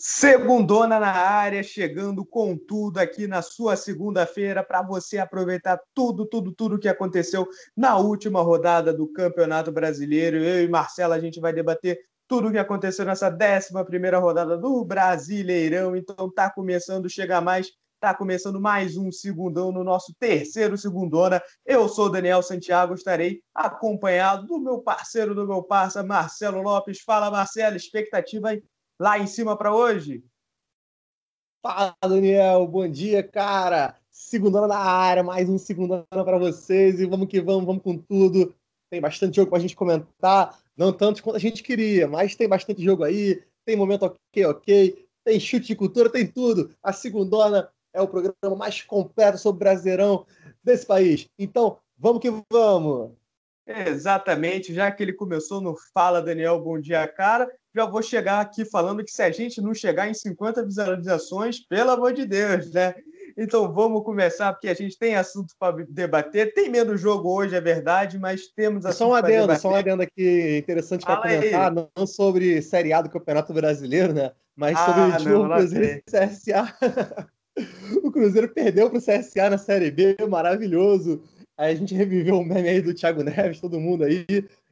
Segundona 0.00 1.00
na 1.00 1.10
área, 1.10 1.60
chegando 1.60 2.24
com 2.24 2.56
tudo 2.56 2.98
aqui 2.98 3.26
na 3.26 3.42
sua 3.42 3.74
segunda-feira 3.74 4.62
para 4.62 4.80
você 4.80 5.18
aproveitar 5.18 5.80
tudo, 5.92 6.24
tudo, 6.24 6.52
tudo 6.52 6.78
que 6.78 6.88
aconteceu 6.88 7.48
na 7.76 7.96
última 7.96 8.40
rodada 8.40 8.94
do 8.94 9.08
Campeonato 9.08 9.72
Brasileiro. 9.72 10.36
Eu 10.36 10.62
e 10.62 10.68
Marcela 10.68 11.16
a 11.16 11.18
gente 11.18 11.40
vai 11.40 11.52
debater 11.52 11.98
tudo 12.28 12.46
o 12.46 12.52
que 12.52 12.58
aconteceu 12.58 13.04
nessa 13.04 13.28
11 13.28 13.84
primeira 13.86 14.20
rodada 14.20 14.56
do 14.56 14.84
Brasileirão. 14.84 15.96
Então 15.96 16.30
tá 16.30 16.48
começando 16.48 17.06
a 17.06 17.08
chegar 17.08 17.40
mais, 17.40 17.72
tá 17.98 18.14
começando 18.14 18.60
mais 18.60 18.96
um 18.96 19.10
segundão 19.10 19.72
no 19.72 19.82
nosso 19.82 20.14
terceiro 20.20 20.78
segundona. 20.78 21.42
Eu 21.66 21.88
sou 21.88 22.08
Daniel 22.08 22.40
Santiago, 22.40 22.94
estarei 22.94 23.40
acompanhado 23.52 24.46
do 24.46 24.60
meu 24.60 24.78
parceiro, 24.78 25.34
do 25.34 25.44
meu 25.44 25.60
parça 25.60 26.04
Marcelo 26.04 26.62
Lopes. 26.62 27.00
Fala 27.00 27.32
Marcelo, 27.32 27.74
expectativa 27.74 28.50
aí 28.50 28.62
lá 28.98 29.18
em 29.18 29.26
cima 29.26 29.56
para 29.56 29.74
hoje? 29.74 30.24
Fala, 31.62 31.94
Daniel. 32.02 32.66
Bom 32.66 32.88
dia, 32.88 33.22
cara. 33.22 33.96
Segundona 34.10 34.66
na 34.66 34.78
área, 34.78 35.22
mais 35.22 35.48
um 35.48 35.58
segundona 35.58 36.04
para 36.10 36.38
vocês 36.38 37.00
e 37.00 37.06
vamos 37.06 37.28
que 37.28 37.40
vamos, 37.40 37.64
vamos 37.64 37.82
com 37.82 37.96
tudo. 37.96 38.54
Tem 38.90 39.00
bastante 39.00 39.36
jogo 39.36 39.50
para 39.50 39.58
a 39.58 39.60
gente 39.60 39.76
comentar, 39.76 40.58
não 40.76 40.92
tanto 40.92 41.22
quanto 41.22 41.36
a 41.36 41.40
gente 41.40 41.62
queria, 41.62 42.08
mas 42.08 42.34
tem 42.34 42.48
bastante 42.48 42.82
jogo 42.82 43.04
aí, 43.04 43.44
tem 43.64 43.76
momento 43.76 44.06
ok, 44.06 44.46
ok, 44.46 45.06
tem 45.24 45.38
chute 45.38 45.68
de 45.68 45.76
cultura, 45.76 46.10
tem 46.10 46.26
tudo. 46.26 46.74
A 46.82 46.92
segundona 46.92 47.70
é 47.92 48.00
o 48.00 48.08
programa 48.08 48.56
mais 48.56 48.82
completo 48.82 49.38
sobre 49.38 49.56
o 49.56 49.60
Brasileirão 49.60 50.26
desse 50.64 50.86
país. 50.86 51.28
Então, 51.38 51.78
vamos 51.96 52.20
que 52.20 52.32
vamos. 52.50 53.12
Exatamente, 53.66 54.72
já 54.72 54.90
que 54.90 55.02
ele 55.02 55.12
começou 55.12 55.60
no 55.60 55.76
Fala 55.92 56.22
Daniel, 56.22 56.60
bom 56.60 56.80
dia, 56.80 57.06
cara 57.06 57.48
já 57.74 57.84
vou 57.84 58.02
chegar 58.02 58.40
aqui 58.40 58.64
falando 58.64 59.04
que 59.04 59.10
se 59.10 59.22
a 59.22 59.30
gente 59.30 59.60
não 59.60 59.74
chegar 59.74 60.08
em 60.08 60.14
50 60.14 60.64
visualizações, 60.64 61.60
pelo 61.60 61.90
amor 61.90 62.12
de 62.12 62.26
Deus, 62.26 62.72
né? 62.72 62.94
Então 63.36 63.72
vamos 63.72 64.02
começar, 64.02 64.52
porque 64.52 64.68
a 64.68 64.74
gente 64.74 64.98
tem 64.98 65.14
assunto 65.14 65.54
para 65.58 65.84
debater. 65.88 66.52
Tem 66.54 66.68
menos 66.68 67.00
jogo 67.00 67.32
hoje, 67.32 67.54
é 67.54 67.60
verdade, 67.60 68.18
mas 68.18 68.48
temos 68.48 68.84
assunto 68.84 68.98
Só 68.98 69.10
um 69.10 69.14
adendo, 69.14 69.56
só 69.56 69.70
um 69.70 69.76
adendo 69.76 70.02
aqui 70.02 70.58
interessante 70.58 71.04
para 71.04 71.22
comentar, 71.22 71.70
aí. 71.70 71.86
não 71.96 72.06
sobre 72.06 72.60
Série 72.62 72.92
A 72.92 73.00
do 73.00 73.10
Campeonato 73.10 73.52
Brasileiro, 73.52 74.12
né? 74.12 74.32
Mas 74.56 74.76
ah, 74.76 74.86
sobre 74.86 75.00
o 75.02 75.18
jogo 75.20 75.54
Cruzeiro 75.54 75.84
e 75.84 76.02
CSA. 76.10 76.76
o 78.02 78.10
Cruzeiro 78.10 78.48
perdeu 78.48 78.90
para 78.90 78.98
o 78.98 79.02
CSA 79.02 79.50
na 79.50 79.58
Série 79.58 79.92
B, 79.92 80.16
maravilhoso. 80.28 81.22
Aí 81.56 81.72
a 81.72 81.76
gente 81.76 81.94
reviveu 81.94 82.36
o 82.36 82.44
meme 82.44 82.68
aí 82.68 82.80
do 82.80 82.94
Thiago 82.94 83.22
Neves, 83.22 83.60
todo 83.60 83.80
mundo 83.80 84.02
aí 84.02 84.26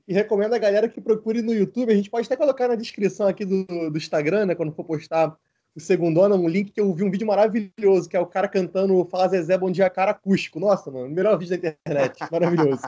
e 0.07 0.15
recomendo 0.15 0.55
a 0.55 0.59
galera 0.59 0.89
que 0.89 1.01
procure 1.01 1.43
no 1.43 1.53
YouTube. 1.53 1.93
A 1.93 1.97
gente 1.97 2.11
pode 2.11 2.27
até 2.27 2.37
colocar 2.37 2.69
na 2.69 2.75
descrição 2.77 3.27
aqui 3.27 3.45
do, 3.45 3.65
do 3.91 3.99
Instagram, 3.99 4.47
né? 4.47 4.55
Quando 4.55 4.73
for 4.73 4.85
postar 4.85 5.37
o 5.75 5.81
Segundona, 5.81 6.35
um 6.35 6.49
link 6.49 6.71
que 6.71 6.81
eu 6.81 6.93
vi 6.95 7.05
um 7.05 7.11
vídeo 7.11 7.27
maravilhoso, 7.27 8.09
que 8.09 8.17
é 8.17 8.21
o 8.21 8.27
cara 8.27 8.49
cantando 8.49 9.05
Fala 9.11 9.29
Zezé, 9.29 9.59
Bom 9.59 9.71
Dia, 9.71 9.91
Cara 9.91 10.13
Acústico. 10.13 10.59
Nossa, 10.59 10.91
mano, 10.91 11.11
melhor 11.11 11.37
vídeo 11.39 11.61
da 11.61 11.69
internet. 11.69 12.19
Maravilhoso. 12.33 12.83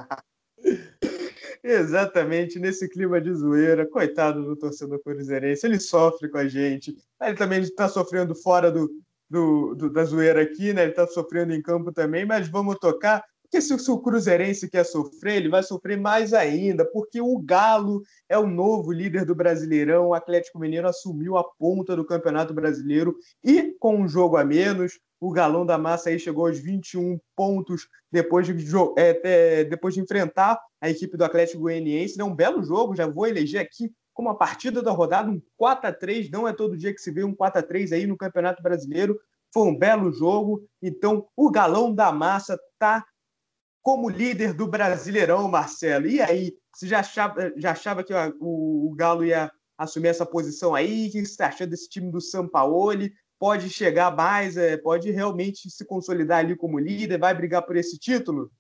Exatamente, 1.63 2.59
nesse 2.59 2.89
clima 2.89 3.21
de 3.21 3.35
zoeira. 3.35 3.85
Coitado 3.85 4.45
do 4.45 4.57
torcedor 4.57 5.01
cruzeirense, 5.01 5.67
ele 5.67 5.81
sofre 5.81 6.29
com 6.29 6.39
a 6.39 6.49
gente. 6.49 6.97
Ele 7.21 7.37
também 7.37 7.61
está 7.61 7.89
sofrendo 7.89 8.35
fora 8.35 8.71
do, 8.71 8.89
do, 9.29 9.75
do, 9.75 9.91
da 9.91 10.05
zoeira 10.05 10.41
aqui, 10.41 10.73
né? 10.73 10.83
Ele 10.83 10.93
está 10.93 11.07
sofrendo 11.07 11.53
em 11.53 11.61
campo 11.61 11.93
também, 11.93 12.25
mas 12.25 12.49
vamos 12.49 12.79
tocar. 12.79 13.25
Porque 13.51 13.63
se, 13.63 13.91
o 13.91 13.99
Cruzeirense 13.99 14.69
quer 14.69 14.85
sofrer, 14.85 15.37
ele 15.37 15.49
vai 15.49 15.63
sofrer 15.63 15.99
mais 15.99 16.35
ainda, 16.35 16.85
porque 16.85 17.21
o 17.21 17.39
Galo 17.39 18.03
é 18.29 18.39
o 18.39 18.47
novo 18.47 18.93
líder 18.93 19.25
do 19.25 19.35
Brasileirão. 19.35 20.09
O 20.09 20.15
Atlético 20.15 20.59
Mineiro 20.59 20.87
assumiu 20.87 21.39
a 21.39 21.45
ponta 21.45 21.97
do 21.97 22.05
Campeonato 22.05 22.53
Brasileiro 22.53 23.17
e 23.43 23.75
com 23.81 23.97
um 23.97 24.07
jogo 24.07 24.37
a 24.37 24.45
menos, 24.45 24.99
o 25.19 25.33
Galão 25.33 25.65
da 25.65 25.79
Massa 25.79 26.11
aí 26.11 26.19
chegou 26.19 26.47
aos 26.47 26.59
21 26.59 27.19
pontos 27.35 27.89
depois 28.13 28.47
de, 28.47 28.55
é, 28.97 29.21
é, 29.25 29.65
depois 29.65 29.95
de 29.95 30.01
enfrentar 30.01 30.61
a 30.81 30.91
equipe 30.91 31.17
do 31.17 31.25
Atlético 31.25 31.63
Goianiense. 31.63 32.21
É 32.21 32.25
um 32.25 32.35
belo 32.35 32.63
jogo, 32.63 32.95
já 32.95 33.07
vou 33.07 33.27
eleger 33.27 33.63
aqui 33.63 33.91
como 34.13 34.29
a 34.29 34.35
partida 34.35 34.83
da 34.83 34.91
rodada, 34.91 35.31
um 35.31 35.41
4 35.57 35.89
a 35.89 35.93
3 35.93 36.29
Não 36.31 36.47
é 36.47 36.53
todo 36.53 36.77
dia 36.77 36.93
que 36.93 37.01
se 37.01 37.11
vê 37.11 37.25
um 37.25 37.35
4 37.35 37.61
a 37.61 37.63
3 37.63 37.93
aí 37.93 38.07
no 38.07 38.17
Campeonato 38.17 38.63
Brasileiro. 38.63 39.19
Foi 39.55 39.67
um 39.69 39.79
belo 39.79 40.13
jogo. 40.13 40.63
Então, 40.83 41.27
o 41.37 41.51
Galão 41.51 41.95
da 41.95 42.13
Massa 42.13 42.59
está 42.73 43.05
como 43.89 44.11
líder 44.11 44.53
do 44.53 44.69
Brasileirão, 44.69 45.49
Marcelo. 45.49 46.07
E 46.07 46.21
aí, 46.21 46.55
você 46.71 46.87
já 46.87 47.01
achava, 47.01 47.51
já 47.57 47.71
achava 47.71 48.05
que 48.05 48.13
o, 48.39 48.91
o, 48.91 48.95
Galo 48.95 49.25
ia 49.25 49.51
assumir 49.79 50.09
essa 50.09 50.27
posição 50.27 50.75
aí? 50.75 51.09
O 51.09 51.11
que 51.11 51.21
você 51.21 51.31
está 51.31 51.47
achando 51.47 51.71
desse 51.71 51.89
time 51.89 52.13
do 52.13 52.21
Sampaoli? 52.21 53.15
Pode 53.39 53.71
chegar 53.71 54.15
mais, 54.15 54.59
é, 54.59 54.77
pode 54.77 55.11
realmente 55.11 55.71
se 55.71 55.87
consolidar 55.87 56.41
ali 56.41 56.55
como 56.55 56.79
líder, 56.79 57.19
vai 57.19 57.33
brigar 57.33 57.63
por 57.63 57.79
esse 57.79 57.97
título? 57.99 58.53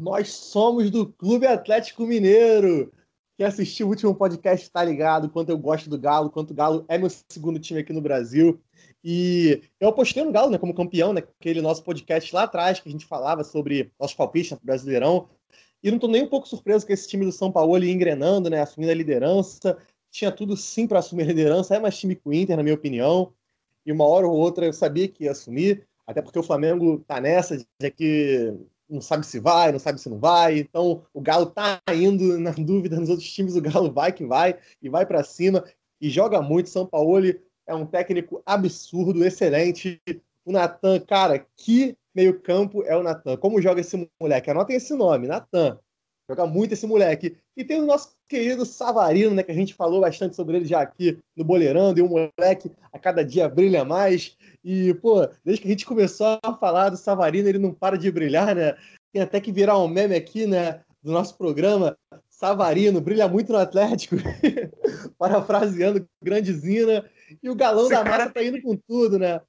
Nós 0.00 0.28
somos 0.28 0.88
do 0.88 1.12
Clube 1.14 1.48
Atlético 1.48 2.06
Mineiro. 2.06 2.92
Quem 3.36 3.48
assistiu 3.48 3.88
o 3.88 3.90
último 3.90 4.14
podcast 4.14 4.66
está 4.66 4.84
ligado 4.84 5.28
quanto 5.28 5.48
eu 5.48 5.58
gosto 5.58 5.90
do 5.90 5.98
Galo, 5.98 6.30
quanto 6.30 6.52
o 6.52 6.54
Galo 6.54 6.84
é 6.86 6.96
meu 6.96 7.10
segundo 7.28 7.58
time 7.58 7.80
aqui 7.80 7.92
no 7.92 8.00
Brasil. 8.00 8.60
E 9.02 9.62
eu 9.80 9.88
apostei 9.88 10.22
no 10.22 10.32
Galo, 10.32 10.50
né, 10.50 10.58
como 10.58 10.74
campeão, 10.74 11.12
né, 11.12 11.22
aquele 11.40 11.62
nosso 11.62 11.82
podcast 11.82 12.34
lá 12.34 12.42
atrás 12.42 12.80
que 12.80 12.88
a 12.88 12.92
gente 12.92 13.06
falava 13.06 13.42
sobre 13.42 13.90
nosso 13.98 14.16
palpite 14.16 14.52
no 14.52 14.60
Brasileirão. 14.62 15.28
E 15.82 15.90
não 15.90 15.96
estou 15.96 16.10
nem 16.10 16.22
um 16.22 16.28
pouco 16.28 16.46
surpreso 16.46 16.86
com 16.86 16.92
esse 16.92 17.08
time 17.08 17.24
do 17.24 17.32
São 17.32 17.50
Paulo 17.50 17.82
engrenando, 17.82 18.50
né, 18.50 18.60
assumindo 18.60 18.92
a 18.92 18.94
liderança. 18.94 19.78
Tinha 20.10 20.30
tudo 20.30 20.56
sim 20.56 20.86
para 20.86 20.98
assumir 20.98 21.22
a 21.22 21.26
liderança, 21.26 21.74
é 21.74 21.78
mais 21.78 21.98
time 21.98 22.14
que 22.14 22.28
o 22.28 22.32
Inter, 22.32 22.56
na 22.56 22.62
minha 22.62 22.74
opinião. 22.74 23.32
E 23.86 23.92
uma 23.92 24.04
hora 24.06 24.26
ou 24.26 24.36
outra 24.36 24.66
eu 24.66 24.72
sabia 24.72 25.08
que 25.08 25.24
ia 25.24 25.30
assumir, 25.30 25.86
até 26.06 26.20
porque 26.20 26.38
o 26.38 26.42
Flamengo 26.42 27.02
tá 27.06 27.20
nessa 27.20 27.56
de 27.56 27.90
que 27.90 28.54
não 28.88 29.00
sabe 29.00 29.24
se 29.24 29.38
vai, 29.38 29.72
não 29.72 29.78
sabe 29.78 30.00
se 30.00 30.10
não 30.10 30.18
vai. 30.18 30.58
Então 30.58 31.02
o 31.14 31.20
Galo 31.20 31.46
tá 31.46 31.80
indo 31.94 32.38
na 32.38 32.50
dúvida 32.58 32.98
nos 32.98 33.08
outros 33.08 33.30
times, 33.30 33.56
o 33.56 33.62
Galo 33.62 33.90
vai 33.90 34.12
que 34.12 34.26
vai 34.26 34.58
e 34.82 34.88
vai 34.88 35.06
para 35.06 35.24
cima 35.24 35.64
e 36.00 36.10
joga 36.10 36.42
muito. 36.42 36.68
São 36.68 36.84
Paulo 36.84 37.16
é 37.70 37.74
um 37.74 37.86
técnico 37.86 38.42
absurdo, 38.44 39.24
excelente. 39.24 40.02
O 40.44 40.50
Natan, 40.50 40.98
cara, 40.98 41.46
que 41.56 41.96
meio-campo 42.12 42.82
é 42.82 42.96
o 42.96 43.02
Natan? 43.02 43.36
Como 43.36 43.62
joga 43.62 43.80
esse 43.80 44.10
moleque? 44.20 44.50
Anotem 44.50 44.76
esse 44.76 44.92
nome, 44.92 45.28
Natan. 45.28 45.78
Joga 46.28 46.46
muito 46.46 46.72
esse 46.72 46.84
moleque. 46.84 47.36
E 47.56 47.64
tem 47.64 47.80
o 47.80 47.86
nosso 47.86 48.16
querido 48.28 48.66
Savarino, 48.66 49.34
né? 49.34 49.44
Que 49.44 49.52
a 49.52 49.54
gente 49.54 49.74
falou 49.74 50.00
bastante 50.00 50.34
sobre 50.34 50.56
ele 50.56 50.64
já 50.64 50.80
aqui 50.80 51.18
no 51.36 51.44
Boleirando. 51.44 52.00
E 52.00 52.02
o 52.02 52.08
moleque 52.08 52.72
a 52.92 52.98
cada 52.98 53.24
dia 53.24 53.48
brilha 53.48 53.84
mais. 53.84 54.36
E, 54.64 54.92
pô, 54.94 55.28
desde 55.44 55.62
que 55.62 55.68
a 55.68 55.70
gente 55.70 55.86
começou 55.86 56.40
a 56.42 56.54
falar 56.54 56.90
do 56.90 56.96
Savarino, 56.96 57.48
ele 57.48 57.58
não 57.58 57.72
para 57.72 57.96
de 57.96 58.10
brilhar, 58.10 58.54
né? 58.54 58.76
Tem 59.12 59.22
até 59.22 59.40
que 59.40 59.52
virar 59.52 59.78
um 59.78 59.86
meme 59.86 60.16
aqui, 60.16 60.44
né? 60.44 60.80
Do 61.00 61.12
nosso 61.12 61.38
programa. 61.38 61.96
Savarino 62.28 63.00
brilha 63.00 63.28
muito 63.28 63.52
no 63.52 63.58
Atlético. 63.58 64.16
Parafraseando 65.16 66.04
grande 66.20 66.52
Zina. 66.52 67.04
E 67.42 67.50
o 67.50 67.54
galão 67.54 67.84
Esse 67.84 67.94
da 67.94 68.04
massa 68.04 68.30
tá 68.30 68.42
indo 68.42 68.60
com 68.62 68.76
tudo, 68.76 69.18
né? 69.18 69.40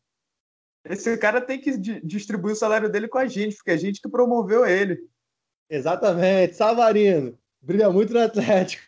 Esse 0.85 1.15
cara 1.17 1.39
tem 1.39 1.59
que 1.59 1.77
distribuir 2.03 2.53
o 2.53 2.57
salário 2.57 2.89
dele 2.89 3.07
com 3.07 3.17
a 3.17 3.27
gente, 3.27 3.55
porque 3.55 3.71
é 3.71 3.73
a 3.75 3.77
gente 3.77 4.01
que 4.01 4.09
promoveu 4.09 4.65
ele. 4.65 4.99
Exatamente. 5.69 6.55
Savarino, 6.55 7.37
brilha 7.61 7.89
muito 7.89 8.13
no 8.13 8.19
Atlético. 8.19 8.83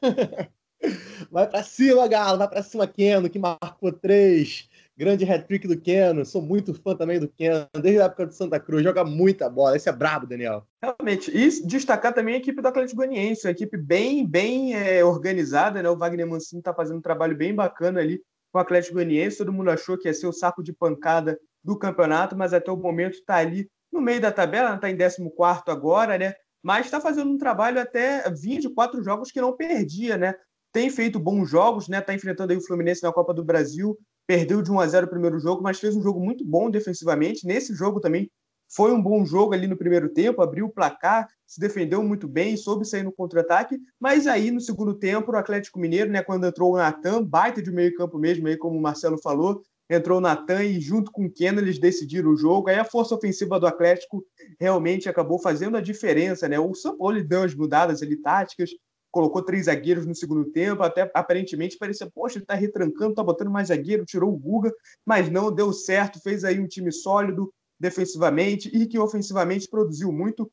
vai 1.30 1.48
para 1.48 1.62
cima, 1.62 2.08
Galo, 2.08 2.38
vai 2.38 2.48
para 2.48 2.62
cima, 2.62 2.86
Keno, 2.86 3.28
que 3.28 3.38
marcou 3.38 3.92
três. 3.92 4.68
Grande 4.98 5.30
hat-trick 5.30 5.68
do 5.68 5.78
Keno, 5.78 6.24
sou 6.24 6.40
muito 6.40 6.72
fã 6.72 6.96
também 6.96 7.20
do 7.20 7.28
Keno, 7.28 7.68
desde 7.82 8.00
a 8.00 8.04
época 8.04 8.26
do 8.26 8.32
Santa 8.32 8.58
Cruz, 8.58 8.82
joga 8.82 9.04
muita 9.04 9.46
bola, 9.50 9.76
esse 9.76 9.90
é 9.90 9.92
brabo, 9.92 10.26
Daniel. 10.26 10.66
Realmente, 10.82 11.30
e 11.30 11.66
destacar 11.66 12.14
também 12.14 12.34
a 12.34 12.38
equipe 12.38 12.62
do 12.62 12.68
Atlético 12.68 12.96
Goianiense, 12.96 13.46
uma 13.46 13.50
equipe 13.50 13.76
bem, 13.76 14.26
bem 14.26 14.74
é, 14.74 15.04
organizada, 15.04 15.82
né? 15.82 15.90
O 15.90 15.98
Wagner 15.98 16.26
Mancini 16.26 16.60
está 16.60 16.72
fazendo 16.72 16.96
um 16.96 17.02
trabalho 17.02 17.36
bem 17.36 17.54
bacana 17.54 18.00
ali 18.00 18.22
com 18.50 18.58
o 18.58 18.62
Atlético 18.62 18.94
Goianiense, 18.94 19.36
todo 19.36 19.52
mundo 19.52 19.70
achou 19.70 19.98
que 19.98 20.08
ia 20.08 20.14
ser 20.14 20.28
o 20.28 20.32
saco 20.32 20.62
de 20.62 20.72
pancada 20.72 21.38
do 21.62 21.78
campeonato, 21.78 22.34
mas 22.34 22.54
até 22.54 22.72
o 22.72 22.76
momento 22.76 23.18
está 23.18 23.36
ali 23.36 23.68
no 23.92 24.00
meio 24.00 24.20
da 24.20 24.32
tabela, 24.32 24.74
está 24.76 24.88
em 24.88 24.96
14 24.96 25.22
agora, 25.66 26.16
né? 26.16 26.32
Mas 26.62 26.86
está 26.86 27.02
fazendo 27.02 27.30
um 27.30 27.36
trabalho 27.36 27.78
até 27.78 28.30
24 28.30 29.04
jogos 29.04 29.30
que 29.30 29.42
não 29.42 29.54
perdia, 29.54 30.16
né? 30.16 30.34
Tem 30.72 30.88
feito 30.88 31.20
bons 31.20 31.50
jogos, 31.50 31.86
né? 31.86 31.98
Está 31.98 32.14
enfrentando 32.14 32.52
aí 32.52 32.58
o 32.58 32.64
Fluminense 32.64 33.02
na 33.02 33.12
Copa 33.12 33.34
do 33.34 33.44
Brasil, 33.44 33.98
perdeu 34.26 34.60
de 34.62 34.70
1 34.70 34.80
a 34.80 34.86
0 34.86 35.06
o 35.06 35.10
primeiro 35.10 35.38
jogo, 35.38 35.62
mas 35.62 35.78
fez 35.78 35.96
um 35.96 36.02
jogo 36.02 36.20
muito 36.20 36.44
bom 36.44 36.70
defensivamente. 36.70 37.46
Nesse 37.46 37.74
jogo 37.74 38.00
também 38.00 38.30
foi 38.68 38.92
um 38.92 39.00
bom 39.00 39.24
jogo 39.24 39.54
ali 39.54 39.66
no 39.66 39.76
primeiro 39.76 40.08
tempo, 40.08 40.42
abriu 40.42 40.66
o 40.66 40.72
placar, 40.72 41.28
se 41.46 41.60
defendeu 41.60 42.02
muito 42.02 42.26
bem, 42.26 42.56
soube 42.56 42.84
sair 42.84 43.02
no 43.02 43.12
contra-ataque, 43.12 43.78
mas 44.00 44.26
aí 44.26 44.50
no 44.50 44.60
segundo 44.60 44.94
tempo 44.94 45.30
o 45.30 45.36
Atlético 45.36 45.78
Mineiro, 45.78 46.10
né, 46.10 46.22
quando 46.22 46.46
entrou 46.46 46.74
o 46.74 46.76
Natan, 46.76 47.22
baita 47.22 47.62
de 47.62 47.70
meio 47.70 47.94
campo 47.94 48.18
mesmo, 48.18 48.48
aí 48.48 48.56
como 48.56 48.76
o 48.76 48.82
Marcelo 48.82 49.18
falou, 49.18 49.62
entrou 49.88 50.18
o 50.18 50.20
Natan 50.20 50.64
e 50.64 50.80
junto 50.80 51.12
com 51.12 51.26
o 51.26 51.30
Keno 51.30 51.60
eles 51.60 51.78
decidiram 51.78 52.30
o 52.30 52.36
jogo, 52.36 52.68
aí 52.68 52.76
a 52.76 52.84
força 52.84 53.14
ofensiva 53.14 53.60
do 53.60 53.68
Atlético 53.68 54.24
realmente 54.58 55.08
acabou 55.08 55.38
fazendo 55.38 55.76
a 55.76 55.80
diferença, 55.80 56.48
né, 56.48 56.58
o 56.58 56.74
São 56.74 56.98
Paulo 56.98 57.22
deu 57.22 57.44
as 57.44 57.54
mudadas 57.54 58.02
ali 58.02 58.16
táticas, 58.16 58.70
colocou 59.16 59.40
três 59.40 59.64
zagueiros 59.64 60.04
no 60.04 60.14
segundo 60.14 60.44
tempo, 60.50 60.82
até 60.82 61.10
aparentemente 61.14 61.78
parecia, 61.78 62.06
poxa, 62.14 62.36
ele 62.36 62.44
está 62.44 62.52
retrancando, 62.52 63.12
está 63.12 63.22
botando 63.22 63.50
mais 63.50 63.68
zagueiro, 63.68 64.04
tirou 64.04 64.30
o 64.30 64.36
Guga, 64.36 64.70
mas 65.06 65.30
não 65.30 65.50
deu 65.50 65.72
certo, 65.72 66.20
fez 66.20 66.44
aí 66.44 66.60
um 66.60 66.66
time 66.66 66.92
sólido 66.92 67.50
defensivamente 67.80 68.68
e 68.68 68.86
que 68.86 68.98
ofensivamente 68.98 69.70
produziu 69.70 70.12
muito. 70.12 70.52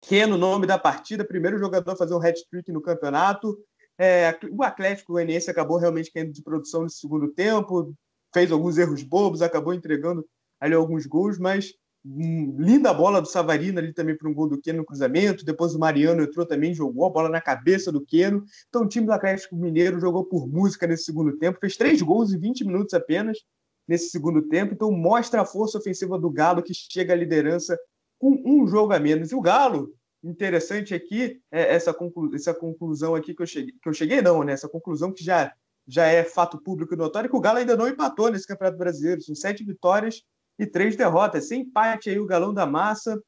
Keno, 0.00 0.38
nome 0.38 0.66
da 0.66 0.78
partida, 0.78 1.26
primeiro 1.26 1.58
jogador 1.58 1.90
a 1.90 1.96
fazer 1.96 2.14
um 2.14 2.26
hat-trick 2.26 2.72
no 2.72 2.80
campeonato. 2.80 3.58
É, 3.98 4.34
o 4.50 4.62
Atlético 4.62 5.12
Goianiense 5.12 5.50
acabou 5.50 5.76
realmente 5.76 6.10
caindo 6.10 6.32
de 6.32 6.42
produção 6.42 6.84
no 6.84 6.88
segundo 6.88 7.28
tempo, 7.28 7.94
fez 8.32 8.50
alguns 8.50 8.78
erros 8.78 9.02
bobos, 9.02 9.42
acabou 9.42 9.74
entregando 9.74 10.26
ali 10.58 10.72
alguns 10.72 11.04
gols, 11.04 11.38
mas 11.38 11.74
linda 12.04 12.94
bola 12.94 13.20
do 13.20 13.28
Savarino 13.28 13.78
ali 13.78 13.92
também 13.92 14.16
para 14.16 14.28
um 14.28 14.34
gol 14.34 14.48
do 14.48 14.60
Keno 14.60 14.78
no 14.78 14.84
cruzamento. 14.84 15.44
Depois 15.44 15.74
o 15.74 15.78
Mariano 15.78 16.22
entrou 16.22 16.46
também, 16.46 16.72
jogou 16.74 17.06
a 17.06 17.10
bola 17.10 17.28
na 17.28 17.40
cabeça 17.40 17.92
do 17.92 18.04
Keno. 18.04 18.44
Então 18.68 18.82
o 18.82 18.88
time 18.88 19.06
do 19.06 19.12
Atlético 19.12 19.56
Mineiro 19.56 20.00
jogou 20.00 20.24
por 20.24 20.48
música 20.48 20.86
nesse 20.86 21.04
segundo 21.04 21.36
tempo, 21.36 21.58
fez 21.60 21.76
três 21.76 22.00
gols 22.00 22.32
em 22.32 22.38
20 22.38 22.64
minutos 22.64 22.94
apenas 22.94 23.38
nesse 23.86 24.08
segundo 24.08 24.42
tempo. 24.42 24.72
Então 24.72 24.90
mostra 24.90 25.42
a 25.42 25.44
força 25.44 25.78
ofensiva 25.78 26.18
do 26.18 26.30
Galo 26.30 26.62
que 26.62 26.72
chega 26.74 27.12
à 27.12 27.16
liderança 27.16 27.78
com 28.18 28.40
um 28.44 28.66
jogo 28.66 28.92
a 28.92 28.98
menos. 28.98 29.30
E 29.30 29.34
o 29.34 29.40
Galo, 29.40 29.92
interessante 30.24 30.94
aqui, 30.94 31.40
é 31.50 31.74
essa, 31.74 31.92
conclu 31.92 32.34
essa 32.34 32.54
conclusão 32.54 33.14
aqui 33.14 33.34
que 33.34 33.42
eu 33.42 33.46
cheguei, 33.46 33.74
que 33.82 33.88
eu 33.88 33.94
cheguei 33.94 34.22
não, 34.22 34.42
né? 34.42 34.52
Essa 34.52 34.68
conclusão 34.68 35.12
que 35.12 35.22
já 35.22 35.52
já 35.88 36.06
é 36.06 36.22
fato 36.22 36.62
público 36.62 36.94
e 36.94 36.96
notório 36.96 37.28
que 37.28 37.34
o 37.34 37.40
Galo 37.40 37.58
ainda 37.58 37.76
não 37.76 37.88
empatou 37.88 38.30
nesse 38.30 38.46
Campeonato 38.46 38.78
Brasileiro. 38.78 39.20
São 39.22 39.34
sete 39.34 39.64
vitórias 39.64 40.22
e 40.60 40.66
três 40.66 40.94
derrotas. 40.94 41.48
Sem 41.48 41.62
empate 41.62 42.10
aí 42.10 42.20
o 42.20 42.26
Galão 42.26 42.52
da 42.52 42.66
Massa 42.66 43.18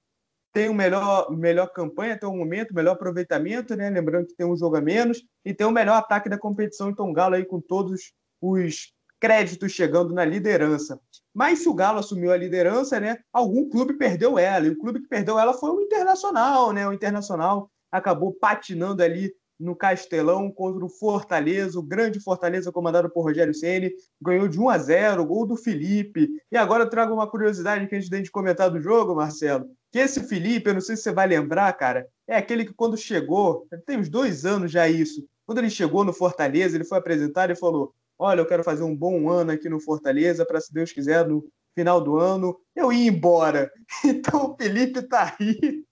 tem 0.53 0.69
o 0.69 0.75
melhor, 0.75 1.31
melhor 1.31 1.67
campanha 1.73 2.13
até 2.13 2.27
o 2.27 2.37
momento, 2.37 2.75
melhor 2.75 2.93
aproveitamento, 2.93 3.75
né? 3.75 3.89
Lembrando 3.89 4.27
que 4.27 4.37
tem 4.37 4.47
um 4.47 4.55
jogo 4.55 4.77
a 4.77 4.83
menos 4.83 5.25
e 5.43 5.55
tem 5.55 5.67
o 5.67 5.71
melhor 5.71 5.97
ataque 5.97 6.29
da 6.29 6.37
competição. 6.37 6.91
Então 6.91 7.09
o 7.09 7.13
Galo 7.13 7.35
aí 7.35 7.45
com 7.47 7.59
todos 7.59 8.13
os 8.39 8.93
créditos 9.19 9.73
chegando 9.73 10.13
na 10.13 10.27
liderança. 10.27 11.01
Mas 11.33 11.61
se 11.61 11.69
o 11.71 11.75
Galo 11.75 12.01
assumiu 12.01 12.31
a 12.31 12.37
liderança, 12.37 13.01
né? 13.01 13.17
Algum 13.33 13.67
clube 13.71 13.95
perdeu 13.95 14.39
ela. 14.39 14.67
E 14.67 14.71
o 14.71 14.79
clube 14.79 15.01
que 15.01 15.09
perdeu 15.09 15.39
ela 15.39 15.55
foi 15.55 15.71
o 15.71 15.81
Internacional, 15.81 16.71
né? 16.71 16.87
O 16.87 16.93
Internacional 16.93 17.71
acabou 17.91 18.35
patinando 18.35 19.03
ali 19.03 19.33
no 19.59 19.77
Castelão 19.77 20.51
contra 20.51 20.85
o 20.85 20.89
Fortaleza, 20.89 21.79
o 21.79 21.83
grande 21.83 22.21
Fortaleza 22.21 22.73
comandado 22.73 23.11
por 23.11 23.23
Rogério 23.23 23.55
Ceni, 23.55 23.93
ganhou 24.21 24.49
de 24.49 24.59
1 24.59 24.69
a 24.69 24.79
0, 24.79 25.25
gol 25.25 25.47
do 25.47 25.57
Felipe. 25.57 26.29
E 26.51 26.57
agora 26.57 26.85
eu 26.85 26.91
trago 26.91 27.15
uma 27.15 27.31
curiosidade 27.31 27.87
que 27.87 27.95
a 27.95 28.01
gente 28.01 28.23
de 28.23 28.31
comentar 28.31 28.71
do 28.71 28.81
jogo, 28.81 29.15
Marcelo, 29.15 29.67
que 29.91 29.99
esse 29.99 30.21
Felipe, 30.25 30.69
eu 30.69 30.75
não 30.75 30.81
sei 30.81 30.97
se 30.97 31.03
você 31.03 31.13
vai 31.13 31.27
lembrar, 31.27 31.73
cara, 31.75 32.07
é 32.27 32.37
aquele 32.37 32.65
que 32.65 32.75
quando 32.75 32.97
chegou, 32.97 33.67
tem 33.87 33.99
uns 33.99 34.09
dois 34.09 34.45
anos 34.45 34.71
já 34.71 34.89
isso, 34.89 35.27
quando 35.47 35.59
ele 35.59 35.71
chegou 35.71 36.05
no 36.05 36.13
Fortaleza, 36.13 36.77
ele 36.77 36.85
foi 36.85 36.99
apresentado 36.99 37.51
e 37.53 37.57
falou: 37.57 37.95
Olha, 38.19 38.41
eu 38.41 38.47
quero 38.47 38.65
fazer 38.65 38.83
um 38.83 38.97
bom 38.97 39.29
ano 39.29 39.53
aqui 39.53 39.69
no 39.69 39.81
Fortaleza, 39.81 40.47
para 40.47 40.61
se 40.61 40.73
Deus 40.73 40.93
quiser, 40.93 41.27
no 41.27 41.45
final 41.75 42.01
do 42.01 42.17
ano, 42.17 42.59
eu 42.75 42.93
ir 42.93 43.07
embora. 43.07 43.71
Então 44.05 44.51
o 44.51 44.57
Felipe 44.57 45.01
está 45.01 45.37
aí 45.39 45.85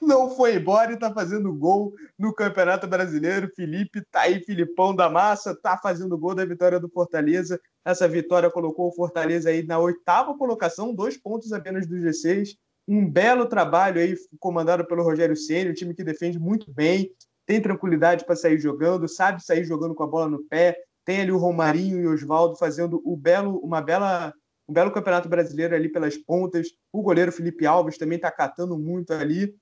não 0.00 0.30
foi 0.30 0.56
embora 0.56 0.90
e 0.90 0.94
está 0.94 1.12
fazendo 1.12 1.52
gol 1.54 1.92
no 2.18 2.34
Campeonato 2.34 2.86
Brasileiro. 2.86 3.50
Felipe 3.54 4.02
tá 4.10 4.22
aí, 4.22 4.42
Filipão 4.42 4.94
da 4.94 5.08
Massa, 5.08 5.54
tá 5.54 5.78
fazendo 5.78 6.18
gol 6.18 6.34
da 6.34 6.44
vitória 6.44 6.80
do 6.80 6.88
Fortaleza. 6.88 7.60
Essa 7.84 8.08
vitória 8.08 8.50
colocou 8.50 8.88
o 8.88 8.94
Fortaleza 8.94 9.50
aí 9.50 9.62
na 9.62 9.78
oitava 9.78 10.36
colocação, 10.36 10.94
dois 10.94 11.16
pontos 11.16 11.52
apenas 11.52 11.86
do 11.86 11.96
G6. 11.96 12.56
Um 12.86 13.08
belo 13.08 13.46
trabalho 13.46 14.00
aí 14.00 14.14
comandado 14.40 14.84
pelo 14.86 15.04
Rogério 15.04 15.36
Ceni, 15.36 15.70
um 15.70 15.74
time 15.74 15.94
que 15.94 16.02
defende 16.02 16.38
muito 16.38 16.72
bem, 16.72 17.12
tem 17.46 17.60
tranquilidade 17.60 18.24
para 18.24 18.34
sair 18.34 18.58
jogando, 18.58 19.08
sabe 19.08 19.42
sair 19.42 19.64
jogando 19.64 19.94
com 19.94 20.02
a 20.02 20.06
bola 20.06 20.28
no 20.28 20.42
pé. 20.44 20.76
Tem 21.04 21.20
ali 21.20 21.32
o 21.32 21.38
Romarinho 21.38 22.00
e 22.00 22.06
o 22.06 22.12
Oswaldo 22.12 22.56
fazendo 22.56 23.00
o 23.04 23.16
belo, 23.16 23.58
uma 23.58 23.80
bela 23.80 24.32
um 24.68 24.72
belo 24.72 24.90
campeonato 24.90 25.28
brasileiro 25.28 25.74
ali 25.74 25.88
pelas 25.90 26.16
pontas. 26.16 26.68
O 26.92 27.02
goleiro 27.02 27.32
Felipe 27.32 27.66
Alves 27.66 27.98
também 27.98 28.16
está 28.16 28.30
catando 28.30 28.78
muito 28.78 29.12
ali. 29.12 29.54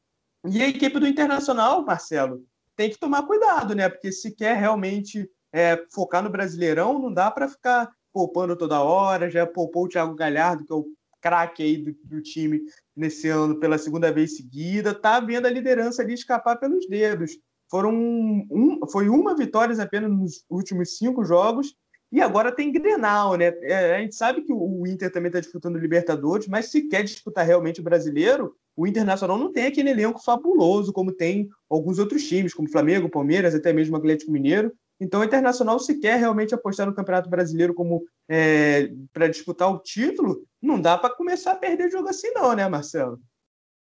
E 0.46 0.62
a 0.62 0.68
equipe 0.68 0.98
do 0.98 1.06
Internacional, 1.06 1.84
Marcelo, 1.84 2.44
tem 2.76 2.90
que 2.90 2.98
tomar 2.98 3.26
cuidado, 3.26 3.74
né? 3.74 3.88
Porque 3.88 4.10
se 4.10 4.34
quer 4.34 4.56
realmente 4.56 5.28
é, 5.52 5.84
focar 5.92 6.22
no 6.22 6.30
Brasileirão, 6.30 6.98
não 6.98 7.12
dá 7.12 7.30
para 7.30 7.48
ficar 7.48 7.90
poupando 8.12 8.56
toda 8.56 8.82
hora. 8.82 9.30
Já 9.30 9.46
poupou 9.46 9.84
o 9.84 9.88
Thiago 9.88 10.14
Galhardo, 10.14 10.64
que 10.64 10.72
é 10.72 10.76
o 10.76 10.86
craque 11.20 11.62
aí 11.62 11.76
do, 11.76 11.94
do, 12.04 12.22
time 12.22 12.62
nesse 12.96 13.28
ano 13.28 13.58
pela 13.60 13.76
segunda 13.76 14.10
vez 14.10 14.36
seguida. 14.36 14.94
Tá 14.94 15.20
vendo 15.20 15.46
a 15.46 15.50
liderança 15.50 16.02
ali 16.02 16.14
escapar 16.14 16.56
pelos 16.56 16.88
dedos. 16.88 17.32
Foram 17.70 17.92
um, 17.92 18.80
foi 18.90 19.08
uma 19.08 19.36
vitória 19.36 19.80
apenas 19.80 20.10
nos 20.10 20.44
últimos 20.48 20.96
cinco 20.96 21.24
jogos 21.24 21.74
e 22.12 22.20
agora 22.20 22.50
tem 22.50 22.72
Grenal, 22.72 23.36
né? 23.36 23.52
É, 23.62 23.96
a 23.96 24.00
gente 24.00 24.14
sabe 24.14 24.42
que 24.42 24.52
o 24.52 24.86
Inter 24.86 25.12
também 25.12 25.28
está 25.28 25.38
disputando 25.38 25.78
Libertadores, 25.78 26.48
mas 26.48 26.66
se 26.66 26.88
quer 26.88 27.04
disputar 27.04 27.46
realmente 27.46 27.80
o 27.80 27.84
brasileiro, 27.84 28.56
o 28.76 28.86
Internacional 28.86 29.38
não 29.38 29.52
tem 29.52 29.66
aquele 29.66 29.90
elenco 29.90 30.22
fabuloso 30.22 30.92
como 30.92 31.12
tem 31.12 31.48
alguns 31.68 31.98
outros 31.98 32.26
times, 32.26 32.52
como 32.52 32.70
Flamengo, 32.70 33.08
Palmeiras, 33.08 33.54
até 33.54 33.72
mesmo 33.72 33.96
Atlético 33.96 34.32
Mineiro. 34.32 34.72
Então, 35.00 35.20
o 35.20 35.24
Internacional, 35.24 35.78
se 35.78 35.98
quer 35.98 36.18
realmente 36.18 36.54
apostar 36.54 36.86
no 36.86 36.94
Campeonato 36.94 37.30
Brasileiro 37.30 37.72
como 37.74 38.04
é, 38.28 38.90
para 39.12 39.28
disputar 39.28 39.72
o 39.72 39.78
título, 39.78 40.44
não 40.60 40.80
dá 40.80 40.98
para 40.98 41.14
começar 41.14 41.52
a 41.52 41.56
perder 41.56 41.90
jogo 41.90 42.08
assim, 42.08 42.30
não, 42.32 42.54
né, 42.54 42.68
Marcelo? 42.68 43.18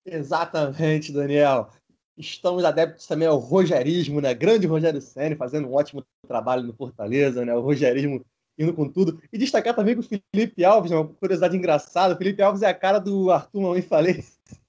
Exatamente, 0.06 1.12
Daniel. 1.12 1.70
Estamos 2.20 2.66
adeptos 2.66 3.08
também 3.08 3.28
ao 3.28 3.38
rogerismo, 3.38 4.20
né? 4.20 4.34
Grande 4.34 4.68
Rogério 4.68 5.00
Senna 5.00 5.38
fazendo 5.38 5.70
um 5.70 5.74
ótimo 5.74 6.04
trabalho 6.28 6.64
no 6.64 6.74
Fortaleza, 6.74 7.46
né? 7.46 7.56
O 7.56 7.62
rogerismo 7.62 8.26
indo 8.58 8.74
com 8.74 8.90
tudo. 8.90 9.22
E 9.32 9.38
destacar 9.38 9.74
também 9.74 9.96
que 9.96 10.02
o 10.02 10.22
Felipe 10.34 10.66
Alves, 10.66 10.92
né? 10.92 10.98
uma 10.98 11.08
curiosidade 11.08 11.56
engraçada, 11.56 12.14
o 12.14 12.18
Felipe 12.18 12.42
Alves 12.42 12.62
é 12.62 12.68
a 12.68 12.74
cara 12.74 13.00
do 13.00 13.32
Arthur 13.32 13.62
Mamãe 13.62 13.82
Falei. 13.82 14.26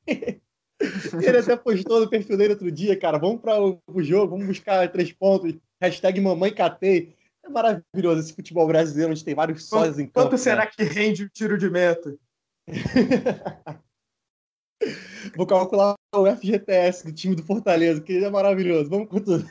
Ele 1.22 1.38
até 1.38 1.56
postou 1.56 2.00
no 2.00 2.08
perfil 2.08 2.38
dele 2.38 2.52
outro 2.54 2.70
dia, 2.70 2.96
cara, 2.96 3.18
vamos 3.18 3.40
para 3.40 3.60
o 3.60 4.02
jogo, 4.02 4.30
vamos 4.30 4.46
buscar 4.46 4.90
três 4.90 5.12
pontos, 5.12 5.54
hashtag 5.80 6.20
mamãe 6.20 6.54
catei. 6.54 7.14
É 7.44 7.48
maravilhoso 7.48 8.20
esse 8.20 8.32
futebol 8.32 8.66
brasileiro, 8.66 9.10
onde 9.10 9.24
tem 9.24 9.34
vários 9.34 9.66
sócios 9.66 9.98
em 9.98 10.06
campo. 10.06 10.28
Quanto 10.28 10.38
será 10.38 10.64
né? 10.64 10.70
que 10.74 10.84
rende 10.84 11.24
o 11.24 11.28
tiro 11.28 11.58
de 11.58 11.68
meta? 11.68 12.16
Vou 15.36 15.46
calcular 15.46 15.94
o 16.14 16.26
FGTS 16.26 17.04
do 17.04 17.12
time 17.12 17.36
do 17.36 17.42
Fortaleza, 17.42 18.00
que 18.00 18.24
é 18.24 18.30
maravilhoso. 18.30 18.90
Vamos 18.90 19.08
com 19.08 19.20
tudo. 19.20 19.46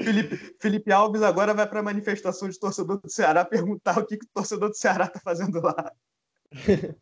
Felipe, 0.00 0.36
Felipe 0.60 0.92
Alves 0.92 1.22
agora 1.22 1.52
vai 1.52 1.68
para 1.68 1.80
a 1.80 1.82
manifestação 1.82 2.48
de 2.48 2.58
torcedor 2.58 3.00
do 3.00 3.10
Ceará 3.10 3.44
perguntar 3.44 3.98
o 3.98 4.06
que, 4.06 4.16
que 4.16 4.24
o 4.24 4.30
torcedor 4.32 4.70
do 4.70 4.76
Ceará 4.76 5.06
está 5.06 5.20
fazendo 5.20 5.60
lá. 5.60 5.92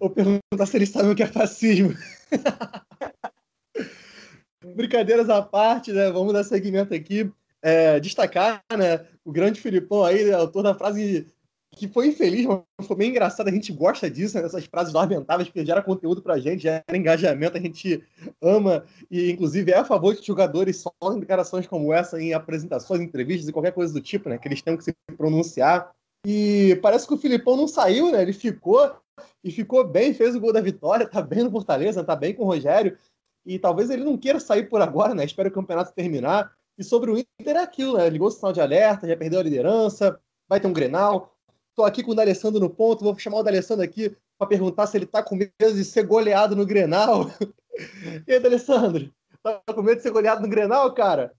Ou 0.00 0.10
perguntar 0.10 0.66
se 0.66 0.76
eles 0.76 0.90
sabem 0.90 1.12
o 1.12 1.14
que 1.14 1.22
é 1.22 1.26
fascismo. 1.26 1.94
Brincadeiras 4.74 5.30
à 5.30 5.40
parte, 5.40 5.92
né? 5.92 6.10
Vamos 6.10 6.32
dar 6.32 6.44
seguimento 6.44 6.92
aqui. 6.92 7.32
É, 7.62 8.00
destacar 8.00 8.62
né, 8.76 9.06
o 9.24 9.30
grande 9.30 9.60
Filipão 9.60 10.02
aí, 10.02 10.24
né, 10.24 10.32
autor 10.32 10.62
da 10.62 10.74
frase 10.74 11.30
que 11.72 11.86
foi 11.88 12.08
infeliz, 12.08 12.46
mas 12.46 12.86
foi 12.86 12.96
bem 12.96 13.10
engraçado. 13.10 13.48
A 13.48 13.52
gente 13.52 13.72
gosta 13.72 14.10
disso, 14.10 14.36
né? 14.36 14.44
Essas 14.44 14.64
frases 14.66 14.92
lamentáveis, 14.92 15.48
porque 15.48 15.64
gera 15.64 15.82
conteúdo 15.82 16.20
pra 16.20 16.38
gente, 16.38 16.62
gera 16.62 16.84
engajamento, 16.92 17.56
a 17.56 17.60
gente 17.60 18.02
ama 18.42 18.84
e, 19.10 19.30
inclusive, 19.30 19.70
é 19.70 19.78
a 19.78 19.84
favor 19.84 20.14
de 20.14 20.26
jogadores 20.26 20.84
soltem 21.00 21.20
declarações 21.20 21.66
como 21.66 21.92
essa 21.92 22.20
em 22.20 22.34
apresentações, 22.34 23.00
entrevistas 23.00 23.48
e 23.48 23.52
qualquer 23.52 23.72
coisa 23.72 23.92
do 23.92 24.00
tipo, 24.00 24.28
né? 24.28 24.38
Que 24.38 24.48
eles 24.48 24.62
têm 24.62 24.76
que 24.76 24.84
se 24.84 24.94
pronunciar. 25.16 25.92
E 26.26 26.78
parece 26.82 27.06
que 27.06 27.14
o 27.14 27.18
Filipão 27.18 27.56
não 27.56 27.68
saiu, 27.68 28.10
né? 28.10 28.20
Ele 28.20 28.32
ficou 28.32 28.96
e 29.44 29.50
ficou 29.50 29.86
bem, 29.86 30.12
fez 30.12 30.34
o 30.34 30.40
gol 30.40 30.52
da 30.52 30.60
vitória, 30.60 31.06
tá 31.06 31.22
bem 31.22 31.44
no 31.44 31.50
Fortaleza, 31.50 32.04
tá 32.04 32.16
bem 32.16 32.34
com 32.34 32.42
o 32.42 32.46
Rogério. 32.46 32.98
E 33.46 33.58
talvez 33.58 33.90
ele 33.90 34.04
não 34.04 34.18
queira 34.18 34.40
sair 34.40 34.68
por 34.68 34.82
agora, 34.82 35.14
né? 35.14 35.24
Espera 35.24 35.48
o 35.48 35.52
campeonato 35.52 35.94
terminar. 35.94 36.52
E 36.76 36.84
sobre 36.84 37.10
o 37.10 37.18
Inter 37.18 37.56
é 37.56 37.62
aquilo, 37.62 37.96
né? 37.96 38.08
Ligou 38.08 38.28
o 38.28 38.30
sinal 38.30 38.52
de 38.52 38.60
alerta, 38.60 39.08
já 39.08 39.16
perdeu 39.16 39.40
a 39.40 39.42
liderança, 39.42 40.18
vai 40.48 40.60
ter 40.60 40.66
um 40.66 40.72
Grenal 40.72 41.32
Estou 41.80 41.88
aqui 41.88 42.02
com 42.02 42.10
o 42.10 42.14
D'Alessandro 42.14 42.60
no 42.60 42.68
ponto, 42.68 43.02
vou 43.02 43.18
chamar 43.18 43.38
o 43.38 43.42
D'Alessandro 43.42 43.82
aqui 43.82 44.14
para 44.36 44.46
perguntar 44.46 44.86
se 44.86 44.98
ele 44.98 45.06
está 45.06 45.22
com 45.22 45.34
medo 45.34 45.52
de 45.58 45.82
ser 45.82 46.04
goleado 46.04 46.54
no 46.54 46.66
Grenal. 46.66 47.30
e 48.28 48.34
aí, 48.34 48.38
D'Alessandro, 48.38 49.10
tá 49.42 49.62
com 49.74 49.80
medo 49.80 49.96
de 49.96 50.02
ser 50.02 50.10
goleado 50.10 50.42
no 50.42 50.48
Grenal, 50.48 50.92
cara? 50.92 51.34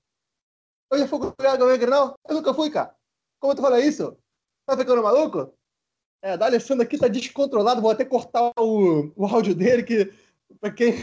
Eu 0.91 0.97
já 0.97 1.07
fui 1.07 1.19
goleado 1.19 1.63
no 1.63 1.77
Grenal? 1.77 2.15
Eu 2.27 2.33
nunca 2.33 2.55
fui, 2.55 2.71
cara. 2.71 2.91
Como 3.39 3.53
tu 3.53 3.61
fala 3.61 3.79
isso? 3.79 4.17
Tá 4.65 4.75
ficando 4.75 5.03
maluco? 5.03 5.53
É, 6.23 6.35
D'Alessandro 6.35 6.81
aqui 6.81 6.97
tá 6.97 7.07
descontrolado, 7.07 7.79
vou 7.79 7.91
até 7.91 8.03
cortar 8.03 8.51
o, 8.57 9.11
o 9.15 9.25
áudio 9.27 9.53
dele, 9.53 9.83
que 9.83 10.11
para 10.59 10.71
quem 10.71 10.95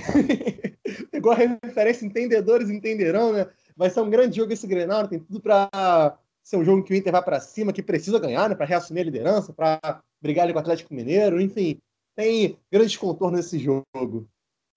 pegou 1.13 1.31
a 1.31 1.37
referência, 1.37 2.05
entendedores 2.05 2.71
entenderão, 2.71 3.33
né? 3.33 3.49
Vai 3.77 3.89
ser 3.89 4.01
um 4.01 4.11
grande 4.11 4.37
jogo 4.37 4.53
esse 4.53 4.67
Grenal, 4.67 5.07
tem 5.07 5.21
tudo 5.21 5.41
para 5.41 6.19
ser 6.49 6.57
um 6.57 6.65
jogo 6.65 6.83
que 6.83 6.95
o 6.95 6.97
Inter 6.97 7.13
vai 7.13 7.23
para 7.23 7.41
cima, 7.41 7.75
que 7.75 7.83
precisa 7.83 8.19
ganhar, 8.19 8.49
né, 8.49 8.55
para 8.55 8.65
reassumir 8.65 9.03
a 9.03 9.05
liderança, 9.05 9.53
para 9.53 10.03
brigar 10.19 10.45
ali 10.45 10.55
com 10.55 10.59
o 10.59 10.63
Atlético 10.63 10.95
Mineiro, 10.95 11.39
enfim, 11.39 11.79
tem 12.17 12.59
grandes 12.73 12.97
contornos 12.97 13.41
nesse 13.41 13.59
jogo. 13.59 14.27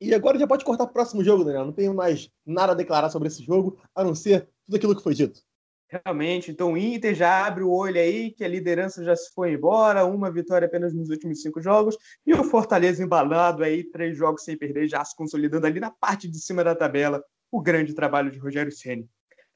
E 0.01 0.13
agora 0.13 0.37
já 0.37 0.45
pode 0.45 0.65
cortar 0.65 0.83
o 0.83 0.89
próximo 0.89 1.23
jogo, 1.23 1.45
Daniel. 1.45 1.63
Não 1.63 1.71
tenho 1.71 1.93
mais 1.93 2.29
nada 2.45 2.73
a 2.73 2.75
declarar 2.75 3.09
sobre 3.09 3.29
esse 3.29 3.41
jogo, 3.41 3.79
a 3.95 4.03
não 4.03 4.13
ser 4.13 4.49
tudo 4.65 4.75
aquilo 4.75 4.95
que 4.95 5.01
foi 5.01 5.13
dito. 5.13 5.39
Realmente, 5.87 6.51
então 6.51 6.73
o 6.73 6.77
Inter 6.77 7.15
já 7.15 7.45
abre 7.45 7.63
o 7.63 7.71
olho 7.71 7.99
aí, 7.99 8.31
que 8.31 8.43
a 8.43 8.47
liderança 8.49 9.01
já 9.03 9.15
se 9.15 9.31
foi 9.33 9.53
embora, 9.53 10.05
uma 10.05 10.29
vitória 10.29 10.65
apenas 10.65 10.93
nos 10.93 11.09
últimos 11.09 11.41
cinco 11.41 11.61
jogos, 11.61 11.97
e 12.25 12.33
o 12.33 12.43
Fortaleza 12.43 13.01
embalado 13.01 13.63
aí, 13.63 13.83
três 13.83 14.17
jogos 14.17 14.43
sem 14.43 14.57
perder, 14.57 14.89
já 14.89 15.05
se 15.05 15.15
consolidando 15.15 15.67
ali 15.67 15.79
na 15.79 15.91
parte 15.91 16.27
de 16.27 16.39
cima 16.39 16.63
da 16.63 16.75
tabela, 16.75 17.23
o 17.49 17.61
grande 17.61 17.93
trabalho 17.93 18.29
de 18.29 18.39
Rogério 18.39 18.71
Ceni. 18.71 19.09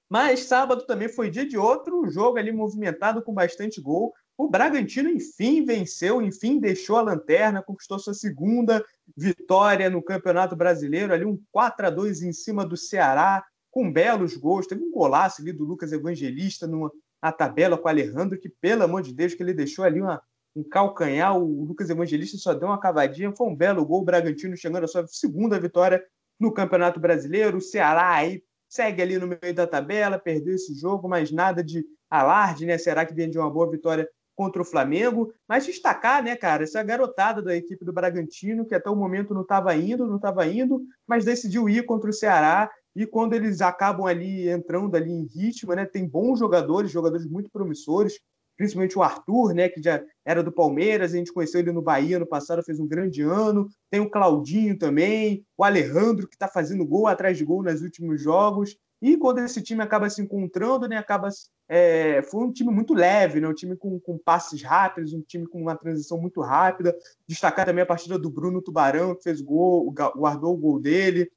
Mas 0.09 0.43
sábado 0.43 0.85
também 0.85 1.09
foi 1.09 1.29
dia 1.29 1.47
de 1.47 1.57
outro 1.57 2.07
jogo 2.09 2.37
ali 2.37 2.51
movimentado 2.51 3.21
com 3.21 3.33
bastante 3.33 3.81
gol. 3.81 4.13
O 4.37 4.49
Bragantino, 4.49 5.09
enfim, 5.09 5.63
venceu, 5.63 6.21
enfim, 6.21 6.59
deixou 6.59 6.97
a 6.97 7.01
lanterna, 7.01 7.63
conquistou 7.63 7.97
sua 7.97 8.13
segunda 8.13 8.83
vitória 9.15 9.89
no 9.89 10.03
Campeonato 10.03 10.55
Brasileiro, 10.55 11.13
ali 11.13 11.25
um 11.25 11.39
4 11.51 11.87
a 11.87 11.89
2 11.89 12.21
em 12.21 12.33
cima 12.33 12.65
do 12.65 12.75
Ceará, 12.75 13.43
com 13.71 13.91
belos 13.91 14.35
gols. 14.35 14.67
Teve 14.67 14.83
um 14.83 14.91
golaço 14.91 15.41
ali 15.41 15.53
do 15.53 15.63
Lucas 15.63 15.93
Evangelista 15.93 16.67
numa, 16.67 16.91
na 17.23 17.31
tabela 17.31 17.77
com 17.77 17.87
o 17.87 17.89
Alejandro, 17.89 18.37
que, 18.37 18.49
pelo 18.49 18.83
amor 18.83 19.01
de 19.01 19.13
Deus, 19.13 19.33
que 19.33 19.41
ele 19.41 19.53
deixou 19.53 19.85
ali 19.85 20.01
uma, 20.01 20.21
um 20.53 20.63
calcanhar. 20.63 21.37
O 21.37 21.63
Lucas 21.63 21.89
Evangelista 21.89 22.37
só 22.37 22.53
deu 22.53 22.67
uma 22.67 22.79
cavadinha. 22.79 23.33
Foi 23.35 23.47
um 23.47 23.55
belo 23.55 23.85
gol. 23.85 24.01
O 24.01 24.05
Bragantino 24.05 24.55
chegando 24.57 24.83
à 24.83 24.87
sua 24.87 25.07
segunda 25.07 25.57
vitória 25.57 26.03
no 26.37 26.51
Campeonato 26.51 26.99
Brasileiro. 26.99 27.57
O 27.57 27.61
Ceará 27.61 28.15
aí 28.15 28.43
segue 28.67 29.01
ali 29.01 29.17
no 29.17 29.27
meio 29.27 29.53
da 29.53 29.67
tabela, 29.67 30.19
perdeu 30.19 30.55
esse 30.55 30.73
jogo, 30.73 31.07
mas 31.07 31.31
nada 31.31 31.63
de 31.63 31.85
alarde, 32.09 32.65
né? 32.65 32.77
Será 32.77 33.05
que 33.05 33.13
vem 33.13 33.29
de 33.29 33.37
uma 33.37 33.49
boa 33.49 33.69
vitória 33.69 34.07
contra 34.35 34.61
o 34.61 34.65
Flamengo, 34.65 35.33
mas 35.47 35.65
destacar, 35.65 36.21
né, 36.21 36.35
cara, 36.35 36.63
essa 36.63 36.83
garotada 36.83 37.41
da 37.41 37.55
equipe 37.55 37.85
do 37.85 37.93
Bragantino, 37.93 38.65
que 38.65 38.75
até 38.75 38.89
o 38.89 38.95
momento 38.95 39.33
não 39.33 39.43
estava 39.43 39.73
indo, 39.75 40.05
não 40.05 40.17
estava 40.17 40.45
indo, 40.45 40.81
mas 41.07 41.23
decidiu 41.23 41.69
ir 41.69 41.85
contra 41.85 42.09
o 42.09 42.13
Ceará, 42.13 42.69
e 42.95 43.05
quando 43.05 43.33
eles 43.33 43.61
acabam 43.61 44.05
ali 44.05 44.49
entrando 44.49 44.95
ali 44.95 45.11
em 45.11 45.25
ritmo, 45.25 45.73
né, 45.73 45.85
tem 45.85 46.07
bons 46.07 46.39
jogadores, 46.39 46.91
jogadores 46.91 47.25
muito 47.25 47.49
promissores, 47.49 48.19
principalmente 48.57 48.97
o 48.97 49.03
Arthur, 49.03 49.53
né, 49.53 49.69
que 49.69 49.81
já 49.81 50.03
era 50.25 50.43
do 50.43 50.51
Palmeiras, 50.51 51.13
a 51.13 51.17
gente 51.17 51.33
conheceu 51.33 51.59
ele 51.59 51.71
no 51.71 51.81
Bahia 51.81 52.19
no 52.19 52.27
passado, 52.27 52.63
fez 52.63 52.79
um 52.79 52.87
grande 52.87 53.21
ano, 53.21 53.67
tem 53.89 53.99
o 53.99 54.09
Claudinho 54.09 54.77
também, 54.77 55.45
o 55.57 55.63
Alejandro, 55.63 56.27
que 56.27 56.35
está 56.35 56.47
fazendo 56.47 56.85
gol 56.85 57.07
atrás 57.07 57.37
de 57.37 57.45
gol 57.45 57.63
nos 57.63 57.81
últimos 57.81 58.21
jogos, 58.21 58.77
e 59.01 59.17
quando 59.17 59.39
esse 59.39 59.61
time 59.61 59.81
acaba 59.81 60.09
se 60.09 60.21
encontrando, 60.21 60.87
né, 60.87 60.97
acaba 60.97 61.29
é, 61.67 62.21
foi 62.23 62.43
um 62.43 62.51
time 62.51 62.71
muito 62.71 62.93
leve, 62.93 63.39
né, 63.39 63.47
um 63.47 63.53
time 63.53 63.75
com, 63.75 63.99
com 63.99 64.17
passes 64.17 64.61
rápidos, 64.61 65.13
um 65.13 65.21
time 65.21 65.47
com 65.47 65.61
uma 65.61 65.75
transição 65.75 66.19
muito 66.19 66.41
rápida. 66.41 66.95
Destacar 67.27 67.65
também 67.65 67.83
a 67.83 67.87
partida 67.87 68.17
do 68.17 68.29
Bruno 68.29 68.61
Tubarão, 68.61 69.15
que 69.15 69.23
fez 69.23 69.41
gol, 69.41 69.91
guardou 69.91 70.53
o 70.53 70.57
gol 70.57 70.79
dele, 70.79 71.31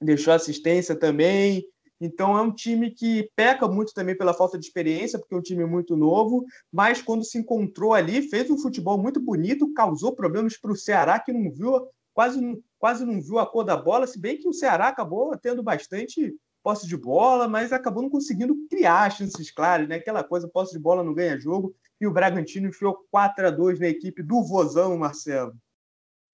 deixou 0.00 0.32
assistência 0.32 0.94
também. 0.94 1.64
Então 2.04 2.36
é 2.36 2.42
um 2.42 2.52
time 2.52 2.90
que 2.90 3.30
peca 3.34 3.66
muito 3.66 3.94
também 3.94 4.14
pela 4.14 4.34
falta 4.34 4.58
de 4.58 4.66
experiência, 4.66 5.18
porque 5.18 5.34
é 5.34 5.38
um 5.38 5.42
time 5.42 5.64
muito 5.64 5.96
novo, 5.96 6.44
mas 6.70 7.00
quando 7.00 7.24
se 7.24 7.38
encontrou 7.38 7.94
ali, 7.94 8.28
fez 8.28 8.50
um 8.50 8.58
futebol 8.58 8.98
muito 8.98 9.18
bonito, 9.18 9.72
causou 9.72 10.14
problemas 10.14 10.54
para 10.58 10.70
o 10.70 10.76
Ceará, 10.76 11.18
que 11.18 11.32
não 11.32 11.50
viu, 11.50 11.88
quase, 12.12 12.62
quase 12.78 13.06
não 13.06 13.22
viu 13.22 13.38
a 13.38 13.46
cor 13.46 13.64
da 13.64 13.74
bola, 13.74 14.06
se 14.06 14.18
bem 14.18 14.36
que 14.36 14.46
o 14.46 14.52
Ceará 14.52 14.88
acabou 14.88 15.34
tendo 15.38 15.62
bastante 15.62 16.36
posse 16.62 16.86
de 16.86 16.96
bola, 16.96 17.48
mas 17.48 17.72
acabou 17.72 18.02
não 18.02 18.10
conseguindo 18.10 18.54
criar 18.68 19.10
chances 19.10 19.50
claras, 19.50 19.88
né? 19.88 19.96
Aquela 19.96 20.22
coisa, 20.22 20.46
posse 20.46 20.72
de 20.72 20.78
bola 20.78 21.02
não 21.02 21.14
ganha 21.14 21.40
jogo, 21.40 21.74
e 21.98 22.06
o 22.06 22.12
Bragantino 22.12 22.68
enfiou 22.68 22.98
4 23.10 23.46
a 23.46 23.50
2 23.50 23.80
na 23.80 23.88
equipe 23.88 24.22
do 24.22 24.42
Vozão, 24.42 24.98
Marcelo. 24.98 25.54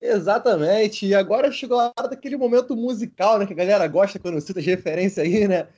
Exatamente, 0.03 1.07
e 1.07 1.15
agora 1.15 1.53
chegou 1.53 1.79
a 1.79 1.93
hora 1.99 2.09
daquele 2.09 2.37
momento 2.37 2.75
musical, 2.75 3.39
né? 3.39 3.47
Que 3.47 3.53
a 3.53 3.57
galera 3.57 3.87
gosta 3.87 4.19
quando 4.19 4.41
cita 4.41 4.61
de 4.61 4.71
referência 4.71 5.23
aí, 5.23 5.47
né? 5.47 5.69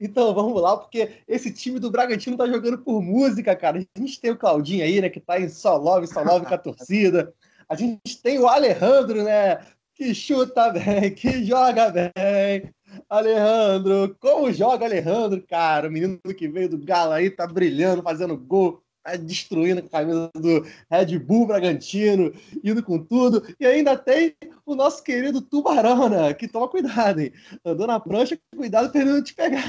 Então 0.00 0.34
vamos 0.34 0.60
lá, 0.60 0.76
porque 0.76 1.10
esse 1.26 1.52
time 1.52 1.78
do 1.78 1.90
Bragantino 1.90 2.36
tá 2.36 2.46
jogando 2.46 2.78
por 2.78 3.00
música, 3.00 3.54
cara. 3.54 3.78
A 3.78 4.00
gente 4.00 4.20
tem 4.20 4.32
o 4.32 4.36
Claudinho 4.36 4.84
aí, 4.84 5.00
né? 5.00 5.08
Que 5.08 5.20
tá 5.20 5.40
em 5.40 5.48
só 5.48 5.76
love, 5.76 6.06
só 6.08 6.22
love 6.22 6.44
com 6.44 6.54
a 6.54 6.58
torcida. 6.58 7.32
A 7.68 7.74
gente 7.76 8.20
tem 8.22 8.38
o 8.38 8.48
Alejandro, 8.48 9.22
né? 9.22 9.60
Que 9.94 10.14
chuta 10.14 10.70
bem, 10.70 11.14
que 11.14 11.44
joga 11.44 11.90
bem. 11.90 12.72
Alejandro, 13.08 14.16
como 14.20 14.52
joga 14.52 14.86
Alejandro, 14.86 15.42
cara? 15.46 15.88
O 15.88 15.90
menino 15.90 16.18
que 16.36 16.48
veio 16.48 16.68
do 16.68 16.78
Galo 16.78 17.12
aí 17.12 17.30
tá 17.30 17.46
brilhando, 17.46 18.02
fazendo 18.02 18.36
gol, 18.36 18.82
destruindo 19.16 19.80
a 19.80 19.88
camisa 19.88 20.30
do 20.34 20.66
Red 20.90 21.18
Bull 21.18 21.46
Bragantino, 21.46 22.32
indo 22.62 22.82
com 22.82 22.98
tudo. 22.98 23.42
E 23.58 23.66
ainda 23.66 23.96
tem 23.96 24.34
o 24.66 24.74
nosso 24.74 25.02
querido 25.02 25.40
Tubarão, 25.40 26.08
né? 26.08 26.34
Que 26.34 26.48
toma 26.48 26.68
cuidado, 26.68 27.20
hein? 27.20 27.32
Andou 27.64 27.86
na 27.86 27.98
prancha, 27.98 28.38
cuidado 28.56 28.90
pra 28.90 29.00
ele 29.00 29.12
não 29.12 29.22
te 29.22 29.34
pegar. 29.34 29.62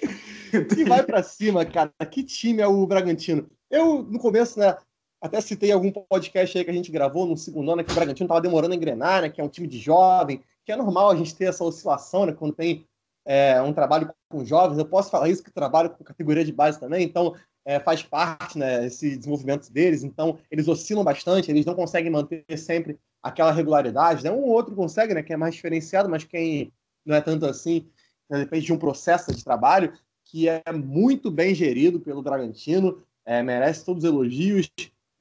e 0.76 0.84
vai 0.84 1.02
para 1.02 1.22
cima, 1.22 1.64
cara. 1.64 1.92
Que 2.10 2.22
time 2.22 2.62
é 2.62 2.66
o 2.66 2.86
Bragantino? 2.86 3.48
Eu, 3.70 4.02
no 4.02 4.18
começo, 4.18 4.58
né? 4.58 4.76
Até 5.20 5.40
citei 5.40 5.72
algum 5.72 5.90
podcast 5.90 6.56
aí 6.56 6.64
que 6.64 6.70
a 6.70 6.74
gente 6.74 6.92
gravou 6.92 7.26
no 7.26 7.36
segundo 7.36 7.72
ano, 7.72 7.82
que 7.82 7.90
o 7.90 7.94
Bragantino 7.94 8.28
tava 8.28 8.40
demorando 8.40 8.72
a 8.72 8.76
engrenar, 8.76 9.22
né? 9.22 9.28
Que 9.28 9.40
é 9.40 9.44
um 9.44 9.48
time 9.48 9.66
de 9.66 9.78
jovem, 9.78 10.42
que 10.64 10.70
é 10.70 10.76
normal 10.76 11.10
a 11.10 11.16
gente 11.16 11.34
ter 11.34 11.46
essa 11.46 11.64
oscilação, 11.64 12.24
né? 12.24 12.32
Quando 12.32 12.54
tem 12.54 12.86
é, 13.28 13.60
um 13.60 13.74
trabalho 13.74 14.10
com 14.30 14.42
jovens, 14.42 14.78
eu 14.78 14.86
posso 14.86 15.10
falar 15.10 15.28
isso 15.28 15.42
que 15.42 15.50
trabalho 15.50 15.90
com 15.90 16.02
categoria 16.02 16.42
de 16.42 16.52
base 16.52 16.80
também, 16.80 17.04
então 17.04 17.34
é, 17.68 17.78
faz 17.78 18.02
parte, 18.02 18.56
né? 18.56 18.86
Esse 18.86 19.14
desenvolvimento 19.14 19.70
deles, 19.70 20.02
então 20.02 20.38
eles 20.50 20.66
oscilam 20.68 21.04
bastante, 21.04 21.50
eles 21.50 21.66
não 21.66 21.74
conseguem 21.74 22.10
manter 22.10 22.42
sempre 22.56 22.98
aquela 23.22 23.52
regularidade, 23.52 24.24
né? 24.24 24.30
Um 24.30 24.40
ou 24.40 24.48
outro 24.48 24.74
consegue, 24.74 25.12
né? 25.12 25.22
Que 25.22 25.34
é 25.34 25.36
mais 25.36 25.54
diferenciado, 25.54 26.08
mas 26.08 26.24
quem 26.24 26.72
não 27.04 27.14
é 27.14 27.20
tanto 27.20 27.44
assim, 27.44 27.86
né, 28.30 28.38
depende 28.38 28.64
de 28.64 28.72
um 28.72 28.78
processo 28.78 29.34
de 29.34 29.44
trabalho 29.44 29.92
que 30.24 30.48
é 30.48 30.62
muito 30.72 31.30
bem 31.30 31.54
gerido 31.54 32.00
pelo 32.00 32.22
Bragantino, 32.22 33.02
é, 33.24 33.42
merece 33.42 33.84
todos 33.84 34.02
os 34.02 34.10
elogios. 34.10 34.70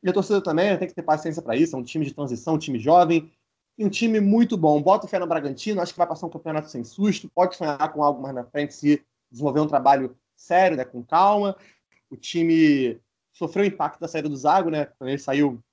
E 0.01 0.09
a 0.09 0.13
torcida 0.13 0.41
também 0.41 0.69
né, 0.69 0.77
tem 0.77 0.87
que 0.87 0.95
ter 0.95 1.03
paciência 1.03 1.41
para 1.41 1.55
isso, 1.55 1.75
é 1.75 1.79
um 1.79 1.83
time 1.83 2.05
de 2.05 2.13
transição, 2.13 2.53
um 2.53 2.57
time 2.57 2.79
jovem, 2.79 3.29
um 3.77 3.89
time 3.89 4.21
muito 4.21 4.55
bom. 4.55 4.81
Bota 4.81 5.05
fé 5.05 5.19
no 5.19 5.27
Bragantino, 5.27 5.81
acho 5.81 5.91
que 5.91 5.97
vai 5.97 6.07
passar 6.07 6.27
um 6.27 6.29
campeonato 6.29 6.69
sem 6.69 6.85
susto, 6.85 7.29
pode 7.35 7.57
sonhar 7.57 7.91
com 7.91 8.01
algo 8.01 8.21
mais 8.21 8.33
na 8.33 8.45
frente 8.45 8.73
se 8.73 9.01
desenvolver 9.29 9.59
um 9.59 9.67
trabalho 9.67 10.15
sério, 10.33 10.77
né, 10.77 10.85
com 10.85 11.03
calma. 11.03 11.57
O 12.09 12.15
time 12.15 12.99
sofreu 13.33 13.63
o 13.63 13.67
impacto 13.67 13.99
da 13.99 14.07
saída 14.07 14.29
do 14.29 14.35
Zago, 14.35 14.69
né, 14.69 14.85
quando 14.85 15.09
ele 15.09 15.19
saiu 15.19 15.63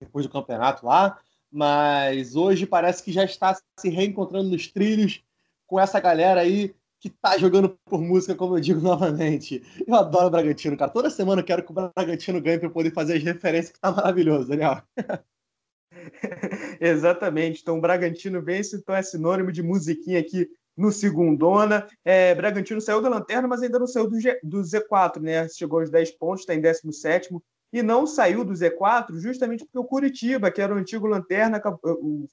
depois 0.00 0.24
do 0.26 0.32
campeonato 0.32 0.86
lá, 0.86 1.18
mas 1.50 2.36
hoje 2.36 2.66
parece 2.66 3.02
que 3.02 3.12
já 3.12 3.24
está 3.24 3.54
se 3.78 3.88
reencontrando 3.88 4.48
nos 4.48 4.68
trilhos 4.68 5.22
com 5.66 5.78
essa 5.78 6.00
galera 6.00 6.40
aí 6.40 6.74
que 7.00 7.08
tá 7.08 7.36
jogando 7.38 7.78
por 7.86 8.00
música, 8.00 8.34
como 8.34 8.56
eu 8.56 8.60
digo 8.60 8.80
novamente. 8.82 9.62
Eu 9.86 9.94
adoro 9.94 10.26
o 10.26 10.30
Bragantino, 10.30 10.76
cara. 10.76 10.90
Toda 10.90 11.10
semana 11.10 11.40
eu 11.40 11.44
quero 11.44 11.64
que 11.64 11.72
o 11.72 11.74
Bragantino 11.74 12.40
ganhe 12.40 12.58
para 12.58 12.68
eu 12.68 12.72
poder 12.72 12.92
fazer 12.92 13.16
as 13.16 13.22
referências, 13.22 13.72
que 13.72 13.80
tá 13.80 13.90
maravilhoso, 13.90 14.48
Daniel. 14.48 14.82
Exatamente. 16.80 17.62
Então, 17.62 17.78
o 17.78 17.80
Bragantino 17.80 18.42
vence, 18.42 18.76
então 18.76 18.94
é 18.94 19.02
sinônimo 19.02 19.50
de 19.50 19.62
musiquinha 19.62 20.20
aqui 20.20 20.48
no 20.80 20.90
segundona. 20.90 21.86
É, 22.04 22.34
Bragantino 22.34 22.80
saiu 22.80 23.02
da 23.02 23.08
lanterna, 23.08 23.46
mas 23.46 23.62
ainda 23.62 23.78
não 23.78 23.86
saiu 23.86 24.08
do, 24.08 24.18
G, 24.18 24.40
do 24.42 24.62
Z4, 24.62 25.20
né? 25.20 25.46
Chegou 25.48 25.80
aos 25.80 25.90
10 25.90 26.12
pontos, 26.12 26.40
está 26.40 26.54
em 26.54 26.60
17 26.60 27.28
e 27.72 27.82
não 27.82 28.06
saiu 28.06 28.44
do 28.44 28.52
Z4 28.52 29.18
justamente 29.18 29.64
porque 29.64 29.78
o 29.78 29.84
Curitiba, 29.84 30.50
que 30.50 30.60
era 30.60 30.74
o 30.74 30.78
antigo 30.78 31.06
lanterna, 31.06 31.60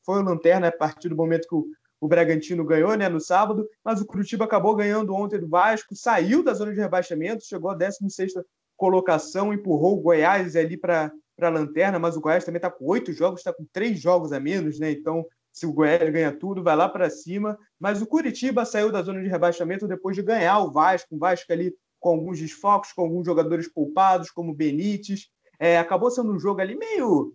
foi 0.03 0.19
o 0.19 0.23
lanterna 0.23 0.69
a 0.69 0.71
partir 0.71 1.09
do 1.09 1.15
momento 1.15 1.47
que 1.47 1.55
o, 1.55 1.67
o 1.99 2.07
Bragantino 2.07 2.65
ganhou, 2.65 2.95
né, 2.95 3.07
no 3.09 3.19
sábado, 3.19 3.67
mas 3.83 4.01
o 4.01 4.05
Curitiba 4.05 4.45
acabou 4.45 4.75
ganhando 4.75 5.13
ontem 5.13 5.39
do 5.39 5.47
Vasco, 5.47 5.95
saiu 5.95 6.43
da 6.43 6.53
zona 6.53 6.73
de 6.73 6.79
rebaixamento, 6.79 7.45
chegou 7.45 7.69
à 7.69 7.75
16 7.75 8.33
colocação, 8.75 9.53
empurrou 9.53 9.97
o 9.97 10.01
Goiás 10.01 10.55
ali 10.55 10.77
para 10.77 11.11
para 11.37 11.49
a 11.49 11.51
lanterna, 11.51 11.99
mas 11.99 12.17
o 12.17 12.19
Goiás 12.19 12.43
também 12.43 12.57
está 12.57 12.71
com 12.71 12.83
oito 12.87 13.13
jogos, 13.13 13.41
está 13.41 13.53
com 13.53 13.63
três 13.71 13.99
jogos 13.99 14.33
a 14.33 14.39
menos, 14.39 14.79
né? 14.79 14.89
Então, 14.89 15.23
se 15.57 15.65
o 15.65 15.73
Goiás 15.73 16.09
ganha 16.11 16.31
tudo, 16.31 16.63
vai 16.63 16.75
lá 16.75 16.87
para 16.87 17.09
cima. 17.09 17.57
Mas 17.79 18.01
o 18.01 18.07
Curitiba 18.07 18.65
saiu 18.65 18.91
da 18.91 19.01
zona 19.01 19.21
de 19.21 19.27
rebaixamento 19.27 19.87
depois 19.87 20.15
de 20.15 20.21
ganhar 20.21 20.59
o 20.59 20.71
Vasco, 20.71 21.15
o 21.15 21.19
Vasco 21.19 21.51
ali 21.51 21.73
com 21.99 22.09
alguns 22.09 22.39
desfocos, 22.39 22.93
com 22.93 23.01
alguns 23.01 23.25
jogadores 23.25 23.67
poupados, 23.67 24.29
como 24.29 24.53
Benítez. 24.53 25.29
É, 25.59 25.77
acabou 25.77 26.11
sendo 26.11 26.31
um 26.31 26.39
jogo 26.39 26.61
ali 26.61 26.75
meio 26.75 27.33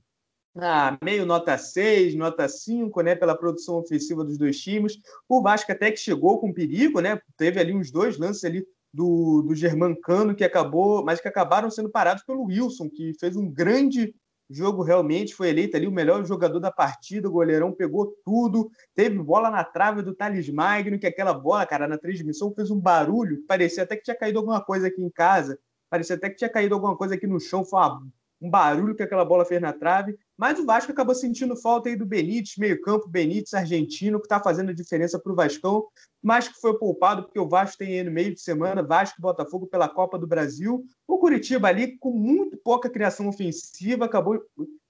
ah, 0.55 0.99
meio 1.02 1.25
nota 1.25 1.57
6, 1.57 2.14
nota 2.14 2.47
5, 2.47 3.00
né, 3.00 3.14
pela 3.14 3.37
produção 3.37 3.76
ofensiva 3.76 4.23
dos 4.23 4.37
dois 4.37 4.61
times. 4.61 4.99
O 5.29 5.41
Vasco 5.43 5.73
até 5.73 5.91
que 5.91 5.97
chegou 5.97 6.38
com 6.38 6.52
perigo, 6.52 7.00
né? 7.00 7.19
Teve 7.38 7.59
ali 7.59 7.75
uns 7.75 7.91
dois 7.91 8.19
lances 8.19 8.45
ali 8.45 8.64
do, 8.93 9.43
do 9.43 9.55
Germancano, 9.55 10.35
que 10.35 10.45
acabou, 10.45 11.02
mas 11.02 11.21
que 11.21 11.29
acabaram 11.29 11.71
sendo 11.71 11.88
parados 11.88 12.23
pelo 12.25 12.45
Wilson, 12.45 12.91
que 12.91 13.14
fez 13.19 13.35
um 13.35 13.50
grande 13.50 14.14
jogo 14.52 14.82
realmente, 14.82 15.35
foi 15.35 15.49
eleito 15.49 15.76
ali 15.76 15.87
o 15.87 15.92
melhor 15.92 16.25
jogador 16.25 16.61
da 16.61 16.71
partida, 16.71 17.28
o 17.28 17.32
goleirão 17.32 17.73
pegou 17.73 18.14
tudo, 18.25 18.71
teve 18.94 19.18
bola 19.18 19.50
na 19.50 19.64
trave 19.64 20.02
do 20.02 20.14
Thales 20.14 20.49
Magno, 20.49 20.99
que 20.99 21.06
aquela 21.06 21.32
bola, 21.32 21.66
cara, 21.66 21.88
na 21.88 21.99
transmissão 21.99 22.52
fez 22.54 22.71
um 22.71 22.78
barulho, 22.78 23.44
parecia 23.47 23.82
até 23.82 23.97
que 23.97 24.02
tinha 24.02 24.16
caído 24.16 24.38
alguma 24.38 24.61
coisa 24.61 24.88
aqui 24.88 25.02
em 25.02 25.11
casa, 25.11 25.59
parecia 25.88 26.16
até 26.16 26.28
que 26.28 26.37
tinha 26.37 26.50
caído 26.50 26.75
alguma 26.75 26.97
coisa 26.97 27.14
aqui 27.14 27.26
no 27.26 27.40
chão, 27.40 27.64
foi 27.64 27.80
uma, 27.80 28.02
um 28.42 28.50
barulho 28.50 28.94
que 28.94 29.02
aquela 29.02 29.25
bola 29.25 29.44
fez 29.44 29.61
na 29.61 29.72
trave, 29.72 30.18
mas 30.37 30.58
o 30.58 30.66
Vasco 30.66 30.90
acabou 30.90 31.14
sentindo 31.14 31.54
falta 31.54 31.88
aí 31.88 31.94
do 31.94 32.04
Benítez, 32.04 32.56
meio-campo, 32.58 33.08
Benítez, 33.08 33.54
argentino, 33.54 34.18
que 34.18 34.26
está 34.26 34.40
fazendo 34.40 34.70
a 34.70 34.75
diferença 34.75 35.18
para 35.18 35.32
o 35.32 35.37
Vascão, 35.37 35.87
mas 36.20 36.49
que 36.49 36.61
foi 36.61 36.76
poupado 36.76 37.22
porque 37.22 37.38
o 37.38 37.49
Vasco 37.49 37.78
tem 37.78 38.02
no 38.02 38.11
meio 38.11 38.34
de 38.34 38.40
semana 38.40 38.82
Vasco 38.82 39.16
e 39.18 39.22
Botafogo 39.22 39.68
pela 39.68 39.88
Copa 39.88 40.18
do 40.18 40.26
Brasil. 40.26 40.84
O 41.06 41.18
Curitiba 41.18 41.68
ali, 41.68 41.96
com 41.99 42.11
muito 42.11 42.56
pouca 42.56 42.90
criação 42.90 43.28
ofensiva, 43.28 44.06
acabou 44.06 44.42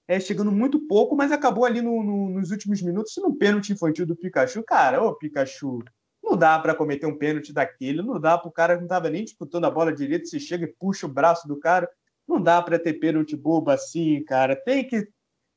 é, 0.07 0.19
chegando 0.19 0.51
muito 0.51 0.79
pouco, 0.87 1.15
mas 1.15 1.31
acabou 1.31 1.65
ali 1.65 1.81
no, 1.81 2.03
no, 2.03 2.29
nos 2.29 2.49
últimos 2.49 2.81
minutos 2.81 3.13
no 3.17 3.35
pênalti 3.35 3.71
infantil 3.71 4.05
do 4.05 4.15
Pikachu. 4.15 4.63
Cara, 4.63 5.03
ô 5.03 5.13
Pikachu, 5.13 5.83
não 6.23 6.35
dá 6.35 6.57
para 6.57 6.73
cometer 6.73 7.05
um 7.05 7.17
pênalti 7.17 7.53
daquele, 7.53 8.01
não 8.01 8.19
dá 8.19 8.37
para 8.37 8.49
o 8.49 8.51
cara 8.51 8.73
que 8.73 8.79
não 8.79 8.85
estava 8.85 9.09
nem 9.09 9.23
disputando 9.23 9.65
a 9.65 9.71
bola 9.71 9.93
direito, 9.93 10.27
você 10.27 10.39
chega 10.39 10.65
e 10.65 10.73
puxa 10.79 11.05
o 11.05 11.09
braço 11.09 11.47
do 11.47 11.59
cara. 11.59 11.87
Não 12.27 12.41
dá 12.41 12.61
para 12.61 12.79
ter 12.79 12.93
pênalti 12.93 13.35
bobo 13.35 13.71
assim, 13.71 14.23
cara. 14.23 14.55
Tem 14.55 14.87
que, 14.87 15.07